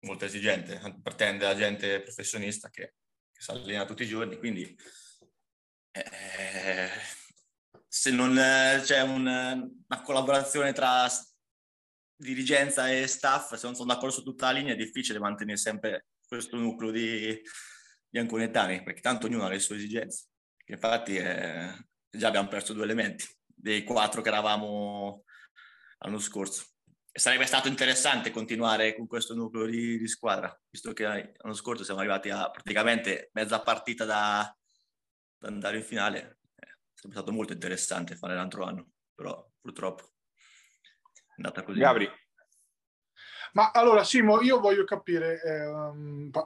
molto 0.00 0.24
esigente, 0.24 0.80
pretende 1.02 1.46
la 1.46 1.56
gente 1.56 2.02
professionista 2.02 2.68
che, 2.68 2.94
che 3.32 3.40
si 3.40 3.50
allena 3.50 3.84
tutti 3.84 4.02
i 4.02 4.08
giorni, 4.08 4.36
quindi 4.36 4.76
eh, 5.92 6.90
se 7.88 8.10
non 8.10 8.34
c'è 8.34 9.00
un, 9.02 9.26
una 9.26 10.02
collaborazione 10.02 10.72
tra 10.72 11.08
dirigenza 12.14 12.90
e 12.90 13.06
staff, 13.06 13.54
se 13.54 13.66
non 13.66 13.74
sono 13.74 13.92
d'accordo 13.92 14.14
su 14.14 14.22
tutta 14.22 14.46
la 14.46 14.58
linea, 14.58 14.74
è 14.74 14.76
difficile 14.76 15.18
mantenere 15.18 15.56
sempre 15.56 16.06
questo 16.26 16.56
nucleo 16.56 16.90
di 16.90 17.40
bianconetani, 18.08 18.82
perché 18.82 19.00
tanto 19.00 19.26
ognuno 19.26 19.44
ha 19.44 19.48
le 19.48 19.58
sue 19.58 19.76
esigenze. 19.76 20.28
Infatti 20.66 21.16
eh, 21.16 21.72
già 22.10 22.28
abbiamo 22.28 22.48
perso 22.48 22.72
due 22.72 22.84
elementi 22.84 23.24
dei 23.44 23.84
quattro 23.84 24.22
che 24.22 24.28
eravamo 24.28 25.24
l'anno 25.98 26.18
scorso. 26.18 26.64
E 27.10 27.18
sarebbe 27.18 27.46
stato 27.46 27.68
interessante 27.68 28.30
continuare 28.30 28.94
con 28.94 29.06
questo 29.06 29.34
nucleo 29.34 29.66
di, 29.66 29.98
di, 29.98 30.08
squadra, 30.08 30.54
visto 30.68 30.92
che 30.92 31.04
l'anno 31.04 31.54
scorso 31.54 31.84
siamo 31.84 32.00
arrivati 32.00 32.28
a 32.28 32.50
praticamente 32.50 33.30
mezza 33.32 33.62
partita 33.62 34.04
da, 34.04 34.54
da 35.38 35.48
andare 35.48 35.78
in 35.78 35.82
finale. 35.82 36.40
Eh, 36.56 36.78
sarebbe 36.92 37.18
stato 37.18 37.32
molto 37.32 37.52
interessante 37.52 38.16
fare 38.16 38.34
l'altro 38.34 38.64
anno, 38.64 38.88
però 39.14 39.48
purtroppo 39.60 40.12
è 41.14 41.32
andata 41.36 41.62
così. 41.62 41.78
Gabri. 41.78 42.10
Ma 43.56 43.70
allora, 43.70 44.04
Simo, 44.04 44.42
io 44.42 44.60
voglio 44.60 44.84
capire, 44.84 45.40
eh, 45.42 45.64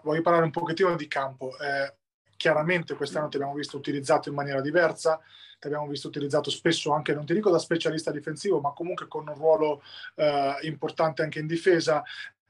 voglio 0.05 0.23
parlare 0.23 0.45
un 0.45 0.53
pochettino 0.53 0.95
di 0.95 1.09
campo. 1.09 1.59
Eh, 1.59 1.93
chiaramente 2.37 2.95
quest'anno 2.95 3.29
ti 3.29 3.35
abbiamo 3.35 3.55
visto 3.55 3.77
utilizzato 3.77 4.29
in 4.29 4.37
maniera 4.37 4.61
diversa, 4.61 5.21
ti 5.59 5.67
abbiamo 5.67 5.89
visto 5.89 6.07
utilizzato 6.07 6.51
spesso 6.51 6.93
anche, 6.93 7.13
non 7.13 7.27
ti 7.27 7.35
dico 7.35 7.51
da 7.51 7.59
specialista 7.59 8.13
difensivo, 8.13 8.61
ma 8.61 8.71
comunque 8.71 9.09
con 9.09 9.27
un 9.27 9.35
ruolo 9.35 9.83
eh, 10.15 10.55
importante 10.63 11.23
anche 11.23 11.41
in 11.41 11.49
difesa. 11.49 12.01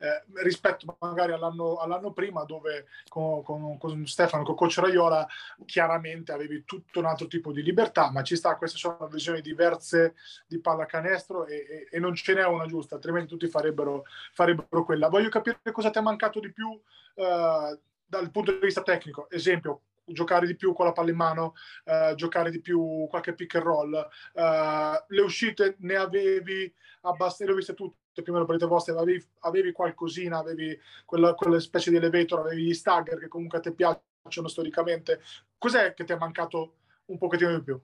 Eh, 0.03 0.25
rispetto 0.43 0.97
magari 0.99 1.33
all'anno, 1.33 1.77
all'anno, 1.77 2.15
prima 2.15 2.45
dove 2.45 2.87
con, 3.07 3.43
con, 3.43 3.77
con 3.77 4.07
Stefano, 4.07 4.45
con 4.45 4.55
Coach 4.55 4.79
Raiola 4.79 5.29
chiaramente 5.67 6.33
avevi 6.33 6.65
tutto 6.65 7.01
un 7.01 7.05
altro 7.05 7.27
tipo 7.27 7.53
di 7.53 7.63
libertà, 7.63 8.11
ma 8.11 8.23
ci 8.23 8.35
sta, 8.35 8.57
queste 8.57 8.79
sono 8.79 9.09
visioni 9.09 9.43
diverse 9.43 10.15
di 10.47 10.59
pallacanestro 10.59 11.45
e, 11.45 11.55
e, 11.55 11.89
e 11.91 11.99
non 11.99 12.15
ce 12.15 12.33
n'è 12.33 12.47
una 12.47 12.65
giusta, 12.65 12.95
altrimenti 12.95 13.29
tutti 13.29 13.47
farebbero, 13.47 14.05
farebbero 14.33 14.87
quella. 14.87 15.11
Voglio 15.11 15.29
capire 15.29 15.59
cosa 15.71 15.91
ti 15.91 15.99
è 15.99 16.03
mancato 16.03 16.41
di 16.41 16.51
più 16.51 16.81
eh, 17.17 17.79
dal 18.07 18.31
punto 18.31 18.53
di 18.53 18.59
vista 18.59 18.81
tecnico. 18.81 19.29
Esempio, 19.29 19.83
giocare 20.13 20.47
di 20.47 20.57
più 20.57 20.73
con 20.73 20.87
la 20.87 20.93
palla 20.93 21.11
in 21.11 21.17
mano, 21.17 21.55
eh, 21.85 22.13
giocare 22.17 22.51
di 22.51 22.61
più 22.61 23.07
qualche 23.09 23.35
pick 23.35 23.57
and 23.57 23.65
roll. 23.65 24.09
Eh, 24.35 25.05
le 25.07 25.21
uscite 25.21 25.77
ne 25.81 25.97
avevi 25.97 26.73
abbastanza, 27.03 27.45
le 27.45 27.53
ho 27.53 27.57
viste 27.57 27.75
tutte 27.75 28.23
più 28.23 28.33
o 28.33 28.35
meno 28.35 28.47
per 28.47 28.57
le 28.57 28.67
vostre, 28.67 28.97
avevi, 28.97 29.25
avevi 29.41 29.73
qualcosina, 29.73 30.39
avevi 30.39 30.79
quella, 31.05 31.35
quella, 31.35 31.59
specie 31.61 31.91
di 31.91 31.97
elevator, 31.97 32.41
avevi 32.41 32.65
gli 32.65 32.75
stagger 32.75 33.19
che 33.19 33.29
comunque 33.29 33.59
a 33.59 33.61
te 33.61 33.73
piacciono 33.73 34.49
storicamente. 34.49 35.21
Cos'è 35.57 35.95
che 35.95 36.05
ti 36.05 36.13
è 36.13 36.17
mancato 36.17 36.77
un 37.07 37.19
pochettino 37.19 37.55
di 37.57 37.63
più? 37.63 37.81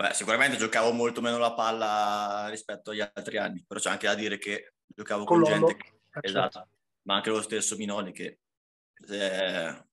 Beh, 0.00 0.14
sicuramente 0.14 0.56
giocavo 0.56 0.92
molto 0.92 1.20
meno 1.20 1.38
la 1.38 1.54
palla 1.54 2.46
rispetto 2.48 2.92
agli 2.92 3.00
altri 3.00 3.36
anni, 3.36 3.64
però 3.66 3.80
c'è 3.80 3.90
anche 3.90 4.06
da 4.06 4.14
dire 4.14 4.38
che 4.38 4.74
giocavo 4.86 5.24
con, 5.24 5.42
con 5.42 5.50
gente 5.50 5.76
che, 5.76 5.88
eh, 5.88 6.20
esatto, 6.20 6.58
certo. 6.58 6.68
ma 7.02 7.14
anche 7.16 7.30
lo 7.30 7.42
stesso 7.42 7.74
Minoli 7.74 8.12
che 8.12 8.38
eh, 9.08 9.86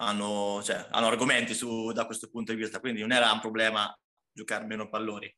hanno, 0.00 0.60
cioè, 0.62 0.86
hanno 0.90 1.06
argomenti 1.06 1.54
su, 1.54 1.92
da 1.92 2.06
questo 2.06 2.28
punto 2.28 2.52
di 2.52 2.58
vista, 2.58 2.80
quindi 2.80 3.00
non 3.00 3.12
era 3.12 3.30
un 3.32 3.40
problema 3.40 3.94
giocare 4.32 4.64
meno 4.64 4.88
palloni. 4.88 5.34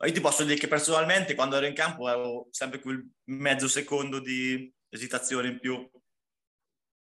Io 0.00 0.12
ti 0.12 0.20
posso 0.20 0.44
dire 0.44 0.58
che 0.58 0.68
personalmente 0.68 1.34
quando 1.34 1.56
ero 1.56 1.66
in 1.66 1.74
campo 1.74 2.06
avevo 2.06 2.48
sempre 2.50 2.80
quel 2.80 3.04
mezzo 3.24 3.66
secondo 3.66 4.20
di 4.20 4.72
esitazione 4.88 5.48
in 5.48 5.58
più, 5.58 5.90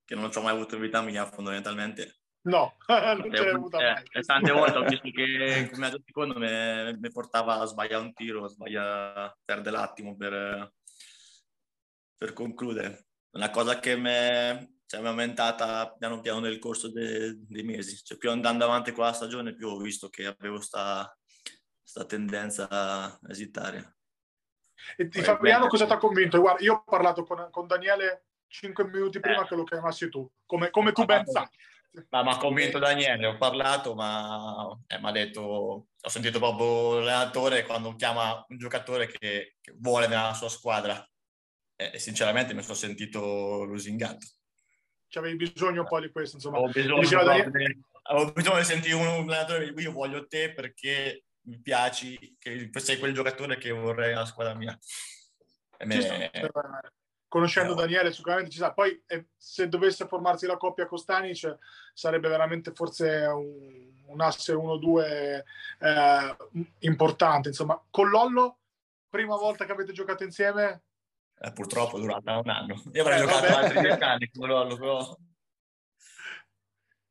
che 0.05 0.15
non 0.15 0.33
ci 0.33 0.39
ho 0.39 0.43
mai 0.43 0.55
avuto 0.55 0.77
in 0.77 0.83
vita 0.83 1.03
mia 1.03 1.27
fondamentalmente. 1.27 2.21
No, 2.43 2.77
non 2.87 3.31
ce 3.31 3.45
l'hai 3.45 3.55
avuta 3.55 3.79
mai. 3.79 4.03
Eh, 4.11 4.23
tante 4.23 4.53
volte 4.53 4.79
ho 4.79 4.85
visto 4.85 5.11
che 5.11 5.67
quel 5.69 5.81
mezzo 5.81 6.01
secondo 6.03 6.39
mi 6.39 7.11
portava 7.11 7.59
a 7.59 7.67
sbagliare 7.67 8.05
un 8.05 8.15
tiro, 8.15 8.45
a 8.45 8.49
sbagliare, 8.49 9.37
perdere 9.45 9.77
l'attimo 9.77 10.17
per, 10.17 10.73
per 12.17 12.33
concludere. 12.33 13.09
Una 13.33 13.51
cosa 13.51 13.79
che 13.81 13.97
mi 13.97 14.78
cioè, 14.89 15.03
è 15.03 15.07
aumentata 15.07 15.95
piano 15.99 16.21
piano 16.21 16.41
nel 16.41 16.59
corso 16.59 16.91
de, 16.91 17.37
dei 17.47 17.63
mesi. 17.63 18.03
Cioè, 18.03 18.17
più 18.17 18.31
andando 18.31 18.65
avanti 18.65 18.93
con 18.93 19.05
la 19.05 19.13
stagione, 19.13 19.55
più 19.55 19.69
ho 19.69 19.77
visto 19.77 20.09
che 20.09 20.25
avevo 20.25 20.57
questa 20.57 21.15
tendenza 22.07 22.69
a 22.71 23.19
esitare. 23.29 23.99
E 24.97 25.07
di 25.09 25.21
Fabriano 25.21 25.67
cosa 25.67 25.85
ti 25.85 25.93
ha 25.93 25.99
convinto? 25.99 26.41
Guarda, 26.41 26.65
io 26.65 26.75
ho 26.75 26.83
parlato 26.85 27.25
con, 27.25 27.49
con 27.51 27.67
Daniele 27.67 28.29
cinque 28.47 28.85
minuti 28.85 29.21
prima 29.21 29.43
eh. 29.43 29.47
che 29.47 29.55
lo 29.57 29.65
chiamassi 29.65 30.09
tu, 30.09 30.27
come, 30.47 30.71
come 30.71 30.93
tu 30.93 31.05
ben 31.05 31.27
sai. 31.27 31.47
Ma 32.09 32.23
mi 32.23 32.31
ha 32.31 32.39
convinto 32.39 32.79
Daniele, 32.79 33.27
ho 33.27 33.37
parlato, 33.37 33.95
ma 33.95 34.75
eh, 34.87 34.99
mi 34.99 35.07
ha 35.07 35.13
detto, 35.13 35.41
ho 35.43 36.09
sentito 36.09 36.39
proprio 36.39 37.01
l'allenatore 37.01 37.67
quando 37.67 37.95
chiama 37.95 38.43
un 38.49 38.57
giocatore 38.57 39.07
che, 39.07 39.57
che 39.61 39.75
vuole 39.77 40.07
nella 40.07 40.33
sua 40.33 40.49
squadra 40.49 41.07
e 41.77 41.99
sinceramente 41.99 42.55
mi 42.55 42.63
sono 42.63 42.75
sentito 42.75 43.65
lusingato 43.65 44.38
avevi 45.13 45.37
bisogno 45.37 45.83
un 45.83 45.87
po' 45.87 46.01
di 46.01 46.11
questo, 46.11 46.37
insomma. 46.37 46.59
Ho 46.59 46.69
bisogno, 46.69 47.01
di, 47.01 47.83
avevo 48.03 48.33
bisogno 48.33 48.59
di 48.59 48.65
sentire 48.65 48.95
un, 48.95 49.07
allenatore, 49.07 49.73
io 49.77 49.93
voglio 49.93 50.27
te 50.27 50.53
perché 50.53 51.25
mi 51.43 51.59
piaci, 51.61 52.37
che 52.39 52.71
sei 52.75 52.99
quel 52.99 53.15
giocatore 53.15 53.57
che 53.57 53.71
vorrei 53.71 54.13
alla 54.13 54.27
squadra 54.27 54.55
mia. 54.55 54.79
Me... 55.85 56.31
Conoscendo 57.29 57.75
no. 57.75 57.81
Daniele 57.81 58.13
sicuramente 58.13 58.51
ci 58.51 58.59
sa. 58.59 58.73
Poi 58.73 59.03
eh, 59.07 59.27
se 59.37 59.69
dovesse 59.69 60.07
formarsi 60.07 60.47
la 60.47 60.57
coppia 60.57 60.87
con 60.87 60.99
Stanic 60.99 61.59
sarebbe 61.93 62.29
veramente 62.29 62.73
forse 62.73 63.27
un, 63.27 63.93
un 64.07 64.21
asse 64.21 64.55
1-2 64.55 65.43
eh, 65.79 66.37
importante. 66.81 67.49
Insomma, 67.49 67.81
con 67.91 68.09
Lollo, 68.09 68.59
prima 69.09 69.37
volta 69.37 69.67
che 69.67 69.73
avete 69.73 69.93
giocato 69.93 70.25
insieme, 70.25 70.85
eh, 71.41 71.53
purtroppo 71.53 71.97
è 71.97 72.01
durata 72.01 72.39
un 72.39 72.49
anno. 72.49 72.83
Io 72.93 73.03
avrei 73.03 73.19
eh, 73.19 73.21
giocato 73.21 73.47
vabbè. 73.47 73.53
altri 73.53 73.81
dieci 73.81 74.03
anni 74.03 74.31
con 74.31 74.49
Lollo, 74.49 74.77
però... 74.77 75.17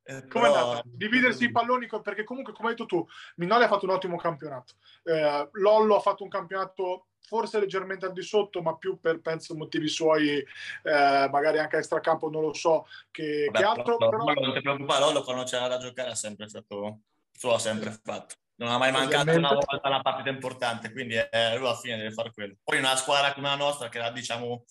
Eh, 0.03 0.28
come 0.28 0.47
però... 0.47 0.53
è 0.53 0.57
andato? 0.57 0.82
Dividersi 0.86 1.43
i 1.45 1.51
palloni, 1.51 1.88
perché 2.01 2.23
comunque, 2.23 2.53
come 2.53 2.69
hai 2.69 2.75
detto 2.75 2.86
tu, 2.86 3.07
Minoli 3.36 3.63
ha 3.63 3.67
fatto 3.67 3.86
un 3.86 3.91
ottimo 3.91 4.17
campionato. 4.17 4.75
Eh, 5.03 5.49
Lollo 5.53 5.97
ha 5.97 6.01
fatto 6.01 6.23
un 6.23 6.30
campionato 6.30 7.07
forse 7.19 7.59
leggermente 7.59 8.05
al 8.05 8.13
di 8.13 8.21
sotto, 8.21 8.61
ma 8.61 8.78
più 8.78 8.99
per, 9.01 9.19
penso, 9.19 9.53
motivi 9.55 9.89
suoi, 9.89 10.38
eh, 10.38 11.28
magari 11.30 11.59
anche 11.59 11.75
a 11.75 11.80
extracampo, 11.80 12.30
non 12.30 12.41
lo 12.41 12.53
so, 12.53 12.88
che, 13.11 13.49
Vabbè, 13.51 13.57
che 13.57 13.63
altro. 13.65 13.97
Lollo, 13.97 14.09
però... 14.09 14.41
Non 14.41 14.53
ti 14.53 14.61
preoccupare, 14.61 14.99
Lollo 15.01 15.23
quando 15.23 15.43
c'era 15.43 15.67
da 15.67 15.78
giocare 15.78 16.11
ha 16.11 16.15
sempre 16.15 16.47
stato... 16.47 16.99
Lo 17.39 17.53
ha 17.53 17.59
sempre 17.59 17.91
fatto 17.91 18.36
non 18.58 18.70
ha 18.70 18.78
mai 18.78 18.91
mancato 18.91 19.32
una 19.36 19.53
volta 19.53 19.88
una 19.88 20.01
partita 20.01 20.30
importante, 20.30 20.91
quindi 20.91 21.16
eh, 21.16 21.58
lui 21.58 21.66
alla 21.66 21.76
fine 21.76 21.97
deve 21.97 22.12
fare 22.12 22.32
quello. 22.32 22.55
Poi 22.64 22.78
una 22.78 22.95
squadra 22.95 23.34
come 23.34 23.47
la 23.47 23.55
nostra 23.55 23.89
che 23.89 23.97
era 23.97 24.12
diciamo 24.12 24.66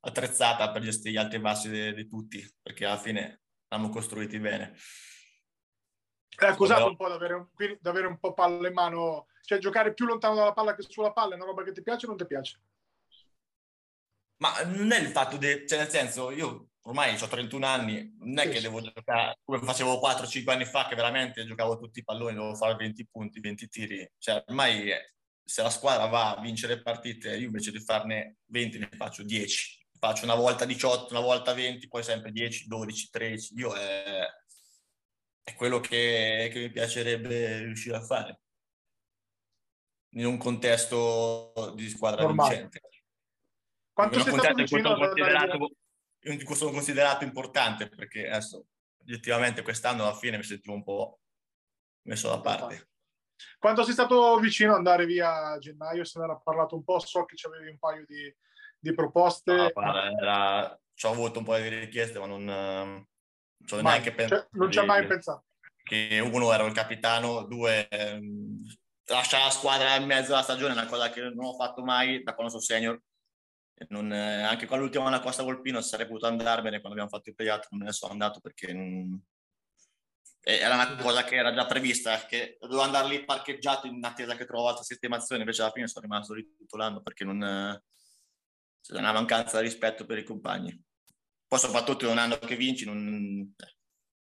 attrezzata 0.00 0.70
per 0.70 0.82
gestire 0.82 1.12
gli 1.12 1.16
alti 1.16 1.36
e 1.36 1.40
bassi 1.40 1.94
di 1.94 2.06
tutti, 2.06 2.48
perché 2.62 2.84
alla 2.84 2.98
fine 2.98 3.42
l'hanno 3.68 3.88
costruiti 3.88 4.38
bene. 4.38 4.76
È 6.36 6.46
accusato 6.46 6.80
Però... 6.80 6.90
un 6.90 6.96
po' 6.96 7.06
di 7.08 7.14
avere, 7.14 7.48
quindi, 7.54 7.78
di 7.80 7.88
avere 7.88 8.06
un 8.06 8.18
po' 8.18 8.32
palla 8.32 8.68
in 8.68 8.74
mano, 8.74 9.26
cioè 9.42 9.58
giocare 9.58 9.94
più 9.94 10.06
lontano 10.06 10.34
dalla 10.34 10.52
palla 10.52 10.74
che 10.74 10.82
sulla 10.82 11.12
palla 11.12 11.32
è 11.32 11.36
una 11.36 11.46
roba 11.46 11.64
che 11.64 11.72
ti 11.72 11.82
piace 11.82 12.06
o 12.06 12.10
non 12.10 12.18
ti 12.18 12.26
piace? 12.26 12.60
Ma 14.38 14.62
non 14.64 14.92
è 14.92 15.00
il 15.00 15.08
fatto 15.08 15.36
di, 15.36 15.66
cioè 15.66 15.78
nel 15.78 15.88
senso, 15.88 16.30
io 16.30 16.68
ormai 16.86 17.20
ho 17.20 17.26
31 17.26 17.66
anni, 17.66 18.16
non 18.20 18.38
è 18.38 18.44
sì, 18.44 18.50
che 18.50 18.60
devo 18.60 18.80
giocare 18.80 19.38
come 19.44 19.58
facevo 19.58 20.00
4-5 20.00 20.50
anni 20.50 20.64
fa, 20.64 20.86
che 20.86 20.94
veramente 20.94 21.44
giocavo 21.44 21.78
tutti 21.78 21.98
i 21.98 22.04
palloni, 22.04 22.34
dovevo 22.34 22.54
fare 22.54 22.76
20 22.76 23.08
punti, 23.10 23.40
20 23.40 23.68
tiri. 23.68 24.10
Cioè, 24.18 24.44
ormai 24.46 24.90
se 25.44 25.62
la 25.62 25.70
squadra 25.70 26.06
va 26.06 26.36
a 26.36 26.40
vincere 26.40 26.82
partite, 26.82 27.36
io 27.36 27.46
invece 27.46 27.72
di 27.72 27.80
farne 27.80 28.38
20 28.46 28.78
ne 28.78 28.88
faccio 28.96 29.24
10. 29.24 29.84
Faccio 29.98 30.24
una 30.24 30.34
volta 30.34 30.64
18, 30.64 31.12
una 31.12 31.22
volta 31.22 31.54
20, 31.54 31.88
poi 31.88 32.02
sempre 32.02 32.30
10, 32.30 32.66
12, 32.66 33.10
13. 33.10 33.54
Io 33.54 33.74
è, 33.74 34.24
è 35.42 35.54
quello 35.54 35.80
che, 35.80 36.50
che 36.52 36.60
mi 36.60 36.70
piacerebbe 36.70 37.60
riuscire 37.60 37.96
a 37.96 38.02
fare 38.02 38.40
in 40.10 40.26
un 40.26 40.36
contesto 40.38 41.72
di 41.74 41.88
squadra 41.88 42.22
Normale. 42.22 42.54
vincente. 42.54 42.80
Quanto 43.92 44.20
sei 44.20 44.32
stato 44.38 44.54
vicino 44.54 44.90
ad 44.90 45.00
andare 45.00 45.58
io 46.32 46.54
sono 46.54 46.72
considerato 46.72 47.24
importante 47.24 47.88
perché 47.88 48.28
adesso 48.28 48.66
oggettivamente 49.00 49.62
quest'anno 49.62 50.02
alla 50.02 50.14
fine 50.14 50.36
mi 50.36 50.42
sentivo 50.42 50.74
un 50.74 50.82
po' 50.82 51.20
messo 52.02 52.28
da 52.28 52.40
parte. 52.40 52.88
Quando 53.58 53.84
sei 53.84 53.92
stato 53.92 54.38
vicino 54.38 54.72
ad 54.72 54.78
andare 54.78 55.06
via 55.06 55.52
a 55.52 55.58
gennaio, 55.58 56.04
se 56.04 56.18
ne 56.18 56.24
era 56.24 56.36
parlato 56.36 56.74
un 56.74 56.84
po', 56.84 56.98
so 56.98 57.24
che 57.24 57.36
avevi 57.46 57.70
un 57.70 57.78
paio 57.78 58.04
di, 58.06 58.34
di 58.78 58.94
proposte. 58.94 59.54
No, 59.54 59.70
guarda, 59.72 60.10
era, 60.10 60.80
ci 60.94 61.06
ho 61.06 61.10
avuto 61.10 61.38
un 61.38 61.44
po' 61.44 61.56
di 61.56 61.68
richieste, 61.68 62.18
ma 62.18 62.26
non, 62.26 62.44
non 62.44 63.06
ci 63.64 63.74
ho 63.74 63.82
neanche 63.82 64.12
pensato. 64.12 64.42
Cioè, 64.42 64.48
non 64.52 64.70
ci 64.72 64.78
hai 64.78 64.86
mai 64.86 65.06
pensato. 65.06 65.44
Che 65.82 66.18
uno 66.18 66.52
ero 66.52 66.66
il 66.66 66.72
capitano, 66.72 67.44
due 67.44 67.86
ehm, 67.88 68.62
lasciare 69.04 69.44
la 69.44 69.50
squadra 69.50 69.94
in 69.96 70.06
mezzo 70.06 70.32
alla 70.32 70.42
stagione 70.42 70.72
è 70.72 70.76
una 70.76 70.86
cosa 70.86 71.10
che 71.10 71.20
non 71.20 71.44
ho 71.44 71.54
fatto 71.54 71.84
mai 71.84 72.22
da 72.22 72.34
quando 72.34 72.50
sono 72.50 72.62
senior 72.64 73.00
non, 73.88 74.12
eh, 74.12 74.42
anche 74.42 74.66
con 74.66 74.78
l'ultima 74.78 75.06
alla 75.06 75.20
Costa 75.20 75.42
Volpino 75.42 75.80
sarei 75.80 76.06
potuto 76.06 76.26
andarmene 76.26 76.80
quando 76.80 76.98
abbiamo 76.98 77.08
fatto 77.08 77.28
il 77.28 77.34
pediatra, 77.34 77.68
non 77.70 77.80
me 77.80 77.86
ne 77.86 77.92
sono 77.92 78.12
andato 78.12 78.40
perché 78.40 78.72
non, 78.72 79.22
era 80.48 80.74
una 80.74 80.94
cosa 80.94 81.24
che 81.24 81.34
era 81.34 81.52
già 81.52 81.66
prevista, 81.66 82.24
che 82.24 82.56
dovevo 82.60 82.82
andare 82.82 83.08
lì 83.08 83.24
parcheggiato 83.24 83.88
in 83.88 84.02
attesa 84.04 84.36
che 84.36 84.46
trovo 84.46 84.68
altra 84.68 84.84
sistemazione, 84.84 85.40
invece 85.40 85.62
alla 85.62 85.72
fine 85.72 85.88
sono 85.88 86.04
rimasto 86.04 86.34
lì 86.34 86.54
tutto 86.56 86.76
l'anno 86.76 87.02
perché 87.02 87.24
non 87.24 87.82
c'è 88.80 88.96
una 88.96 89.12
mancanza 89.12 89.58
di 89.58 89.64
rispetto 89.64 90.06
per 90.06 90.18
i 90.18 90.22
compagni. 90.22 90.80
Poi 91.48 91.58
soprattutto 91.58 92.04
in 92.04 92.12
un 92.12 92.18
anno 92.18 92.38
che 92.38 92.54
vinci 92.54 92.84
non 92.84 93.54
eh, 93.56 93.76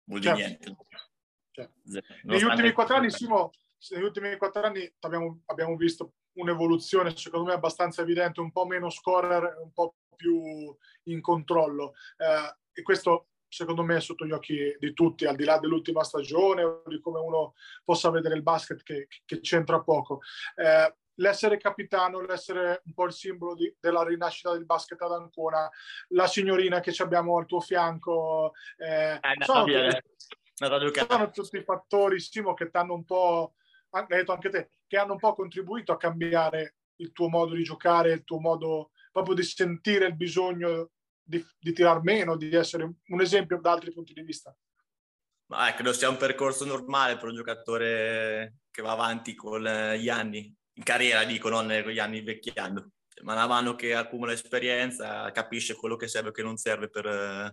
vuol 0.05 0.21
dire 0.21 0.37
certo. 0.37 0.65
niente. 0.65 0.77
Certo. 1.51 1.81
Negli 2.23 2.43
ultimi 2.43 2.73
quattro 2.73 2.97
anni, 2.97 3.11
Simo, 3.11 3.51
negli 3.91 4.03
ultimi 4.03 4.37
quattro 4.39 4.63
anni 4.63 4.91
abbiamo, 5.01 5.43
abbiamo 5.45 5.77
visto 5.77 6.15
un'evoluzione, 6.37 7.17
secondo 7.17 7.49
me, 7.49 7.55
abbastanza 7.55 8.03
evidente, 8.03 8.41
un 8.41 8.53
po' 8.53 8.67
meno 8.67 8.91
scorrere, 8.91 9.57
un 9.63 9.73
po' 9.73 9.95
più 10.17 10.75
in 11.05 11.21
controllo. 11.21 11.95
Eh, 12.17 12.81
e 12.81 12.83
questo 12.83 13.29
secondo 13.49 13.83
me 13.83 13.97
è 13.97 14.01
sotto 14.01 14.27
gli 14.27 14.33
occhi 14.33 14.77
di 14.79 14.93
tutti, 14.93 15.25
al 15.25 15.37
di 15.37 15.45
là 15.45 15.59
dell'ultima 15.59 16.03
stagione 16.03 16.63
o 16.63 16.83
di 16.87 17.01
come 17.01 17.21
uno 17.21 17.55
possa 17.85 18.11
vedere 18.11 18.35
il 18.35 18.43
basket 18.43 18.83
che, 18.83 19.09
che 19.25 19.41
c'entra 19.41 19.81
poco. 19.81 20.21
Eh, 20.57 20.95
l'essere 21.17 21.57
capitano, 21.57 22.21
l'essere 22.21 22.83
un 22.85 22.93
po' 22.93 23.05
il 23.05 23.13
simbolo 23.13 23.55
di, 23.55 23.75
della 23.81 24.03
rinascita 24.03 24.53
del 24.53 24.67
basket 24.67 25.01
ad 25.03 25.13
Ancona, 25.13 25.71
la 26.09 26.27
signorina 26.27 26.81
che 26.81 26.95
abbiamo 27.03 27.39
al 27.39 27.47
tuo 27.47 27.61
fianco, 27.61 28.53
eh, 28.77 29.15
eh, 29.15 29.45
sono, 29.45 29.65
tutti, 29.65 31.07
sono 31.09 31.31
tutti 31.31 31.63
fattori, 31.63 32.21
Simo, 32.21 32.55
che 32.55 32.71
ti 32.71 32.77
hanno 32.77 32.95
un 32.95 33.05
po', 33.05 33.55
hai 33.99 34.07
detto 34.09 34.33
anche 34.33 34.51
te, 34.51 34.71
che 34.87 34.97
hanno 34.97 35.13
un 35.13 35.19
po' 35.19 35.35
contribuito 35.35 35.93
a 35.93 35.97
cambiare 35.97 36.77
il 36.97 37.13
tuo 37.13 37.29
modo 37.29 37.55
di 37.55 37.63
giocare, 37.63 38.13
il 38.13 38.25
tuo 38.25 38.41
modo 38.41 38.91
proprio 39.11 39.35
di 39.35 39.43
sentire 39.43 40.07
il 40.07 40.17
bisogno 40.17 40.91
di, 41.23 41.45
di 41.59 41.73
tirar 41.73 42.03
meno, 42.03 42.37
di 42.37 42.55
essere 42.55 42.85
un 43.07 43.21
esempio 43.21 43.59
da 43.61 43.73
altri 43.73 43.93
punti 43.93 44.13
di 44.13 44.23
vista. 44.23 44.57
Ma 45.49 45.73
credo 45.75 45.93
sia 45.93 46.09
un 46.09 46.17
percorso 46.17 46.65
normale 46.65 47.17
per 47.17 47.29
un 47.29 47.37
giocatore 47.37 48.59
che 48.71 48.83
va 48.83 48.93
avanti 48.93 49.35
con 49.35 49.63
gli 49.63 50.09
anni, 50.09 50.55
in 50.75 50.83
carriera 50.83 51.25
dico, 51.25 51.49
non 51.49 51.67
con 51.83 51.93
gli 51.93 51.99
anni 51.99 52.19
invecchiando. 52.19 52.91
Man 53.23 53.49
mano 53.49 53.75
che 53.75 53.95
accumula 53.95 54.33
esperienza 54.33 55.31
capisce 55.31 55.75
quello 55.75 55.97
che 55.97 56.07
serve 56.07 56.29
e 56.29 56.33
che 56.33 56.43
non 56.43 56.59
serve 56.59 56.91
per, 56.91 57.51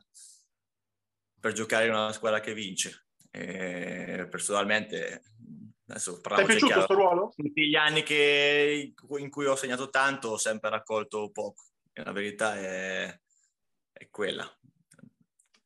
per 1.40 1.54
giocare 1.54 1.86
in 1.86 1.92
una 1.92 2.12
squadra 2.12 2.42
che 2.42 2.54
vince. 2.54 3.06
E 3.32 4.28
personalmente, 4.30 5.24
adesso 5.88 6.20
Ti 6.20 6.30
è 6.34 6.46
piaciuto 6.46 6.74
questo 6.74 6.94
ruolo? 6.94 7.34
Tutti 7.36 7.68
gli 7.68 7.76
anni 7.76 8.04
che, 8.04 8.94
in 9.18 9.30
cui 9.30 9.46
ho 9.46 9.56
segnato 9.56 9.90
tanto 9.90 10.30
ho 10.30 10.38
sempre 10.38 10.70
raccolto 10.70 11.30
poco. 11.32 11.64
E 11.92 12.04
la 12.04 12.12
verità 12.12 12.58
è, 12.58 13.20
è 13.92 14.10
quella. 14.10 14.46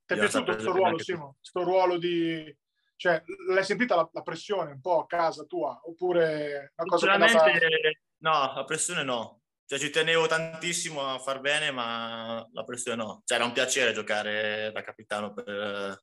Ti 0.05 0.13
è 0.13 0.17
piaciuto 0.17 0.53
questo 0.53 0.71
ruolo, 0.71 0.99
Simo? 0.99 1.35
Questo 1.39 1.63
ruolo 1.63 1.97
di... 1.97 2.55
Cioè, 2.95 3.21
l'hai 3.49 3.63
sentita 3.63 3.95
la, 3.95 4.09
la, 4.11 4.21
pressione 4.23 4.71
un 4.71 4.81
po' 4.81 5.01
a 5.01 5.05
casa 5.05 5.43
tua? 5.43 5.79
Oppure 5.83 6.73
una 6.75 6.87
cosa 6.87 7.11
andata... 7.11 7.45
No, 8.19 8.53
la 8.55 8.63
pressione 8.65 9.03
no. 9.03 9.41
Cioè, 9.65 9.77
ci 9.77 9.89
tenevo 9.89 10.27
tantissimo 10.27 11.05
a 11.05 11.19
far 11.19 11.39
bene, 11.41 11.71
ma 11.71 12.47
la 12.53 12.63
pressione 12.63 13.03
no. 13.03 13.21
Cioè, 13.23 13.37
era 13.37 13.45
un 13.45 13.51
piacere 13.51 13.93
giocare 13.93 14.71
da 14.73 14.81
capitano 14.81 15.33
per, 15.33 16.01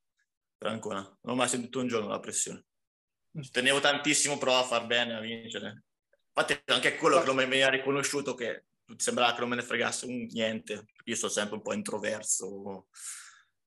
per 0.56 0.68
Ancona. 0.68 1.00
Non 1.00 1.34
ho 1.34 1.34
mai 1.34 1.48
sentito 1.48 1.80
un 1.80 1.88
giorno 1.88 2.08
la 2.08 2.20
pressione. 2.20 2.64
Ci 3.40 3.50
tenevo 3.50 3.80
tantissimo, 3.80 4.38
però 4.38 4.58
a 4.58 4.64
far 4.64 4.86
bene, 4.86 5.14
a 5.14 5.20
vincere. 5.20 5.82
Infatti, 6.36 6.60
anche 6.66 6.96
quello 6.96 7.18
che 7.20 7.26
non 7.26 7.36
mi 7.36 7.46
veniva 7.46 7.68
riconosciuto, 7.68 8.34
che 8.34 8.64
sembrava 8.96 9.34
che 9.34 9.40
non 9.40 9.48
me 9.48 9.56
ne 9.56 9.62
fregasse 9.62 10.06
un 10.06 10.26
niente. 10.30 10.84
Io 11.04 11.16
sono 11.16 11.32
sempre 11.32 11.56
un 11.56 11.62
po' 11.62 11.72
introverso. 11.72 12.88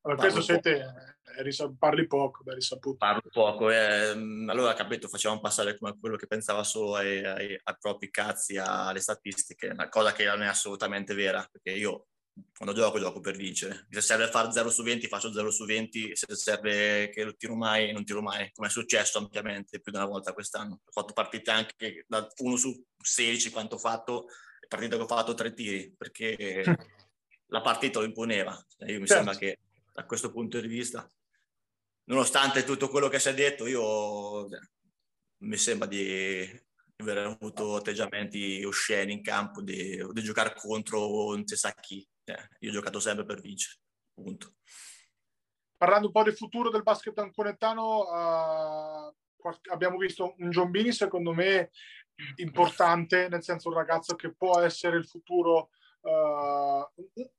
Allora, 0.01 0.21
questo 0.21 0.41
siete, 0.41 1.17
eh, 1.43 1.75
parli 1.77 2.07
poco, 2.07 2.43
beh, 2.43 2.53
risaputo. 2.53 2.97
Parlo 2.97 3.29
poco, 3.29 3.69
eh, 3.69 4.11
allora 4.11 4.73
capito, 4.73 5.09
facciamo 5.09 5.39
passare 5.41 5.77
come 5.77 5.97
quello 5.99 6.15
che 6.15 6.27
pensava 6.27 6.63
solo 6.63 6.95
ai, 6.95 7.25
ai, 7.25 7.59
ai, 7.61 7.75
propri 7.77 8.09
cazzi, 8.09 8.57
alle 8.57 9.01
statistiche, 9.01 9.67
una 9.67 9.89
cosa 9.89 10.13
che 10.13 10.23
non 10.23 10.43
è 10.43 10.47
assolutamente 10.47 11.13
vera, 11.13 11.45
perché 11.51 11.71
io 11.71 12.07
quando 12.55 12.73
gioco 12.73 12.99
gioco 12.99 13.19
per 13.19 13.35
vincere. 13.35 13.87
Se 13.89 14.01
serve 14.01 14.27
fare 14.29 14.51
0 14.51 14.69
su 14.69 14.83
20 14.83 15.07
faccio 15.07 15.31
0 15.31 15.51
su 15.51 15.65
20, 15.65 16.15
se 16.15 16.35
serve 16.35 17.09
che 17.09 17.23
non 17.23 17.35
tiro 17.37 17.55
mai, 17.55 17.91
non 17.91 18.03
tiro 18.03 18.21
mai, 18.21 18.51
come 18.53 18.67
è 18.67 18.71
successo 18.71 19.17
ampiamente 19.17 19.79
più 19.79 19.91
di 19.91 19.97
una 19.97 20.07
volta 20.07 20.33
quest'anno. 20.33 20.81
Ho 20.83 20.91
fatto 20.91 21.13
partite 21.13 21.51
anche 21.51 22.05
da 22.07 22.27
1 22.35 22.55
su 22.55 22.83
16 22.97 23.49
quanto 23.51 23.75
ho 23.75 23.79
fatto, 23.79 24.27
partite 24.67 24.95
che 24.95 25.01
ho 25.01 25.07
fatto 25.07 25.33
tre 25.33 25.53
tiri, 25.53 25.93
perché 25.97 26.63
la 27.47 27.61
partita 27.61 27.99
lo 27.99 28.05
imponeva. 28.05 28.53
Io 28.87 28.99
mi 28.99 29.07
certo. 29.07 29.13
sembra 29.13 29.35
che 29.35 29.59
da 29.93 30.05
questo 30.05 30.31
punto 30.31 30.59
di 30.59 30.67
vista. 30.67 31.09
Nonostante 32.05 32.63
tutto 32.63 32.87
quello 32.87 33.09
che 33.09 33.19
si 33.19 33.29
è 33.29 33.33
detto, 33.33 33.67
io 33.67 34.47
cioè, 34.49 34.59
mi 35.39 35.57
sembra 35.57 35.87
di 35.87 36.65
aver 36.97 37.17
avuto 37.17 37.75
atteggiamenti 37.75 38.63
osceni 38.63 39.13
in 39.13 39.21
campo, 39.21 39.61
di, 39.61 40.03
di 40.11 40.23
giocare 40.23 40.55
contro 40.55 41.33
non 41.33 41.45
si 41.45 41.55
sa 41.55 41.73
chi. 41.73 42.07
Eh, 42.29 42.49
io 42.59 42.71
ho 42.71 42.73
giocato 42.73 42.99
sempre 42.99 43.23
per 43.23 43.39
vincere, 43.39 43.79
punto. 44.13 44.55
Parlando 45.77 46.07
un 46.07 46.13
po' 46.13 46.23
del 46.23 46.35
futuro 46.35 46.69
del 46.69 46.83
basket 46.83 47.17
anconettano, 47.19 47.99
uh, 47.99 49.15
abbiamo 49.71 49.97
visto 49.97 50.35
un 50.39 50.49
Giombini, 50.49 50.91
secondo 50.91 51.33
me, 51.33 51.71
importante, 52.35 53.29
nel 53.29 53.43
senso 53.43 53.69
un 53.69 53.75
ragazzo 53.75 54.15
che 54.15 54.33
può 54.33 54.59
essere 54.59 54.97
il 54.97 55.07
futuro, 55.07 55.69
uh, 56.01 56.85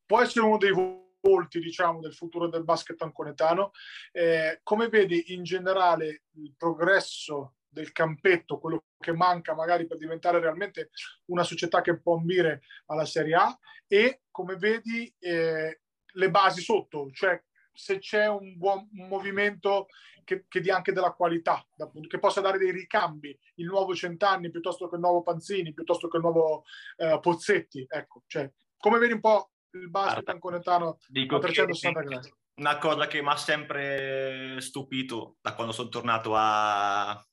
può 0.07 0.23
essere 0.23 0.47
uno 0.47 0.57
dei 0.57 0.73
volti 1.21 1.61
diciamo, 1.61 2.01
del 2.01 2.15
futuro 2.15 2.49
del 2.49 2.65
basket 2.65 3.03
anconetano. 3.03 3.73
Eh, 4.13 4.61
come 4.63 4.89
vedi 4.89 5.35
in 5.35 5.43
generale 5.43 6.23
il 6.37 6.55
progresso 6.57 7.57
del 7.69 7.93
campetto, 7.93 8.59
quello 8.59 8.85
che 8.99 9.13
manca 9.13 9.55
magari 9.55 9.87
per 9.87 9.99
diventare 9.99 10.41
realmente 10.41 10.91
una 11.27 11.43
società 11.43 11.81
che 11.81 12.01
può 12.01 12.17
ambire 12.17 12.63
alla 12.87 13.05
Serie 13.05 13.35
A 13.35 13.59
e 13.87 14.23
come 14.31 14.57
vedi 14.57 15.13
eh, 15.19 15.81
le 16.05 16.31
basi 16.31 16.61
sotto, 16.61 17.11
cioè 17.13 17.43
se 17.73 17.99
c'è 17.99 18.29
un 18.29 18.57
buon 18.57 18.89
un 18.93 19.07
movimento 19.07 19.87
che, 20.25 20.47
che, 20.49 20.61
dia 20.61 20.75
anche 20.77 20.93
della 20.93 21.13
qualità, 21.13 21.65
che 22.09 22.19
possa 22.19 22.41
dare 22.41 22.59
dei 22.59 22.73
ricambi, 22.73 23.39
il 23.55 23.67
nuovo 23.67 23.95
Centanni 23.95 24.51
piuttosto 24.51 24.89
che 24.89 24.97
il 24.97 25.01
nuovo 25.01 25.23
Panzini, 25.23 25.73
piuttosto 25.73 26.09
che 26.09 26.17
il 26.17 26.23
nuovo 26.23 26.65
eh, 26.97 27.19
Pozzetti, 27.21 27.87
ecco, 27.89 28.25
cioè 28.27 28.51
come 28.77 28.99
vedi 28.99 29.13
un 29.13 29.21
po' 29.21 29.53
il 29.73 29.91
basket 29.91 30.29
anconetano 30.29 30.89
a 30.89 31.39
360 31.39 32.01
gradi. 32.01 32.33
Una 32.57 32.79
cosa 32.79 33.07
che 33.07 33.23
mi 33.23 33.29
ha 33.29 33.37
sempre 33.37 34.61
stupito 34.61 35.37
da 35.41 35.55
quando 35.55 35.73
sono 35.73 35.89
tornato 35.89 36.35
a, 36.35 37.25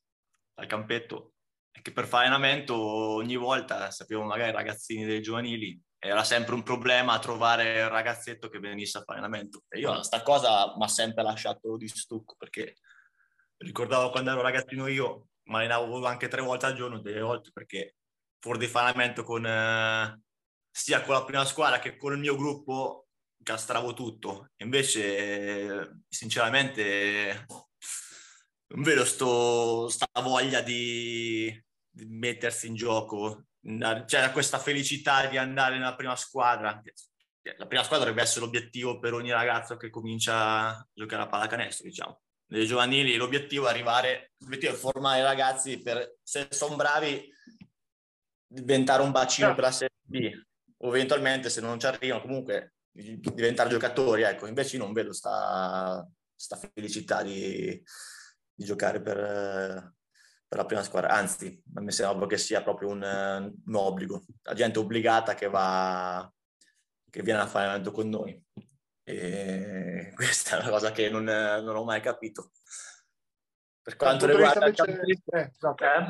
al 0.55 0.67
campetto 0.67 1.33
è 1.71 1.81
che 1.81 1.91
per 1.91 2.07
fare 2.07 2.25
allenamento 2.25 2.75
ogni 2.75 3.35
volta 3.35 3.91
sapevo 3.91 4.23
magari 4.23 4.51
ragazzini 4.51 5.05
dei 5.05 5.21
giovanili 5.21 5.79
era 5.97 6.23
sempre 6.23 6.53
un 6.55 6.63
problema 6.63 7.19
trovare 7.19 7.81
un 7.81 7.89
ragazzetto 7.89 8.49
che 8.49 8.59
venisse 8.59 8.97
a 8.97 9.03
fare 9.03 9.19
allenamento 9.19 9.63
e 9.67 9.79
io 9.79 9.93
questa 9.93 10.21
cosa 10.21 10.73
mi 10.77 10.83
ha 10.83 10.87
sempre 10.87 11.23
lasciato 11.23 11.77
di 11.77 11.87
stucco 11.87 12.35
perché 12.37 12.77
ricordavo 13.57 14.11
quando 14.11 14.31
ero 14.31 14.41
ragazzino 14.41 14.87
io 14.87 15.27
mi 15.49 15.55
allenavo 15.55 16.05
anche 16.05 16.27
tre 16.27 16.41
volte 16.41 16.65
al 16.65 16.75
giorno 16.75 16.99
delle 16.99 17.21
volte 17.21 17.51
perché 17.53 17.95
fuori 18.39 18.59
di 18.59 18.67
fare 18.67 19.13
con 19.23 19.45
eh, 19.45 20.21
sia 20.71 21.01
con 21.01 21.15
la 21.15 21.23
prima 21.23 21.45
squadra 21.45 21.79
che 21.79 21.97
con 21.97 22.13
il 22.13 22.19
mio 22.19 22.35
gruppo 22.35 23.05
castravo 23.45 23.93
tutto. 23.93 24.49
Invece, 24.57 26.01
sinceramente, 26.07 27.45
non 28.67 28.83
vedo 28.83 29.05
sto, 29.05 29.87
sta 29.87 30.07
voglia 30.21 30.61
di, 30.61 31.51
di 31.89 32.05
mettersi 32.05 32.67
in 32.67 32.75
gioco. 32.75 33.45
C'è 34.05 34.31
questa 34.31 34.59
felicità 34.59 35.27
di 35.27 35.37
andare 35.37 35.77
nella 35.77 35.95
prima 35.95 36.15
squadra. 36.15 36.81
La 37.57 37.67
prima 37.67 37.83
squadra 37.83 38.05
dovrebbe 38.05 38.23
essere 38.23 38.45
l'obiettivo 38.45 38.99
per 38.99 39.13
ogni 39.13 39.31
ragazzo 39.31 39.77
che 39.77 39.89
comincia 39.89 40.67
a 40.67 40.87
giocare 40.93 41.23
a 41.23 41.27
pallacanestro, 41.27 41.87
diciamo. 41.87 42.21
Nelle 42.47 42.65
giovanili 42.65 43.15
l'obiettivo 43.15 43.67
è 43.67 43.69
arrivare, 43.69 44.33
l'obiettivo 44.37 44.73
è 44.73 44.75
formare 44.75 45.19
i 45.19 45.23
ragazzi 45.23 45.81
per, 45.81 46.17
se 46.21 46.47
sono 46.51 46.75
bravi, 46.75 47.31
diventare 48.47 49.01
un 49.01 49.11
bacino 49.11 49.53
per 49.53 49.63
la 49.63 49.71
Serie 49.71 49.95
B 50.01 50.31
o 50.77 50.89
eventualmente 50.89 51.49
se 51.49 51.61
non 51.61 51.79
ci 51.79 51.87
arrivano 51.87 52.21
comunque 52.21 52.75
diventare 52.91 53.69
giocatori, 53.69 54.21
ecco, 54.21 54.47
invece 54.47 54.77
non 54.77 54.93
vedo 54.93 55.11
sta, 55.11 56.07
sta 56.33 56.57
felicità 56.73 57.23
di, 57.23 57.81
di 58.55 58.63
giocare 58.63 59.01
per, 59.01 59.15
per, 60.47 60.57
la 60.57 60.65
prima 60.65 60.81
squadra, 60.83 61.09
anzi, 61.09 61.61
mi 61.73 61.91
sembra 61.91 62.25
che 62.25 62.37
sia 62.37 62.63
proprio 62.63 62.89
un, 62.89 63.03
un 63.65 63.75
obbligo, 63.75 64.23
la 64.43 64.53
gente 64.53 64.79
obbligata 64.79 65.35
che 65.35 65.49
va, 65.49 66.31
che 67.09 67.21
viene 67.21 67.41
a 67.41 67.47
fare 67.47 67.65
allenamento 67.65 67.91
con 67.91 68.09
noi. 68.09 68.43
E 69.03 70.11
questa 70.15 70.57
è 70.57 70.61
una 70.61 70.69
cosa 70.69 70.91
che 70.91 71.09
non, 71.09 71.23
non 71.23 71.75
ho 71.75 71.83
mai 71.83 72.01
capito. 72.01 72.51
Per 73.81 73.97
quanto 73.97 74.25
riguarda 74.25 74.65
il 74.65 74.73
campetto, 74.73 75.31
eh, 75.31 75.51
esatto. 75.53 75.83
eh, 75.83 76.07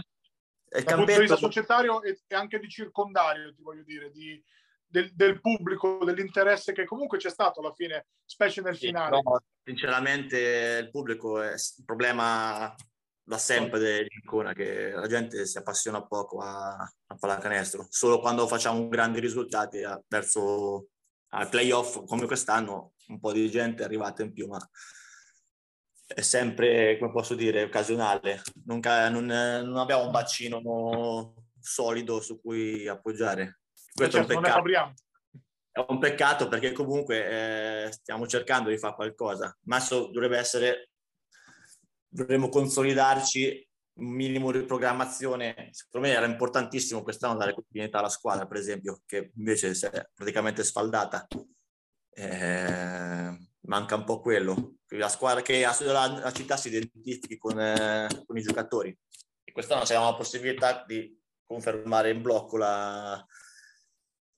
il 0.80 0.84
campetto... 0.84 0.96
punto 0.96 1.12
di 1.12 1.20
vista 1.20 1.36
societario 1.36 2.02
e, 2.04 2.22
anche 2.30 2.60
di 2.60 2.70
circondario, 2.70 3.54
ti 3.54 3.62
voglio 3.62 3.84
dire, 3.84 4.12
di, 4.12 4.42
del, 4.96 5.12
del, 5.14 5.42
pubblico, 5.42 6.00
dell'interesse 6.06 6.72
che 6.72 6.86
comunque 6.86 7.18
c'è 7.18 7.30
stato 7.30 7.60
alla 7.60 7.74
fine, 7.74 8.08
specie 8.24 8.62
nel 8.62 8.78
finale. 8.78 9.22
No, 9.22 9.42
sinceramente 9.62 10.80
il 10.84 10.90
pubblico 10.90 11.42
è 11.42 11.52
un 11.52 11.86
problema 11.86 12.74
da 13.28 13.38
sempre 13.38 13.80
dell'Incona 13.80 14.54
che 14.54 14.92
la 14.92 15.08
gente 15.08 15.46
si 15.46 15.58
appassiona 15.58 16.06
poco 16.06 16.40
a, 16.40 16.76
a 16.76 17.16
pallacanestro. 17.20 17.88
Solo 17.90 18.20
quando 18.20 18.48
facciamo 18.48 18.88
grandi 18.88 19.20
risultati 19.20 19.82
verso 20.08 20.88
al 21.30 21.50
playoff 21.50 22.06
come 22.06 22.26
quest'anno 22.26 22.94
un 23.08 23.20
po' 23.20 23.34
di 23.34 23.50
gente 23.50 23.82
è 23.82 23.86
arrivata 23.86 24.24
in 24.24 24.32
più, 24.32 24.48
ma 24.48 24.58
è 26.08 26.22
sempre, 26.22 26.98
come 26.98 27.12
posso 27.12 27.36
dire, 27.36 27.64
occasionale. 27.64 28.42
Non, 28.66 28.80
non, 28.82 29.26
non 29.26 29.78
abbiamo 29.78 30.06
un 30.06 30.12
bacino 30.12 31.34
solido 31.60 32.22
su 32.22 32.40
cui 32.40 32.88
appoggiare. 32.88 33.60
Questo 33.96 34.18
certo, 34.18 34.34
è 34.34 34.36
un 34.36 34.44
certo, 34.44 34.62
peccato. 34.62 34.94
È 35.72 35.86
un 35.88 36.00
peccato 36.00 36.48
perché 36.50 36.74
comunque 36.74 37.86
eh, 37.86 37.92
stiamo 37.94 38.28
cercando 38.28 38.70
di 38.70 38.78
fare 38.78 38.96
qualcosa. 38.96 39.58
Masso 39.64 40.08
dovrebbe 40.08 40.38
essere, 40.38 40.90
dovremmo 42.10 42.50
consolidarci 42.50 43.66
un 44.00 44.08
minimo 44.08 44.52
di 44.52 44.64
programmazione. 44.64 45.70
Secondo 45.72 46.08
me 46.08 46.14
era 46.14 46.26
importantissimo 46.26 47.04
quest'anno 47.04 47.38
dare 47.38 47.54
continuità 47.54 48.00
alla 48.00 48.10
squadra, 48.10 48.46
per 48.46 48.58
esempio, 48.58 49.02
che 49.06 49.32
invece 49.38 49.74
si 49.74 49.86
è 49.86 50.10
praticamente 50.14 50.66
sfaldata. 50.66 51.26
Eh, 52.10 53.38
manca 53.62 53.96
un 53.96 54.04
po' 54.04 54.20
quello, 54.20 54.76
la 54.90 55.10
squadra 55.10 55.42
che 55.42 55.62
la, 55.62 56.20
la 56.20 56.32
città 56.34 56.58
si 56.58 56.68
identifichi 56.68 57.38
con, 57.38 57.58
eh, 57.58 58.08
con 58.26 58.38
i 58.38 58.42
giocatori. 58.42 58.98
E 59.42 59.52
quest'anno 59.54 59.84
c'era 59.84 60.04
la 60.04 60.16
possibilità 60.16 60.84
di 60.86 61.18
confermare 61.46 62.10
in 62.10 62.22
blocco 62.22 62.58
la, 62.58 63.26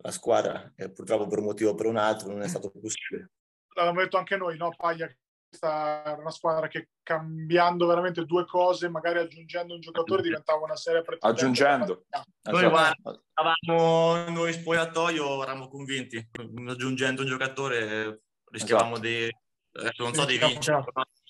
la 0.08 0.14
squadra, 0.14 0.72
e 0.78 0.89
purtroppo 0.89 1.28
per 1.28 1.39
un 1.39 1.45
motivo 1.45 1.72
o 1.72 1.76
per 1.76 1.86
un 1.86 1.97
altro 1.97 2.30
non 2.30 2.41
è 2.41 2.47
stato 2.47 2.72
possibile. 2.72 3.32
L'abbiamo 3.76 3.99
detto 3.99 4.18
anche 4.18 4.38
noi, 4.38 4.55
no? 4.55 4.74
Paglia, 4.76 5.14
questa 5.49 6.03
era 6.05 6.22
una 6.22 6.32
squadra 6.32 6.70
che 6.70 6.89
cambiando 7.03 7.86
veramente 7.86 8.26
due 8.26 8.45
cose, 8.45 8.88
magari 8.88 9.20
aggiungendo 9.20 9.74
un 9.74 9.82
giocatore, 9.82 10.22
diventava 10.22 10.64
una 10.64 10.78
serie 10.78 11.01
pretendente. 11.01 11.43
Aggiungendo. 11.43 12.05
Noi 12.43 12.66
esatto. 12.66 13.22
guarda, 13.34 14.32
noi 14.32 14.53
spogliatoio 14.53 15.43
eravamo 15.43 15.68
convinti, 15.68 16.26
aggiungendo 16.68 17.22
un 17.22 17.28
giocatore 17.28 18.22
rischiavamo 18.49 18.93
esatto. 18.93 19.08
di 19.08 19.30
Adesso 19.78 20.03
non 20.03 20.14
so 20.14 20.26
di 20.26 20.38
vincere, 20.38 20.84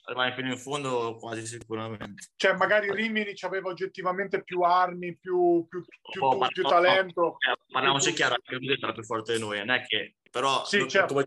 arrivare 0.08 0.34
fino 0.34 0.52
in 0.52 0.58
fondo 0.58 1.18
quasi 1.20 1.46
sicuramente. 1.46 2.30
Cioè, 2.36 2.56
magari 2.56 2.92
Rimini 2.92 3.34
aveva 3.42 3.70
oggettivamente 3.70 4.44
più 4.44 4.62
armi, 4.62 5.18
più, 5.18 5.66
più, 5.68 5.84
più, 6.12 6.24
oh, 6.24 6.38
più, 6.38 6.48
più 6.48 6.64
no, 6.64 6.70
talento. 6.70 7.22
No, 7.22 7.56
parliamoci 7.72 8.14
chiaro, 8.14 8.36
anche 8.36 8.56
lui 8.56 8.78
era 8.80 8.94
più 8.94 9.04
forte 9.04 9.34
di 9.34 9.40
noi, 9.40 9.60
non 9.60 9.72
è 9.72 9.86
che... 9.86 10.16
Però 10.32 10.66
sì, 10.66 10.80
noi, 10.80 10.90
certo. 10.90 11.14
come, 11.14 11.26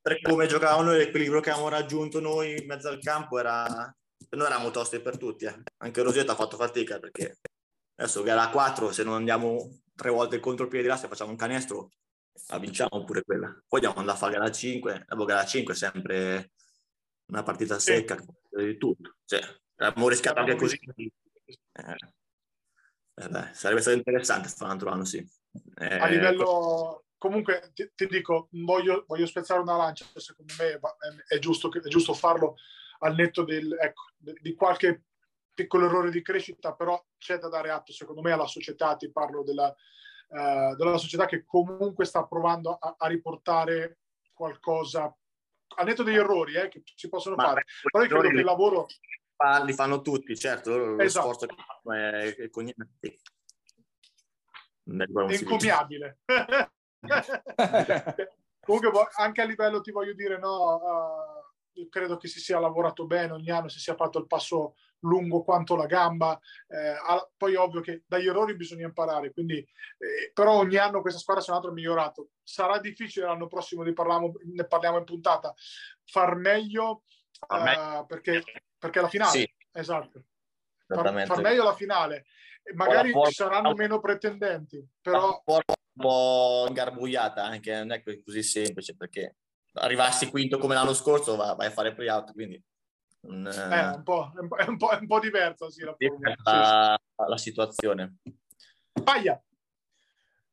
per 0.00 0.20
come 0.22 0.46
giocavamo 0.46 0.82
noi, 0.82 0.98
l'equilibrio 0.98 1.40
che 1.40 1.50
avevamo 1.50 1.70
raggiunto 1.70 2.20
noi 2.20 2.56
in 2.58 2.66
mezzo 2.66 2.88
al 2.88 3.00
campo 3.00 3.38
era... 3.38 3.94
Noi 4.30 4.46
eravamo 4.46 4.70
tosti 4.70 4.98
per 5.00 5.16
tutti, 5.16 5.44
eh. 5.44 5.62
anche 5.76 6.02
Rosetta 6.02 6.32
ha 6.32 6.34
fatto 6.34 6.56
fatica 6.56 6.98
perché 6.98 7.36
adesso 7.94 8.22
gara 8.24 8.48
4, 8.48 8.90
se 8.90 9.04
non 9.04 9.14
andiamo 9.14 9.82
tre 9.94 10.10
volte 10.10 10.40
contro 10.40 10.64
il 10.64 10.70
piede 10.70 10.86
di 10.86 10.90
là, 10.90 10.96
se 10.96 11.06
facciamo 11.06 11.30
un 11.30 11.36
canestro, 11.36 11.90
la 12.48 12.58
vinciamo 12.58 13.04
pure 13.04 13.22
quella. 13.22 13.46
Poi 13.68 13.84
andiamo 13.84 14.10
a 14.10 14.16
fare 14.16 14.32
gara 14.32 14.50
5, 14.50 15.04
dopo 15.06 15.24
gara 15.24 15.44
5 15.44 15.72
è 15.72 15.76
sempre 15.76 16.50
una 17.34 17.42
partita 17.42 17.78
secca 17.78 18.16
di 18.50 18.78
tutto. 18.78 19.16
Cioè, 19.24 19.40
abbiamo 19.76 20.08
rischiato 20.08 20.40
anche 20.40 20.54
così. 20.56 20.78
Eh, 20.84 21.96
eh 23.14 23.28
beh, 23.28 23.50
sarebbe 23.52 23.80
stato 23.80 23.96
interessante 23.96 24.48
fare 24.48 24.64
un 24.64 24.70
altro 24.70 24.90
anno, 24.90 25.04
sì. 25.04 25.18
Eh, 25.76 25.98
a 25.98 26.06
livello, 26.06 27.04
comunque 27.18 27.70
ti, 27.74 27.90
ti 27.94 28.06
dico, 28.06 28.48
voglio, 28.52 29.04
voglio, 29.06 29.26
spezzare 29.26 29.60
una 29.60 29.76
lancia, 29.76 30.06
secondo 30.14 30.52
me 30.58 30.72
è, 30.72 31.34
è, 31.34 31.38
giusto, 31.38 31.70
è 31.72 31.88
giusto 31.88 32.14
farlo 32.14 32.56
al 33.00 33.14
netto 33.14 33.44
del, 33.44 33.76
ecco, 33.80 34.02
di 34.16 34.54
qualche 34.54 35.02
piccolo 35.52 35.86
errore 35.86 36.10
di 36.10 36.22
crescita, 36.22 36.74
però 36.74 37.02
c'è 37.18 37.38
da 37.38 37.48
dare 37.48 37.70
atto, 37.70 37.92
secondo 37.92 38.20
me, 38.20 38.32
alla 38.32 38.46
società, 38.46 38.96
ti 38.96 39.10
parlo 39.10 39.42
della, 39.42 39.74
uh, 40.28 40.74
della 40.76 40.98
società 40.98 41.26
che 41.26 41.44
comunque 41.44 42.04
sta 42.04 42.24
provando 42.26 42.74
a, 42.74 42.94
a 42.98 43.06
riportare 43.06 43.98
qualcosa 44.32 45.14
al 45.76 45.86
netto 45.86 46.02
degli 46.02 46.16
errori 46.16 46.54
eh, 46.54 46.68
che 46.68 46.82
si 46.94 47.08
possono 47.08 47.36
Ma 47.36 47.44
fare, 47.44 47.64
però 47.90 48.04
io 48.04 48.10
credo 48.10 48.28
che 48.28 48.38
il 48.38 48.44
lavoro... 48.44 48.86
Li 49.64 49.72
fanno 49.72 50.00
tutti, 50.00 50.36
certo, 50.38 50.76
lo 50.76 50.98
esatto. 50.98 51.26
sforzo 51.26 51.46
che 51.46 51.54
fanno 51.54 51.96
è, 51.98 52.34
è, 52.34 52.50
è 55.28 55.36
incommiabile. 55.38 56.20
Comunque 58.64 59.08
anche 59.16 59.42
a 59.42 59.44
livello 59.44 59.80
ti 59.80 59.90
voglio 59.90 60.14
dire, 60.14 60.38
no, 60.38 60.80
uh, 61.72 61.88
credo 61.88 62.16
che 62.16 62.28
si 62.28 62.40
sia 62.40 62.58
lavorato 62.58 63.06
bene 63.06 63.32
ogni 63.32 63.50
anno, 63.50 63.68
si 63.68 63.78
sia 63.80 63.96
fatto 63.96 64.18
il 64.18 64.26
passo 64.26 64.76
lungo 65.04 65.42
quanto 65.42 65.76
la 65.76 65.86
gamba, 65.86 66.38
eh, 66.68 66.94
poi 67.36 67.54
ovvio 67.54 67.80
che 67.80 68.02
dagli 68.06 68.26
errori 68.26 68.56
bisogna 68.56 68.86
imparare, 68.86 69.32
quindi, 69.32 69.58
eh, 69.58 70.30
però 70.32 70.56
ogni 70.56 70.76
anno 70.76 71.00
questa 71.00 71.20
squadra 71.20 71.44
è 71.44 71.48
un 71.50 71.56
altro 71.56 71.72
migliorato. 71.72 72.30
Sarà 72.42 72.78
difficile 72.78 73.26
l'anno 73.26 73.46
prossimo, 73.46 73.82
ne 73.82 73.92
parliamo, 73.92 74.32
ne 74.44 74.66
parliamo 74.66 74.98
in 74.98 75.04
puntata, 75.04 75.54
far 76.04 76.36
meglio 76.36 77.02
uh, 77.48 78.06
perché, 78.06 78.42
perché 78.78 79.00
la 79.00 79.08
finale, 79.08 79.30
sì. 79.30 79.54
esatto, 79.72 80.24
far, 80.86 81.26
far, 81.26 81.40
meglio 81.40 81.64
la 81.64 81.74
finale. 81.74 82.26
Magari 82.74 83.12
ci 83.26 83.32
saranno 83.32 83.74
meno 83.74 84.00
pretendenti, 84.00 84.84
però... 85.00 85.42
Un 85.46 86.02
po' 86.02 86.64
ingarbugliata 86.66 87.44
anche, 87.44 87.72
non 87.72 87.92
è 87.92 88.02
così 88.02 88.42
semplice 88.42 88.96
perché 88.96 89.36
arrivassi 89.74 90.28
quinto 90.28 90.58
come 90.58 90.74
l'anno 90.74 90.92
scorso 90.92 91.36
vai 91.36 91.66
a 91.66 91.70
fare 91.70 91.94
pre-out, 91.94 92.32
quindi 92.32 92.60
un, 93.26 93.46
eh, 93.46 93.68
è, 93.68 93.94
un 93.94 94.02
po', 94.02 94.32
è, 94.34 94.68
un 94.68 94.76
po', 94.76 94.88
è 94.88 94.98
un 94.98 95.06
po' 95.06 95.18
diversa 95.20 95.70
sì, 95.70 95.82
la, 95.82 95.96
la, 96.44 96.98
la 97.28 97.38
situazione. 97.38 98.16
Paglia. 99.02 99.40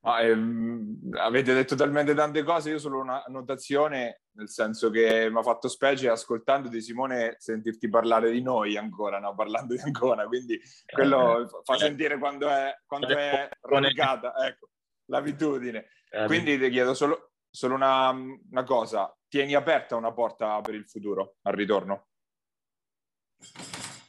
Ah, 0.03 0.23
ehm, 0.23 1.11
avete 1.13 1.53
detto 1.53 1.75
talmente 1.75 2.15
tante 2.15 2.41
cose, 2.41 2.71
io 2.71 2.79
solo 2.79 2.99
una 2.99 3.23
notazione, 3.27 4.23
nel 4.31 4.49
senso 4.49 4.89
che 4.89 5.29
mi 5.29 5.37
ha 5.37 5.43
fatto 5.43 5.67
specie 5.67 6.09
ascoltando 6.09 6.69
di 6.69 6.81
Simone 6.81 7.35
sentirti 7.37 7.87
parlare 7.87 8.31
di 8.31 8.41
noi 8.41 8.77
ancora, 8.77 9.19
no? 9.19 9.35
parlando 9.35 9.75
di 9.75 9.79
Ancona, 9.79 10.25
quindi 10.25 10.59
quello 10.91 11.41
eh, 11.41 11.47
fa 11.63 11.77
sentire 11.77 12.17
quando 12.17 12.49
è, 12.49 12.75
quando 12.87 13.15
è 13.15 13.47
radicata, 13.61 14.33
ecco, 14.43 14.69
l'abitudine. 15.05 15.89
Eh, 16.09 16.25
quindi 16.25 16.57
ti 16.57 16.69
chiedo 16.71 16.95
solo, 16.95 17.33
solo 17.47 17.75
una, 17.75 18.09
una 18.09 18.63
cosa, 18.63 19.15
tieni 19.27 19.53
aperta 19.53 19.95
una 19.95 20.13
porta 20.13 20.59
per 20.61 20.73
il 20.73 20.87
futuro 20.89 21.35
al 21.43 21.53
ritorno? 21.53 22.07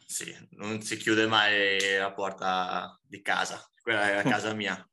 Sì, 0.07 0.35
non 0.53 0.83
si 0.83 0.97
chiude 0.97 1.27
mai 1.27 1.97
la 1.99 2.13
porta 2.13 2.99
di 3.03 3.23
casa, 3.23 3.67
quella 3.81 4.11
è 4.11 4.15
la 4.17 4.23
casa 4.23 4.53
mia. 4.55 4.87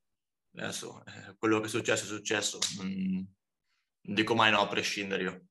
Adesso, 0.56 1.04
eh, 1.06 1.36
quello 1.38 1.60
che 1.60 1.68
è 1.68 1.70
successo 1.70 2.06
è 2.06 2.08
successo, 2.08 2.58
non, 2.78 3.28
dico 4.02 4.36
mai 4.36 4.52
no 4.52 4.62
a 4.62 4.68
prescindere 4.68 5.24
io. 5.24 5.44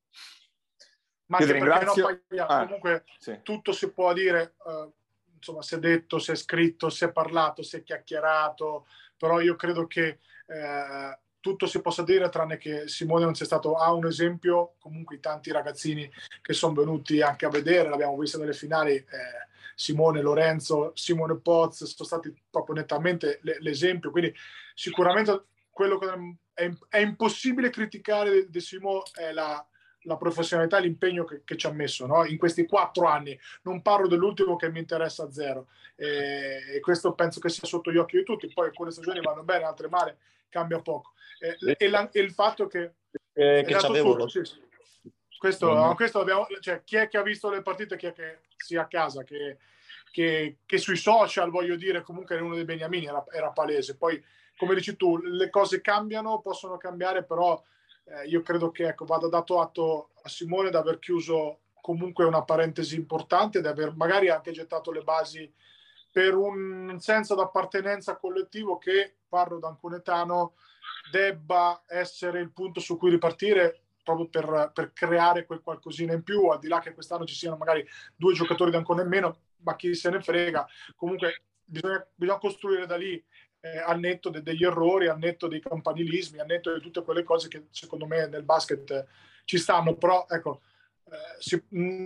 Ma 1.27 1.37
ti 1.37 1.51
ringrazio. 1.51 2.23
No, 2.29 2.45
ah, 2.45 2.65
comunque 2.65 3.05
sì. 3.19 3.39
tutto 3.43 3.71
si 3.71 3.91
può 3.91 4.13
dire, 4.13 4.55
uh, 4.63 4.91
insomma, 5.35 5.61
si 5.61 5.75
è 5.75 5.79
detto, 5.79 6.17
si 6.19 6.31
è 6.31 6.35
scritto, 6.35 6.89
si 6.89 7.05
è 7.05 7.11
parlato, 7.11 7.61
si 7.61 7.77
è 7.77 7.83
chiacchierato, 7.83 8.87
però 9.15 9.39
io 9.39 9.55
credo 9.55 9.85
che 9.85 10.19
eh, 10.47 11.19
tutto 11.39 11.65
si 11.65 11.81
possa 11.81 12.03
dire 12.03 12.29
tranne 12.29 12.57
che 12.57 12.87
Simone 12.87 13.25
non 13.25 13.35
sia 13.35 13.45
stato 13.45 13.75
a 13.75 13.91
un 13.93 14.05
esempio, 14.05 14.75
comunque 14.79 15.15
i 15.15 15.19
tanti 15.19 15.51
ragazzini 15.51 16.09
che 16.41 16.53
sono 16.53 16.73
venuti 16.73 17.21
anche 17.21 17.45
a 17.45 17.49
vedere, 17.49 17.89
l'abbiamo 17.89 18.17
visto 18.17 18.37
nelle 18.37 18.53
finali, 18.53 18.95
eh, 18.95 19.05
Simone, 19.75 20.21
Lorenzo, 20.21 20.91
Simone 20.93 21.39
Poz 21.39 21.85
sono 21.85 22.07
stati 22.07 22.33
proprio 22.49 22.75
nettamente 22.75 23.39
l'esempio, 23.59 24.11
quindi 24.11 24.33
sicuramente 24.73 25.45
quello 25.69 25.97
che 25.97 26.07
è, 26.53 26.69
è 26.89 26.97
impossibile 26.97 27.69
criticare 27.69 28.49
di 28.49 28.59
Simone 28.59 29.03
è 29.13 29.31
la, 29.31 29.65
la 30.01 30.17
professionalità 30.17 30.77
e 30.77 30.81
l'impegno 30.81 31.23
che, 31.23 31.43
che, 31.45 31.55
ci 31.55 31.67
ha 31.67 31.71
messo 31.71 32.05
no? 32.05 32.25
in 32.25 32.37
questi 32.37 32.65
quattro 32.65 33.07
anni. 33.07 33.39
Non 33.63 33.81
parlo 33.81 34.07
dell'ultimo 34.07 34.57
che 34.57 34.69
mi 34.69 34.79
interessa 34.79 35.23
a 35.23 35.31
zero 35.31 35.67
e, 35.95 36.75
e, 36.75 36.79
questo 36.81 37.13
penso 37.13 37.39
che 37.39 37.47
sia 37.47 37.65
sotto 37.65 37.91
gli 37.91 37.97
occhi 37.97 38.17
di 38.17 38.23
tutti. 38.23 38.51
Poi 38.53 38.67
alcune 38.67 38.91
stagioni 38.91 39.21
vanno 39.21 39.43
bene, 39.43 39.63
altre 39.63 39.87
male, 39.87 40.17
cambia 40.49 40.81
poco. 40.81 41.13
E, 41.39 41.75
e, 41.77 41.89
la, 41.89 42.09
e 42.11 42.19
il 42.19 42.31
fatto 42.31 42.67
che... 42.67 42.93
Eh, 43.33 43.63
che 43.65 43.75
c'avevo... 43.75 44.27
Sì, 44.27 44.43
sì. 44.43 44.67
Questo, 45.39 45.73
mm-hmm. 45.73 45.93
questo 45.93 46.19
abbiamo, 46.19 46.45
cioè, 46.59 46.83
chi 46.83 46.97
è 46.97 47.07
che 47.07 47.17
ha 47.17 47.21
visto 47.21 47.49
le 47.49 47.61
partite, 47.61 47.95
chi 47.95 48.07
è 48.07 48.11
che 48.11 48.39
sia 48.57 48.81
a 48.81 48.87
casa, 48.87 49.23
che, 49.23 49.57
che, 50.11 50.57
che 50.65 50.77
sui 50.77 50.97
social, 50.97 51.49
voglio 51.49 51.77
dire, 51.77 52.01
comunque 52.01 52.35
era 52.35 52.43
uno 52.43 52.55
dei 52.55 52.65
beniamini, 52.65 53.05
era, 53.05 53.23
era, 53.31 53.49
palese. 53.51 53.95
Poi, 53.95 54.21
come 54.57 54.75
dici 54.75 54.97
tu, 54.97 55.15
le 55.17 55.49
cose 55.49 55.79
cambiano, 55.79 56.41
possono 56.41 56.75
cambiare, 56.75 57.23
però 57.23 57.63
eh, 58.03 58.27
io 58.27 58.41
credo 58.41 58.69
che 58.69 58.87
ecco, 58.89 59.05
vada 59.05 59.29
dato 59.29 59.61
atto 59.61 60.09
a 60.21 60.27
Simone 60.27 60.71
di 60.71 60.75
aver 60.75 60.99
chiuso 60.99 61.59
comunque 61.79 62.25
una 62.25 62.43
parentesi 62.43 62.95
importante, 62.95 63.61
di 63.61 63.67
aver 63.67 63.95
magari 63.95 64.29
anche 64.29 64.51
gettato 64.51 64.91
le 64.91 65.03
basi 65.03 65.49
per 66.11 66.35
un 66.35 66.97
senso 66.99 67.35
d'appartenenza 67.35 68.17
collettivo 68.17 68.77
che, 68.77 69.17
parlo 69.27 69.59
da 69.59 69.67
un 69.67 69.77
conetano, 69.79 70.55
debba 71.11 71.83
essere 71.87 72.39
il 72.39 72.51
punto 72.51 72.79
su 72.79 72.97
cui 72.97 73.11
ripartire 73.11 73.83
proprio 74.03 74.27
per, 74.27 74.71
per, 74.73 74.91
creare 74.93 75.45
quel 75.45 75.61
qualcosina 75.61 76.13
in 76.13 76.23
più, 76.23 76.47
al 76.47 76.59
di 76.59 76.67
là 76.67 76.79
che 76.79 76.93
quest'anno 76.93 77.25
ci 77.25 77.35
siano 77.35 77.57
magari 77.57 77.85
due 78.15 78.33
giocatori 78.33 78.71
da 78.71 78.77
ancora 78.77 79.03
in 79.03 79.07
meno, 79.07 79.37
ma 79.57 79.75
chi 79.75 79.93
se 79.93 80.09
ne 80.09 80.19
frega. 80.19 80.67
Comunque 80.95 81.43
bisogna, 81.63 82.05
bisogna 82.15 82.39
costruire 82.39 82.87
da 82.87 82.95
lì 82.95 83.23
eh, 83.61 83.77
al 83.77 83.99
netto 83.99 84.29
de- 84.29 84.41
degli 84.41 84.63
errori, 84.63 85.07
al 85.07 85.19
netto 85.19 85.47
dei 85.47 85.59
campanilismi, 85.59 86.39
al 86.39 86.47
netto 86.47 86.73
di 86.73 86.81
tutte 86.81 87.03
quelle 87.03 87.23
cose 87.23 87.47
che 87.49 87.67
secondo 87.69 88.07
me 88.07 88.27
nel 88.27 88.43
basket 88.43 89.05
ci 89.45 89.57
stanno, 89.57 89.95
però 89.95 90.25
ecco, 90.27 90.61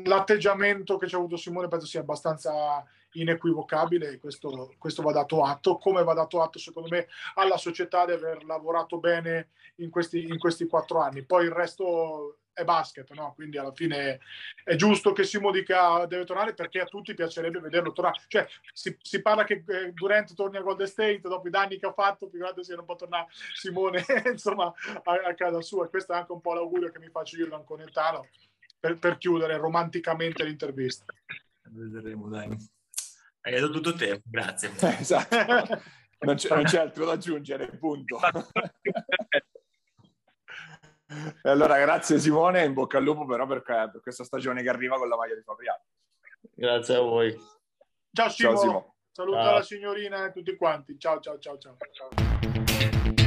l'atteggiamento 0.04 0.98
che 0.98 1.08
ci 1.08 1.16
ha 1.16 1.18
avuto 1.18 1.38
Simone 1.38 1.68
penso 1.68 1.86
sia 1.86 2.02
abbastanza 2.02 2.84
inequivocabile 3.14 4.12
e 4.12 4.20
questo, 4.20 4.74
questo, 4.78 5.02
va 5.02 5.12
dato 5.12 5.44
atto, 5.44 5.78
come 5.78 6.04
va 6.04 6.14
dato 6.14 6.42
atto 6.42 6.60
secondo 6.60 6.90
me 6.90 7.08
alla 7.36 7.58
società 7.58 8.06
di 8.06 8.14
aver 8.14 8.44
lavorato 8.46 9.00
bene 9.00 9.50
in 9.78 9.90
questi, 9.90 10.24
in 10.24 10.38
questi 10.38 10.68
quattro 10.68 11.00
anni. 11.00 11.24
Poi 11.24 11.46
il 11.46 11.52
resto 11.52 12.38
è 12.54 12.64
basket, 12.64 13.12
no? 13.14 13.34
quindi 13.34 13.58
alla 13.58 13.74
fine 13.74 14.20
è 14.64 14.76
giusto 14.76 15.12
che 15.12 15.24
Simo 15.24 15.52
dica 15.52 16.06
deve 16.06 16.24
tornare 16.24 16.54
perché 16.54 16.80
a 16.80 16.86
tutti 16.86 17.14
piacerebbe 17.14 17.60
vederlo 17.60 17.92
tornare. 17.92 18.22
Cioè, 18.28 18.48
si, 18.72 18.96
si 19.02 19.22
parla 19.22 19.44
che 19.44 19.64
eh, 19.68 19.92
Durant 19.92 20.34
torni 20.36 20.58
a 20.58 20.62
Golden 20.62 20.88
State 20.88 21.22
dopo 21.22 21.48
i 21.48 21.52
danni 21.52 21.80
che 21.80 21.88
ha 21.88 21.94
fatto, 21.94 22.28
più 22.28 22.40
grande 22.40 22.64
se 22.64 22.76
non 22.76 22.86
può 22.86 22.96
tornare 22.96 23.28
Simone 23.54 24.06
insomma, 24.32 24.72
a, 25.04 25.22
a, 25.26 25.34
casa 25.34 25.62
sua. 25.62 25.90
Questo 25.90 26.14
è 26.14 26.16
anche 26.16 26.32
un 26.32 26.42
po' 26.42 26.54
l'augurio 26.54 26.92
che 26.92 27.00
mi 27.00 27.10
faccio 27.10 27.38
io, 27.38 27.48
Lanconetano, 27.48 28.28
per, 28.84 29.00
per 29.00 29.18
chiudere 29.18 29.56
romanticamente 29.56 30.44
l'intervista. 30.44 31.06
Vedremo, 31.70 32.28
dai. 32.28 32.50
Hai 33.40 33.54
detto 33.54 33.70
tutto 33.70 33.96
te, 33.96 34.22
grazie. 34.26 34.72
esatto. 35.00 35.82
Non 36.20 36.36
c'è, 36.36 36.54
non 36.54 36.66
c'è 36.66 36.80
altro 36.80 37.06
da 37.06 37.14
aggiungere, 37.14 37.78
punto. 37.78 38.20
E 41.44 41.50
allora 41.50 41.80
grazie 41.80 42.20
Simone, 42.20 42.66
in 42.66 42.74
bocca 42.74 42.98
al 42.98 43.04
lupo 43.04 43.26
però 43.26 43.46
per, 43.46 43.62
per, 43.62 44.00
questa 44.02 44.24
stagione 44.26 44.62
che 44.64 44.70
arriva 44.70 44.98
con 44.98 45.08
la 45.08 45.16
maglia 45.16 45.36
di 45.36 45.44
Fabriano. 45.44 45.84
Grazie 46.54 46.96
a 46.96 47.02
voi. 47.02 47.38
Ciao 48.12 48.30
Simo, 48.30 48.50
ciao, 48.50 48.58
Simo. 48.58 48.96
saluta 49.12 49.44
ciao. 49.44 49.54
la 49.54 49.64
signorina 49.64 50.26
e 50.26 50.32
tutti 50.34 50.56
quanti. 50.58 50.98
Ciao 50.98 51.22
ciao 51.22 51.38
ciao 51.40 51.58
ciao. 51.58 53.23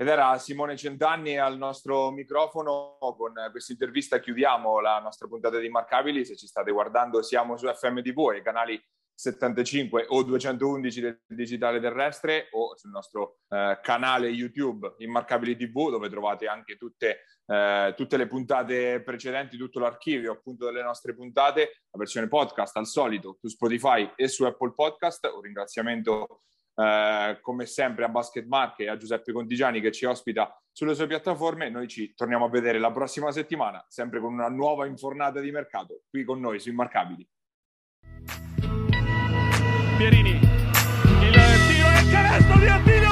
Ed 0.00 0.06
era 0.06 0.38
Simone 0.38 0.76
Centanni 0.76 1.38
al 1.38 1.58
nostro 1.58 2.12
microfono. 2.12 2.98
Con 3.00 3.32
questa 3.50 3.72
intervista 3.72 4.20
chiudiamo 4.20 4.78
la 4.78 5.00
nostra 5.00 5.26
puntata 5.26 5.58
di 5.58 5.66
Immarcabili. 5.66 6.24
Se 6.24 6.36
ci 6.36 6.46
state 6.46 6.70
guardando 6.70 7.20
siamo 7.20 7.56
su 7.56 7.66
FMTV 7.66 8.34
e 8.36 8.42
canali 8.42 8.80
75 9.12 10.06
o 10.10 10.22
211 10.22 11.00
del 11.00 11.20
digitale 11.26 11.80
terrestre 11.80 12.46
o 12.52 12.76
sul 12.76 12.90
nostro 12.90 13.38
eh, 13.48 13.80
canale 13.82 14.28
YouTube 14.28 14.94
Immarcabili 14.98 15.56
TV 15.56 15.90
dove 15.90 16.08
trovate 16.08 16.46
anche 16.46 16.76
tutte, 16.76 17.24
eh, 17.46 17.92
tutte, 17.96 18.16
le 18.16 18.28
puntate 18.28 19.02
precedenti, 19.02 19.56
tutto 19.56 19.80
l'archivio 19.80 20.30
appunto 20.30 20.66
delle 20.66 20.84
nostre 20.84 21.12
puntate, 21.12 21.82
la 21.90 21.98
versione 21.98 22.28
podcast 22.28 22.76
al 22.76 22.86
solito 22.86 23.36
su 23.40 23.48
Spotify 23.48 24.12
e 24.14 24.28
su 24.28 24.44
Apple 24.44 24.74
Podcast. 24.74 25.28
Un 25.34 25.40
ringraziamento 25.40 26.42
eh, 26.78 27.38
come 27.40 27.66
sempre 27.66 28.04
a 28.04 28.08
Basket 28.08 28.46
Marche 28.46 28.84
e 28.84 28.88
a 28.88 28.96
Giuseppe 28.96 29.32
Contigiani 29.32 29.80
che 29.80 29.90
ci 29.90 30.04
ospita 30.04 30.56
sulle 30.70 30.94
sue 30.94 31.08
piattaforme. 31.08 31.70
Noi 31.70 31.88
ci 31.88 32.14
torniamo 32.14 32.44
a 32.44 32.48
vedere 32.48 32.78
la 32.78 32.92
prossima 32.92 33.32
settimana, 33.32 33.84
sempre 33.88 34.20
con 34.20 34.32
una 34.32 34.48
nuova 34.48 34.86
infornata 34.86 35.40
di 35.40 35.50
mercato 35.50 36.02
qui 36.08 36.22
con 36.22 36.38
noi 36.38 36.60
su 36.60 36.68
Immarcabili. 36.68 37.28
Pierini. 39.96 40.30
Il 40.30 41.34
tiro 41.66 41.88
il 42.00 42.10
canestro 42.12 42.58
di 42.58 42.66
Attilio 42.68 43.07